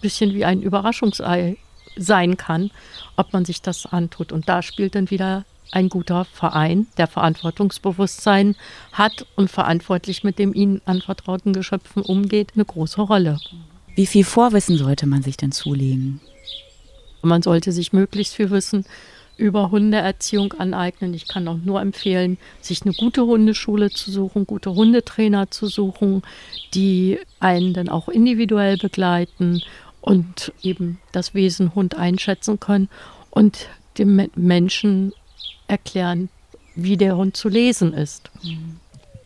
bisschen 0.00 0.34
wie 0.34 0.44
ein 0.44 0.62
Überraschungsei 0.62 1.58
sein 1.96 2.36
kann, 2.36 2.72
ob 3.16 3.32
man 3.32 3.44
sich 3.44 3.62
das 3.62 3.86
antut. 3.86 4.32
Und 4.32 4.48
da 4.48 4.62
spielt 4.62 4.96
dann 4.96 5.10
wieder 5.10 5.44
ein 5.70 5.90
guter 5.90 6.24
Verein, 6.24 6.88
der 6.98 7.06
Verantwortungsbewusstsein 7.06 8.56
hat 8.90 9.26
und 9.36 9.48
verantwortlich 9.48 10.24
mit 10.24 10.40
dem 10.40 10.52
ihnen 10.52 10.82
anvertrauten 10.84 11.52
Geschöpfen 11.52 12.02
umgeht, 12.02 12.50
eine 12.56 12.64
große 12.64 13.00
Rolle. 13.00 13.38
Wie 13.94 14.06
viel 14.06 14.24
Vorwissen 14.24 14.76
sollte 14.76 15.06
man 15.06 15.22
sich 15.22 15.36
denn 15.36 15.52
zulegen? 15.52 16.20
Man 17.22 17.42
sollte 17.42 17.70
sich 17.70 17.92
möglichst 17.92 18.34
viel 18.34 18.50
Wissen 18.50 18.84
über 19.36 19.70
Hundeerziehung 19.70 20.52
aneignen. 20.54 21.14
Ich 21.14 21.26
kann 21.26 21.48
auch 21.48 21.56
nur 21.56 21.80
empfehlen, 21.80 22.38
sich 22.60 22.82
eine 22.82 22.92
gute 22.92 23.24
Hundeschule 23.26 23.90
zu 23.90 24.10
suchen, 24.10 24.46
gute 24.46 24.74
Hundetrainer 24.74 25.50
zu 25.50 25.66
suchen, 25.66 26.22
die 26.74 27.18
einen 27.40 27.72
dann 27.74 27.88
auch 27.88 28.08
individuell 28.08 28.76
begleiten 28.76 29.62
und 30.00 30.52
eben 30.62 30.98
das 31.12 31.34
Wesen 31.34 31.74
Hund 31.74 31.96
einschätzen 31.96 32.60
können 32.60 32.88
und 33.30 33.68
dem 33.98 34.16
Me- 34.16 34.30
Menschen 34.34 35.12
erklären, 35.68 36.28
wie 36.74 36.96
der 36.96 37.16
Hund 37.16 37.36
zu 37.36 37.48
lesen 37.48 37.92
ist. 37.94 38.30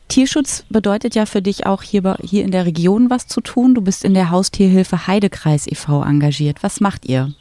Tierschutz 0.09 0.65
bedeutet 0.69 1.15
ja 1.15 1.27
für 1.27 1.43
dich 1.43 1.67
auch 1.67 1.83
hier, 1.83 2.17
hier 2.23 2.45
in 2.45 2.53
der 2.53 2.65
Region 2.67 3.11
was 3.11 3.27
zu 3.27 3.41
tun. 3.41 3.75
Du 3.75 3.81
bist 3.81 4.05
in 4.05 4.15
der 4.15 4.31
Haustierhilfe 4.31 5.07
Heidekreis 5.07 5.67
e.V. 5.67 6.03
engagiert. 6.05 6.63
Was 6.63 6.81
macht 6.81 7.07
ihr? 7.07 7.35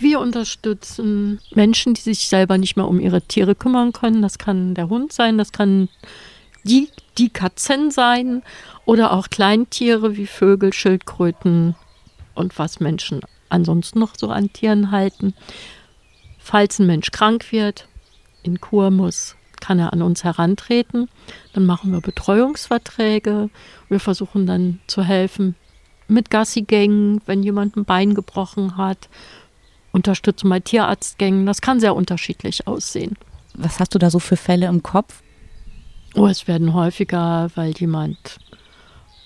Wir 0.00 0.20
unterstützen 0.20 1.40
Menschen, 1.54 1.94
die 1.94 2.00
sich 2.00 2.28
selber 2.28 2.58
nicht 2.58 2.76
mehr 2.76 2.86
um 2.86 3.00
ihre 3.00 3.22
Tiere 3.22 3.54
kümmern 3.54 3.92
können. 3.92 4.22
Das 4.22 4.38
kann 4.38 4.74
der 4.74 4.88
Hund 4.88 5.12
sein, 5.12 5.38
das 5.38 5.52
kann 5.52 5.88
die, 6.64 6.88
die 7.16 7.30
Katzen 7.30 7.90
sein 7.90 8.42
oder 8.84 9.12
auch 9.12 9.28
Kleintiere 9.28 10.16
wie 10.16 10.26
Vögel, 10.26 10.72
Schildkröten 10.72 11.74
und 12.34 12.58
was 12.58 12.80
Menschen 12.80 13.20
ansonsten 13.48 13.98
noch 13.98 14.14
so 14.16 14.28
an 14.28 14.52
Tieren 14.52 14.90
halten. 14.90 15.34
Falls 16.38 16.78
ein 16.78 16.86
Mensch 16.86 17.10
krank 17.10 17.50
wird, 17.52 17.88
in 18.42 18.60
Kur 18.60 18.90
muss, 18.90 19.36
kann 19.60 19.78
er 19.78 19.92
an 19.92 20.02
uns 20.02 20.24
herantreten. 20.24 21.08
Dann 21.52 21.66
machen 21.66 21.92
wir 21.92 22.00
Betreuungsverträge. 22.00 23.50
Wir 23.88 24.00
versuchen 24.00 24.46
dann 24.46 24.80
zu 24.86 25.02
helfen 25.02 25.56
mit 26.06 26.30
Gassigängen, 26.30 27.20
wenn 27.26 27.42
jemand 27.42 27.76
ein 27.76 27.84
Bein 27.84 28.14
gebrochen 28.14 28.76
hat. 28.76 29.08
Unterstützen 29.98 30.48
bei 30.48 30.60
Tierarztgängen. 30.60 31.44
Das 31.44 31.60
kann 31.60 31.80
sehr 31.80 31.96
unterschiedlich 31.96 32.68
aussehen. 32.68 33.16
Was 33.54 33.80
hast 33.80 33.94
du 33.94 33.98
da 33.98 34.10
so 34.10 34.20
für 34.20 34.36
Fälle 34.36 34.66
im 34.66 34.84
Kopf? 34.84 35.22
Oh, 36.14 36.28
es 36.28 36.46
werden 36.46 36.72
häufiger, 36.72 37.50
weil 37.56 37.72
jemand 37.72 38.38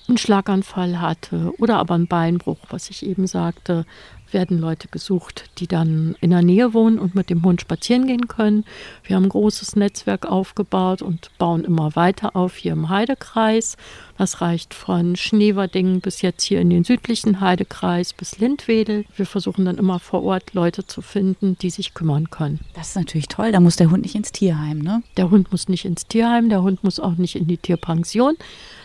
einen 0.08 0.16
Schlaganfall 0.16 1.00
hatte 1.00 1.52
oder 1.58 1.76
aber 1.76 1.94
einen 1.94 2.06
Beinbruch, 2.06 2.58
was 2.70 2.88
ich 2.88 3.04
eben 3.04 3.26
sagte, 3.26 3.84
werden 4.32 4.58
Leute 4.58 4.88
gesucht, 4.88 5.50
die 5.58 5.66
dann 5.66 6.16
in 6.20 6.30
der 6.30 6.42
Nähe 6.42 6.74
wohnen 6.74 6.98
und 6.98 7.14
mit 7.14 7.30
dem 7.30 7.44
Hund 7.44 7.60
spazieren 7.60 8.06
gehen 8.06 8.28
können. 8.28 8.64
Wir 9.04 9.16
haben 9.16 9.24
ein 9.24 9.28
großes 9.28 9.76
Netzwerk 9.76 10.26
aufgebaut 10.26 11.02
und 11.02 11.30
bauen 11.38 11.64
immer 11.64 11.94
weiter 11.96 12.36
auf 12.36 12.56
hier 12.56 12.72
im 12.72 12.88
Heidekreis. 12.88 13.76
Das 14.18 14.40
reicht 14.40 14.74
von 14.74 15.16
Schneverdingen 15.16 16.00
bis 16.00 16.22
jetzt 16.22 16.44
hier 16.44 16.60
in 16.60 16.70
den 16.70 16.84
südlichen 16.84 17.40
Heidekreis 17.40 18.12
bis 18.12 18.38
Lindwedel. 18.38 19.04
Wir 19.16 19.26
versuchen 19.26 19.64
dann 19.64 19.78
immer 19.78 19.98
vor 19.98 20.22
Ort 20.22 20.54
Leute 20.54 20.86
zu 20.86 21.02
finden, 21.02 21.56
die 21.58 21.70
sich 21.70 21.94
kümmern 21.94 22.30
können. 22.30 22.60
Das 22.74 22.90
ist 22.90 22.96
natürlich 22.96 23.28
toll. 23.28 23.52
Da 23.52 23.60
muss 23.60 23.76
der 23.76 23.90
Hund 23.90 24.02
nicht 24.02 24.14
ins 24.14 24.32
Tierheim, 24.32 24.78
ne? 24.78 25.02
Der 25.16 25.30
Hund 25.30 25.50
muss 25.50 25.68
nicht 25.68 25.84
ins 25.84 26.06
Tierheim, 26.06 26.48
der 26.48 26.62
Hund 26.62 26.84
muss 26.84 27.00
auch 27.00 27.16
nicht 27.16 27.36
in 27.36 27.46
die 27.46 27.56
Tierpension. 27.56 28.36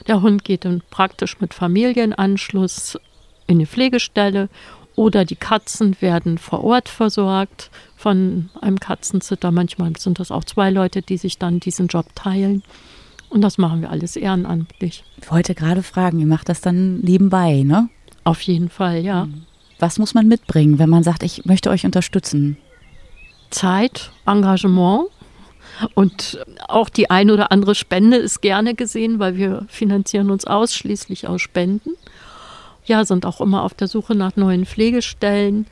Der 0.07 0.21
Hund 0.21 0.43
geht 0.43 0.65
dann 0.65 0.81
praktisch 0.89 1.39
mit 1.39 1.53
Familienanschluss 1.53 2.97
in 3.47 3.59
die 3.59 3.65
Pflegestelle 3.65 4.49
oder 4.97 5.25
die 5.25 5.35
Katzen 5.35 5.95
werden 6.01 6.39
vor 6.39 6.63
Ort 6.63 6.89
versorgt 6.89 7.69
von 7.95 8.49
einem 8.59 8.79
Katzenzitter. 8.79 9.51
Manchmal 9.51 9.95
sind 9.95 10.19
das 10.19 10.31
auch 10.31 10.43
zwei 10.43 10.71
Leute, 10.71 11.03
die 11.03 11.17
sich 11.17 11.37
dann 11.37 11.59
diesen 11.59 11.87
Job 11.87 12.07
teilen. 12.15 12.63
Und 13.29 13.41
das 13.41 13.59
machen 13.59 13.81
wir 13.81 13.91
alles 13.91 14.15
ehrenamtlich. 14.15 15.03
Ich 15.21 15.31
wollte 15.31 15.53
gerade 15.53 15.83
fragen, 15.83 16.19
ihr 16.19 16.25
macht 16.25 16.49
das 16.49 16.61
dann 16.61 16.99
nebenbei, 17.01 17.61
ne? 17.61 17.89
Auf 18.23 18.41
jeden 18.41 18.69
Fall, 18.69 19.03
ja. 19.03 19.27
Was 19.77 19.99
muss 19.99 20.15
man 20.15 20.27
mitbringen, 20.27 20.79
wenn 20.79 20.89
man 20.89 21.03
sagt, 21.03 21.21
ich 21.21 21.45
möchte 21.45 21.69
euch 21.69 21.85
unterstützen? 21.85 22.57
Zeit, 23.51 24.11
Engagement 24.25 25.09
und 25.93 26.43
auch 26.67 26.89
die 26.89 27.11
ein 27.11 27.29
oder 27.29 27.51
andere 27.51 27.75
Spende 27.75 28.17
ist 28.17 28.41
gerne 28.41 28.73
gesehen, 28.73 29.19
weil 29.19 29.35
wir 29.35 29.67
finanzieren 29.69 30.31
uns 30.31 30.45
ausschließlich 30.45 31.27
aus 31.27 31.41
Spenden. 31.41 31.91
Ja, 32.87 33.05
sind 33.05 33.25
auch 33.25 33.41
immer 33.41 33.63
auf 33.63 33.73
der 33.73 33.87
Suche 33.87 34.15
nach 34.15 34.35
neuen 34.35 34.65
Pflegestellen 34.65 35.67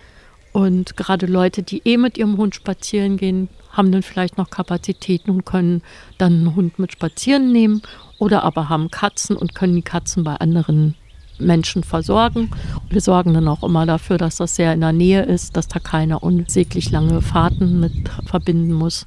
und 0.51 0.95
gerade 0.95 1.25
Leute, 1.25 1.63
die 1.63 1.81
eh 1.83 1.97
mit 1.97 2.17
ihrem 2.17 2.37
Hund 2.37 2.55
spazieren 2.55 3.17
gehen, 3.17 3.49
haben 3.71 3.91
dann 3.91 4.03
vielleicht 4.03 4.37
noch 4.37 4.49
Kapazitäten 4.49 5.29
und 5.29 5.45
können 5.45 5.81
dann 6.17 6.33
einen 6.33 6.55
Hund 6.55 6.79
mit 6.79 6.93
spazieren 6.93 7.51
nehmen 7.51 7.81
oder 8.19 8.43
aber 8.43 8.69
haben 8.69 8.89
Katzen 8.89 9.35
und 9.35 9.55
können 9.55 9.75
die 9.75 9.81
Katzen 9.81 10.23
bei 10.23 10.35
anderen 10.35 10.95
Menschen 11.39 11.83
versorgen. 11.83 12.51
Wir 12.89 13.01
sorgen 13.01 13.33
dann 13.33 13.47
auch 13.49 13.63
immer 13.63 13.85
dafür, 13.85 14.17
dass 14.17 14.37
das 14.37 14.55
sehr 14.55 14.73
in 14.73 14.79
der 14.81 14.93
Nähe 14.93 15.23
ist, 15.23 15.57
dass 15.57 15.67
da 15.67 15.79
keiner 15.79 16.23
unsäglich 16.23 16.89
lange 16.91 17.21
Fahrten 17.21 17.81
mit 17.81 18.09
verbinden 18.25 18.71
muss. 18.71 19.05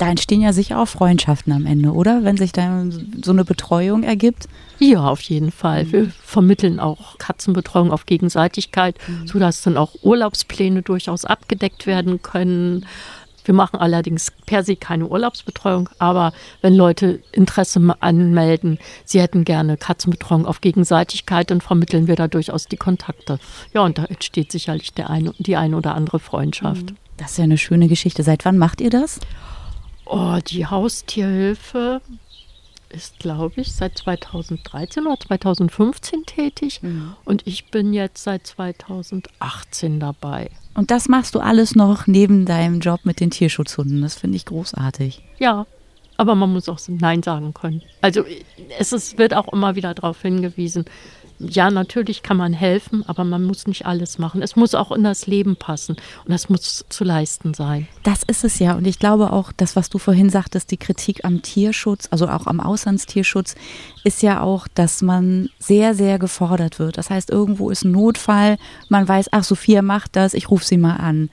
Da 0.00 0.08
entstehen 0.08 0.40
ja 0.40 0.54
sicher 0.54 0.80
auch 0.80 0.88
Freundschaften 0.88 1.52
am 1.52 1.66
Ende, 1.66 1.92
oder? 1.92 2.24
Wenn 2.24 2.38
sich 2.38 2.52
da 2.52 2.86
so 3.22 3.32
eine 3.32 3.44
Betreuung 3.44 4.02
ergibt. 4.02 4.48
Ja, 4.78 5.04
auf 5.04 5.20
jeden 5.20 5.52
Fall. 5.52 5.92
Wir 5.92 6.10
vermitteln 6.24 6.80
auch 6.80 7.18
Katzenbetreuung 7.18 7.92
auf 7.92 8.06
Gegenseitigkeit, 8.06 8.96
sodass 9.26 9.60
dann 9.60 9.76
auch 9.76 9.96
Urlaubspläne 10.00 10.80
durchaus 10.80 11.26
abgedeckt 11.26 11.86
werden 11.86 12.22
können. 12.22 12.86
Wir 13.44 13.52
machen 13.52 13.78
allerdings 13.78 14.32
per 14.46 14.64
se 14.64 14.74
keine 14.74 15.06
Urlaubsbetreuung, 15.06 15.90
aber 15.98 16.32
wenn 16.62 16.74
Leute 16.74 17.20
Interesse 17.32 17.78
anmelden, 18.00 18.78
sie 19.04 19.20
hätten 19.20 19.44
gerne 19.44 19.76
Katzenbetreuung 19.76 20.46
auf 20.46 20.62
Gegenseitigkeit, 20.62 21.50
dann 21.50 21.60
vermitteln 21.60 22.06
wir 22.06 22.16
da 22.16 22.26
durchaus 22.26 22.68
die 22.68 22.78
Kontakte. 22.78 23.38
Ja, 23.74 23.82
und 23.82 23.98
da 23.98 24.06
entsteht 24.06 24.50
sicherlich 24.50 24.94
der 24.94 25.10
eine, 25.10 25.34
die 25.36 25.56
eine 25.56 25.76
oder 25.76 25.94
andere 25.94 26.20
Freundschaft. 26.20 26.94
Das 27.18 27.32
ist 27.32 27.36
ja 27.36 27.44
eine 27.44 27.58
schöne 27.58 27.86
Geschichte. 27.86 28.22
Seit 28.22 28.46
wann 28.46 28.56
macht 28.56 28.80
ihr 28.80 28.88
das? 28.88 29.20
Oh, 30.12 30.38
die 30.44 30.66
Haustierhilfe 30.66 32.00
ist, 32.88 33.20
glaube 33.20 33.60
ich, 33.60 33.72
seit 33.72 33.96
2013 33.96 35.06
oder 35.06 35.20
2015 35.20 36.26
tätig 36.26 36.82
mhm. 36.82 37.14
und 37.24 37.46
ich 37.46 37.70
bin 37.70 37.92
jetzt 37.92 38.24
seit 38.24 38.44
2018 38.44 40.00
dabei. 40.00 40.50
Und 40.74 40.90
das 40.90 41.08
machst 41.08 41.36
du 41.36 41.38
alles 41.38 41.76
noch 41.76 42.08
neben 42.08 42.44
deinem 42.44 42.80
Job 42.80 43.00
mit 43.04 43.20
den 43.20 43.30
Tierschutzhunden. 43.30 44.02
Das 44.02 44.16
finde 44.16 44.36
ich 44.36 44.46
großartig. 44.46 45.22
Ja, 45.38 45.66
aber 46.16 46.34
man 46.34 46.52
muss 46.52 46.68
auch 46.68 46.80
Nein 46.88 47.22
sagen 47.22 47.54
können. 47.54 47.80
Also 48.00 48.24
es 48.80 48.92
ist, 48.92 49.16
wird 49.16 49.32
auch 49.32 49.52
immer 49.52 49.76
wieder 49.76 49.94
darauf 49.94 50.20
hingewiesen, 50.22 50.86
ja, 51.40 51.70
natürlich 51.70 52.22
kann 52.22 52.36
man 52.36 52.52
helfen, 52.52 53.02
aber 53.06 53.24
man 53.24 53.42
muss 53.42 53.66
nicht 53.66 53.86
alles 53.86 54.18
machen. 54.18 54.42
Es 54.42 54.56
muss 54.56 54.74
auch 54.74 54.92
in 54.92 55.02
das 55.02 55.26
Leben 55.26 55.56
passen 55.56 55.96
und 56.24 56.30
das 56.30 56.50
muss 56.50 56.84
zu 56.88 57.02
leisten 57.02 57.54
sein. 57.54 57.88
Das 58.02 58.22
ist 58.22 58.44
es 58.44 58.58
ja. 58.58 58.74
Und 58.74 58.86
ich 58.86 58.98
glaube 58.98 59.32
auch, 59.32 59.50
das, 59.52 59.74
was 59.74 59.88
du 59.88 59.98
vorhin 59.98 60.28
sagtest, 60.28 60.70
die 60.70 60.76
Kritik 60.76 61.24
am 61.24 61.40
Tierschutz, 61.40 62.08
also 62.10 62.28
auch 62.28 62.46
am 62.46 62.60
Auslandstierschutz, 62.60 63.54
ist 64.04 64.22
ja 64.22 64.42
auch, 64.42 64.68
dass 64.68 65.00
man 65.00 65.48
sehr, 65.58 65.94
sehr 65.94 66.18
gefordert 66.18 66.78
wird. 66.78 66.98
Das 66.98 67.08
heißt, 67.08 67.30
irgendwo 67.30 67.70
ist 67.70 67.84
ein 67.84 67.92
Notfall, 67.92 68.58
man 68.90 69.08
weiß, 69.08 69.28
ach, 69.32 69.44
Sophia 69.44 69.80
macht 69.80 70.16
das, 70.16 70.34
ich 70.34 70.50
rufe 70.50 70.64
sie 70.64 70.76
mal 70.76 70.96
an. 70.96 71.30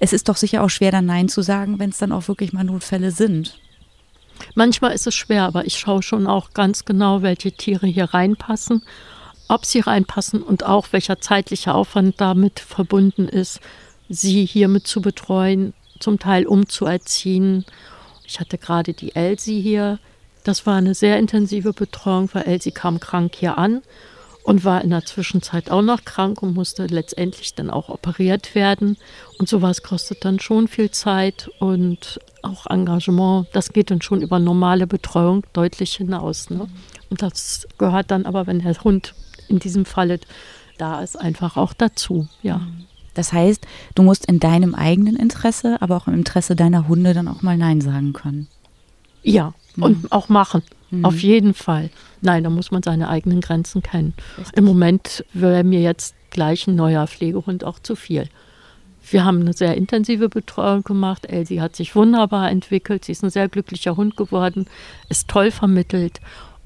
Es 0.00 0.12
ist 0.12 0.28
doch 0.28 0.36
sicher 0.36 0.64
auch 0.64 0.70
schwer, 0.70 0.90
dann 0.90 1.06
Nein 1.06 1.28
zu 1.28 1.42
sagen, 1.42 1.78
wenn 1.78 1.90
es 1.90 1.98
dann 1.98 2.12
auch 2.12 2.26
wirklich 2.26 2.52
mal 2.52 2.64
Notfälle 2.64 3.12
sind. 3.12 3.60
Manchmal 4.56 4.92
ist 4.92 5.06
es 5.06 5.14
schwer, 5.14 5.44
aber 5.44 5.64
ich 5.64 5.78
schaue 5.78 6.02
schon 6.02 6.26
auch 6.26 6.50
ganz 6.54 6.84
genau, 6.84 7.22
welche 7.22 7.52
Tiere 7.52 7.86
hier 7.86 8.06
reinpassen 8.06 8.82
ob 9.48 9.64
sie 9.64 9.80
reinpassen 9.80 10.42
und 10.42 10.64
auch 10.64 10.88
welcher 10.92 11.20
zeitliche 11.20 11.74
Aufwand 11.74 12.20
damit 12.20 12.60
verbunden 12.60 13.28
ist, 13.28 13.60
sie 14.08 14.44
hiermit 14.44 14.86
zu 14.86 15.00
betreuen, 15.00 15.74
zum 16.00 16.18
Teil 16.18 16.46
umzuerziehen. 16.46 17.64
Ich 18.26 18.40
hatte 18.40 18.58
gerade 18.58 18.94
die 18.94 19.14
Elsie 19.14 19.60
hier. 19.60 19.98
Das 20.44 20.66
war 20.66 20.76
eine 20.76 20.94
sehr 20.94 21.18
intensive 21.18 21.72
Betreuung, 21.72 22.28
weil 22.32 22.42
Elsie 22.44 22.72
kam 22.72 23.00
krank 23.00 23.34
hier 23.36 23.56
an 23.58 23.82
und 24.44 24.64
war 24.64 24.82
in 24.82 24.90
der 24.90 25.04
Zwischenzeit 25.04 25.70
auch 25.70 25.82
noch 25.82 26.04
krank 26.04 26.42
und 26.42 26.54
musste 26.54 26.86
letztendlich 26.86 27.54
dann 27.54 27.70
auch 27.70 27.88
operiert 27.88 28.54
werden. 28.54 28.98
Und 29.38 29.48
sowas 29.48 29.82
kostet 29.82 30.24
dann 30.24 30.38
schon 30.38 30.68
viel 30.68 30.90
Zeit 30.90 31.50
und 31.60 32.20
auch 32.42 32.66
Engagement. 32.66 33.46
Das 33.54 33.72
geht 33.72 33.90
dann 33.90 34.02
schon 34.02 34.20
über 34.20 34.38
normale 34.38 34.86
Betreuung 34.86 35.44
deutlich 35.54 35.94
hinaus. 35.94 36.50
Ne? 36.50 36.66
Und 37.08 37.22
das 37.22 37.66
gehört 37.78 38.10
dann 38.10 38.26
aber, 38.26 38.46
wenn 38.46 38.58
der 38.58 38.74
Hund 38.84 39.14
in 39.48 39.58
diesem 39.58 39.84
Falle 39.84 40.20
da 40.78 41.00
ist, 41.00 41.16
einfach 41.16 41.56
auch 41.56 41.72
dazu, 41.72 42.28
ja. 42.42 42.60
Das 43.14 43.32
heißt, 43.32 43.64
du 43.94 44.02
musst 44.02 44.26
in 44.26 44.40
deinem 44.40 44.74
eigenen 44.74 45.16
Interesse, 45.16 45.80
aber 45.80 45.96
auch 45.96 46.08
im 46.08 46.14
Interesse 46.14 46.56
deiner 46.56 46.88
Hunde 46.88 47.14
dann 47.14 47.28
auch 47.28 47.42
mal 47.42 47.56
Nein 47.56 47.80
sagen 47.80 48.12
können. 48.12 48.48
Ja, 49.22 49.54
mhm. 49.76 49.82
und 49.82 50.12
auch 50.12 50.28
machen. 50.28 50.62
Mhm. 50.90 51.04
Auf 51.04 51.20
jeden 51.22 51.54
Fall. 51.54 51.90
Nein, 52.20 52.44
da 52.44 52.50
muss 52.50 52.70
man 52.70 52.82
seine 52.82 53.08
eigenen 53.08 53.40
Grenzen 53.40 53.82
kennen. 53.82 54.14
Richtig. 54.36 54.56
Im 54.56 54.64
Moment 54.64 55.24
wäre 55.32 55.64
mir 55.64 55.80
jetzt 55.80 56.14
gleich 56.30 56.66
ein 56.66 56.74
neuer 56.74 57.06
Pflegehund 57.06 57.64
auch 57.64 57.78
zu 57.78 57.96
viel. 57.96 58.28
Wir 59.08 59.24
haben 59.24 59.40
eine 59.40 59.52
sehr 59.52 59.76
intensive 59.76 60.28
Betreuung 60.28 60.82
gemacht. 60.82 61.26
Elsie 61.26 61.60
hat 61.60 61.76
sich 61.76 61.94
wunderbar 61.94 62.50
entwickelt. 62.50 63.04
Sie 63.04 63.12
ist 63.12 63.22
ein 63.22 63.30
sehr 63.30 63.48
glücklicher 63.48 63.96
Hund 63.96 64.16
geworden, 64.16 64.66
ist 65.08 65.28
toll 65.28 65.50
vermittelt. 65.50 66.20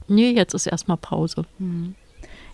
Nee, 0.06 0.30
jetzt 0.30 0.54
ist 0.54 0.66
erstmal 0.66 0.96
Pause. 0.96 1.44
Mhm. 1.58 1.94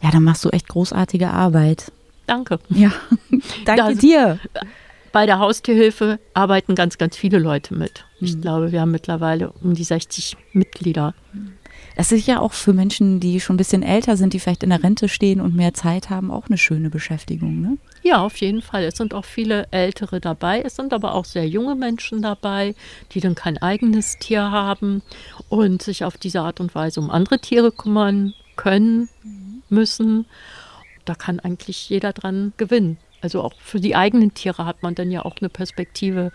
Ja, 0.05 0.11
dann 0.11 0.23
machst 0.23 0.45
du 0.45 0.51
echt 0.51 0.69
großartige 0.69 1.31
Arbeit. 1.31 1.91
Danke. 2.27 2.59
Ja, 2.69 2.93
danke 3.65 3.95
das, 3.95 3.99
dir. 3.99 4.39
Bei 5.13 5.25
der 5.25 5.39
Haustierhilfe 5.39 6.19
arbeiten 6.35 6.75
ganz, 6.75 6.99
ganz 6.99 7.17
viele 7.17 7.39
Leute 7.39 7.75
mit. 7.75 8.05
Ich 8.21 8.37
mhm. 8.37 8.43
glaube, 8.43 8.71
wir 8.71 8.83
haben 8.83 8.91
mittlerweile 8.91 9.51
um 9.63 9.73
die 9.73 9.83
60 9.85 10.37
Mitglieder. 10.53 11.15
Das 11.97 12.13
ist 12.13 12.27
ja 12.27 12.41
auch 12.41 12.53
für 12.53 12.75
Menschen, 12.75 13.19
die 13.19 13.41
schon 13.41 13.55
ein 13.55 13.57
bisschen 13.57 13.83
älter 13.83 14.19
sind, 14.19 14.35
die 14.35 14.41
vielleicht 14.41 14.63
in 14.63 14.71
der 14.71 14.83
Rente 14.83 15.09
stehen 15.09 15.41
und 15.41 15.57
mehr 15.57 15.73
Zeit 15.73 16.11
haben, 16.11 16.31
auch 16.31 16.49
eine 16.49 16.59
schöne 16.59 16.91
Beschäftigung, 16.91 17.63
ne? 17.63 17.79
Ja, 18.03 18.21
auf 18.21 18.37
jeden 18.37 18.61
Fall. 18.61 18.85
Es 18.85 18.97
sind 18.97 19.15
auch 19.15 19.25
viele 19.25 19.69
Ältere 19.71 20.21
dabei. 20.21 20.61
Es 20.61 20.77
sind 20.77 20.93
aber 20.93 21.15
auch 21.15 21.25
sehr 21.25 21.49
junge 21.49 21.77
Menschen 21.77 22.21
dabei, 22.21 22.75
die 23.13 23.21
dann 23.21 23.35
kein 23.35 23.57
eigenes 23.57 24.19
Tier 24.19 24.51
haben 24.51 25.01
und 25.49 25.81
sich 25.81 26.05
auf 26.05 26.19
diese 26.19 26.43
Art 26.43 26.61
und 26.61 26.75
Weise 26.75 27.01
um 27.01 27.11
andere 27.11 27.39
Tiere 27.39 27.73
kümmern 27.73 28.35
können. 28.57 29.09
Müssen. 29.75 30.27
Da 31.05 31.15
kann 31.15 31.41
eigentlich 31.41 31.89
jeder 31.91 32.13
dran 32.13 32.53
gewinnen. 32.57 32.97
Also 33.21 33.43
auch 33.43 33.55
für 33.59 33.81
die 33.81 33.97
eigenen 33.97 34.35
Tiere 34.35 34.67
hat 34.67 34.83
man 34.83 34.95
dann 34.95 35.11
ja 35.11 35.25
auch 35.25 35.37
eine 35.41 35.49
Perspektive, 35.49 36.31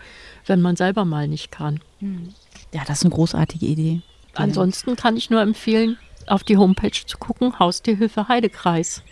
wenn 0.46 0.60
man 0.60 0.76
selber 0.76 1.04
mal 1.04 1.28
nicht 1.28 1.50
kann. 1.50 1.80
Hm. 2.00 2.34
Ja, 2.72 2.82
das 2.86 2.98
ist 2.98 3.04
eine 3.04 3.14
großartige 3.14 3.66
Idee. 3.66 4.02
Ansonsten 4.34 4.96
kann 4.96 5.16
ich 5.16 5.30
nur 5.30 5.40
empfehlen, 5.40 5.98
auf 6.26 6.44
die 6.44 6.56
Homepage 6.56 6.90
zu 7.06 7.18
gucken, 7.18 7.58
Haustierhilfe 7.58 8.28
Heidekreis. 8.28 9.02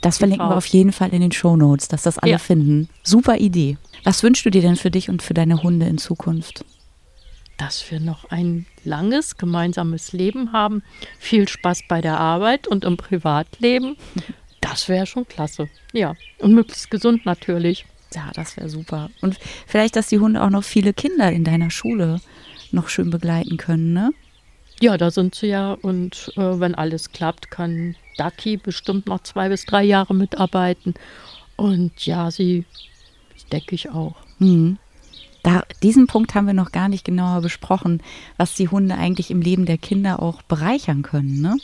Das 0.00 0.18
verlinken 0.18 0.48
wir 0.48 0.56
auf 0.56 0.66
jeden 0.66 0.92
Fall 0.92 1.10
in 1.10 1.20
den 1.20 1.32
Show 1.32 1.56
Notes, 1.56 1.88
dass 1.88 2.02
das 2.02 2.18
alle 2.18 2.32
ja. 2.32 2.38
finden. 2.38 2.88
Super 3.02 3.38
Idee. 3.38 3.76
Was 4.04 4.22
wünschst 4.22 4.44
du 4.44 4.50
dir 4.50 4.62
denn 4.62 4.76
für 4.76 4.90
dich 4.90 5.08
und 5.08 5.22
für 5.22 5.34
deine 5.34 5.62
Hunde 5.62 5.86
in 5.86 5.98
Zukunft? 5.98 6.64
Dass 7.62 7.88
wir 7.92 8.00
noch 8.00 8.28
ein 8.30 8.66
langes 8.84 9.36
gemeinsames 9.36 10.12
Leben 10.12 10.52
haben, 10.52 10.82
viel 11.20 11.48
Spaß 11.48 11.82
bei 11.88 12.00
der 12.00 12.18
Arbeit 12.18 12.66
und 12.66 12.82
im 12.82 12.96
Privatleben. 12.96 13.96
Das 14.60 14.88
wäre 14.88 15.06
schon 15.06 15.28
klasse. 15.28 15.68
Ja, 15.92 16.14
und 16.38 16.54
möglichst 16.54 16.90
gesund 16.90 17.24
natürlich. 17.24 17.86
Ja, 18.14 18.30
das 18.34 18.56
wäre 18.56 18.68
super. 18.68 19.10
Und 19.20 19.38
vielleicht, 19.66 19.94
dass 19.94 20.08
die 20.08 20.18
Hunde 20.18 20.42
auch 20.42 20.50
noch 20.50 20.64
viele 20.64 20.92
Kinder 20.92 21.30
in 21.30 21.44
deiner 21.44 21.70
Schule 21.70 22.20
noch 22.72 22.88
schön 22.88 23.10
begleiten 23.10 23.58
können, 23.58 23.92
ne? 23.92 24.10
Ja, 24.80 24.98
da 24.98 25.12
sind 25.12 25.36
sie 25.36 25.46
ja. 25.46 25.72
Und 25.72 26.32
äh, 26.36 26.58
wenn 26.58 26.74
alles 26.74 27.12
klappt, 27.12 27.52
kann 27.52 27.94
Ducky 28.18 28.56
bestimmt 28.56 29.06
noch 29.06 29.22
zwei 29.22 29.48
bis 29.48 29.64
drei 29.66 29.84
Jahre 29.84 30.14
mitarbeiten. 30.16 30.94
Und 31.54 32.04
ja, 32.04 32.32
sie 32.32 32.64
denke 33.52 33.76
ich 33.76 33.90
auch. 33.90 34.16
Mhm. 34.40 34.78
Da, 35.42 35.64
diesen 35.82 36.06
Punkt 36.06 36.34
haben 36.34 36.46
wir 36.46 36.54
noch 36.54 36.70
gar 36.70 36.88
nicht 36.88 37.04
genauer 37.04 37.40
besprochen, 37.40 38.00
was 38.36 38.54
die 38.54 38.68
Hunde 38.68 38.94
eigentlich 38.94 39.30
im 39.30 39.40
Leben 39.40 39.66
der 39.66 39.78
Kinder 39.78 40.22
auch 40.22 40.42
bereichern 40.42 41.02
können. 41.02 41.40
Ne? 41.40 41.56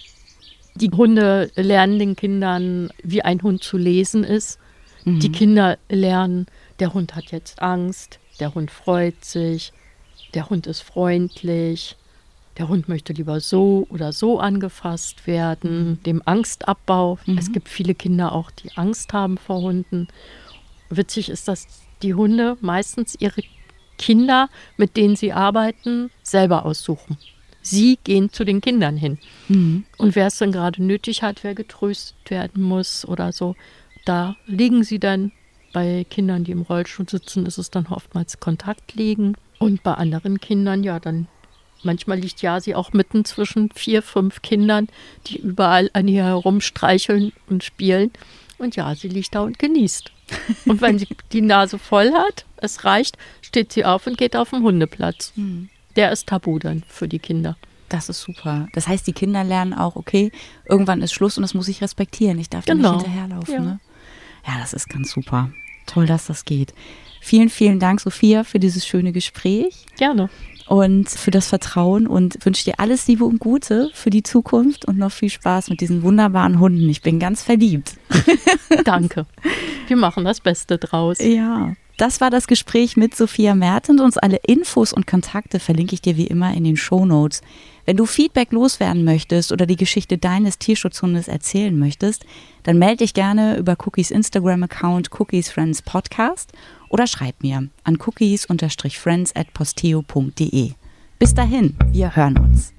Die 0.75 0.91
Hunde 0.91 1.51
lernen 1.55 1.99
den 1.99 2.17
Kindern, 2.17 2.91
wie 3.03 3.23
ein 3.23 3.43
Hund 3.43 3.63
zu 3.63 3.77
lesen 3.77 4.25
ist. 4.25 4.59
Mhm. 5.05 5.21
Die 5.21 5.31
Kinder 5.31 5.79
lernen, 5.89 6.47
der 6.81 6.93
Hund 6.93 7.15
hat 7.15 7.31
jetzt 7.31 7.63
Angst, 7.63 8.19
der 8.41 8.55
Hund 8.55 8.71
freut 8.71 9.25
sich, 9.25 9.73
der 10.35 10.51
Hund 10.51 10.67
ist 10.67 10.81
freundlich, 10.81 11.97
der 12.59 12.69
Hund 12.69 12.89
möchte 12.89 13.13
lieber 13.13 13.39
so 13.41 13.87
oder 13.91 14.13
so 14.13 14.41
angefasst 14.41 15.27
werden, 15.27 15.91
mhm. 15.91 16.03
dem 16.03 16.23
Angstabbau. 16.25 17.19
Mhm. 17.27 17.39
Es 17.39 17.53
gibt 17.53 17.69
viele 17.69 17.95
Kinder 17.95 18.33
auch, 18.33 18.51
die 18.51 18.73
Angst 18.77 19.13
haben 19.13 19.39
vor 19.39 19.61
Hunden. 19.61 20.09
Witzig 20.91 21.29
ist, 21.29 21.47
dass 21.47 21.67
die 22.03 22.15
Hunde 22.15 22.57
meistens 22.61 23.17
ihre 23.19 23.43
Kinder, 23.99 24.49
mit 24.77 24.97
denen 24.97 25.17
sie 25.17 25.33
arbeiten, 25.33 26.11
selber 26.23 26.65
aussuchen. 26.65 27.19
Sie 27.61 27.99
gehen 28.03 28.33
zu 28.33 28.45
den 28.45 28.61
Kindern 28.61 28.97
hin. 28.97 29.19
Mhm. 29.49 29.85
Und 29.99 30.15
wer 30.15 30.29
es 30.29 30.39
dann 30.39 30.53
gerade 30.53 30.83
nötig 30.83 31.23
hat, 31.23 31.45
wer 31.45 31.55
getröstet 31.55 32.31
werden 32.31 32.63
muss 32.63 33.07
oder 33.07 33.33
so, 33.33 33.57
da 34.05 34.37
liegen 34.47 34.85
sie 34.85 34.99
dann. 34.99 35.33
Bei 35.75 36.07
Kindern, 36.09 36.45
die 36.45 36.53
im 36.53 36.63
Rollstuhl 36.63 37.07
sitzen, 37.07 37.45
ist 37.45 37.59
es 37.59 37.71
dann 37.71 37.87
oftmals 37.89 38.41
Kontaktlegen. 38.41 39.37
Und 39.59 39.83
bei 39.83 39.93
anderen 39.93 40.41
Kindern, 40.41 40.83
ja, 40.83 40.99
dann 40.99 41.29
manchmal 41.83 42.19
liegt 42.19 42.41
Jasi 42.41 42.75
auch 42.75 42.95
mitten 42.95 43.27
zwischen 43.27 43.71
vier, 43.75 44.01
fünf 44.01 44.41
Kindern, 44.41 44.89
die 45.27 45.39
überall 45.39 45.91
an 45.93 46.09
ihr 46.09 46.25
herumstreicheln 46.25 47.33
und 47.51 47.65
spielen. 47.65 48.13
Und 48.57 48.77
ja, 48.77 48.95
sie 48.95 49.09
liegt 49.09 49.35
da 49.35 49.43
und 49.43 49.59
genießt. 49.59 50.11
Und 50.67 50.83
wenn 50.83 50.99
sie 50.99 51.09
die 51.33 51.41
Nase 51.41 51.79
voll 51.79 52.13
hat, 52.13 52.45
es 52.63 52.85
reicht, 52.85 53.17
steht 53.43 53.73
sie 53.73 53.85
auf 53.85 54.07
und 54.07 54.19
geht 54.19 54.37
auf 54.37 54.51
den 54.51 54.63
Hundeplatz. 54.63 55.33
Hm. 55.35 55.69
Der 55.97 56.13
ist 56.13 56.27
tabu 56.29 56.59
dann 56.59 56.85
für 56.89 57.09
die 57.09 57.19
Kinder. 57.19 57.57
Das 57.89 58.09
ist 58.09 58.21
super. 58.21 58.69
Das 58.75 58.87
heißt, 58.87 59.07
die 59.07 59.13
Kinder 59.13 59.45
lernen 59.45 59.73
auch, 59.73 59.97
okay, 59.97 60.31
irgendwann 60.69 61.01
ist 61.01 61.13
Schluss 61.13 61.39
und 61.39 61.43
das 61.43 61.55
muss 61.55 61.69
ich 61.69 61.81
respektieren. 61.81 62.39
Ich 62.39 62.51
darf 62.51 62.67
genau. 62.67 62.95
nicht 62.97 63.07
hinterherlaufen. 63.07 63.55
Ja. 63.55 63.61
Ne? 63.61 63.81
ja, 64.47 64.59
das 64.59 64.75
ist 64.75 64.89
ganz 64.89 65.11
super. 65.11 65.51
Toll, 65.87 66.07
dass 66.07 66.27
das 66.27 66.45
geht. 66.45 66.75
Vielen, 67.21 67.49
vielen 67.49 67.81
Dank, 67.81 68.01
Sophia, 68.01 68.45
für 68.45 68.59
dieses 68.59 68.87
schöne 68.87 69.13
Gespräch. 69.13 69.87
Gerne 69.97 70.29
und 70.69 71.09
für 71.09 71.31
das 71.31 71.49
Vertrauen 71.49 72.07
und 72.07 72.45
wünsche 72.45 72.65
dir 72.65 72.79
alles 72.79 73.07
Liebe 73.09 73.25
und 73.25 73.41
Gute 73.41 73.91
für 73.95 74.11
die 74.11 74.23
Zukunft 74.23 74.85
und 74.85 74.99
noch 74.99 75.11
viel 75.11 75.31
Spaß 75.31 75.71
mit 75.71 75.81
diesen 75.81 76.03
wunderbaren 76.03 76.61
Hunden. 76.61 76.89
Ich 76.89 77.03
bin 77.03 77.19
ganz 77.19 77.43
verliebt. 77.43 77.97
Danke. 78.85 79.27
Wir 79.87 79.97
machen 79.97 80.25
das 80.25 80.41
Beste 80.41 80.79
draus. 80.79 81.19
Ja. 81.21 81.75
Das 81.99 82.21
war 82.21 82.31
das 82.31 82.47
Gespräch 82.47 82.97
mit 82.97 83.17
Sophia 83.17 83.57
Mertens. 83.57 84.17
Alle 84.19 84.39
Infos 84.47 84.93
und 84.93 85.09
Kontakte 85.09 85.59
verlinke 85.59 85.95
ich 85.95 86.01
dir 86.01 86.17
wie 86.17 86.29
immer 86.29 86.55
in 86.55 86.63
den 86.63 86.77
Show 86.77 87.05
Notes. 87.05 87.43
Wenn 87.87 87.97
du 87.97 88.07
Feedback 88.07 88.53
loswerden 88.53 89.03
möchtest 89.03 89.51
oder 89.51 89.67
die 89.67 89.75
Geschichte 89.75 90.17
deines 90.17 90.61
Tierschutzhundes 90.61 91.27
erzählen 91.27 91.77
möchtest, 91.77 92.25
dann 92.63 92.79
melde 92.79 92.99
dich 92.99 93.15
gerne 93.15 93.57
über 93.57 93.77
Cookies 93.85 94.13
Instagram-Account 94.13 95.11
Cookies 95.19 95.51
Friends 95.51 95.83
Podcast 95.83 96.53
oder 96.89 97.09
schreib 97.09 97.43
mir 97.43 97.67
an 97.83 97.99
cookies-friends 97.99 99.35
at 99.35 99.53
posteo.de. 99.53 100.71
Bis 101.19 101.35
dahin, 101.35 101.75
wir 101.91 102.15
hören 102.15 102.39
uns. 102.39 102.73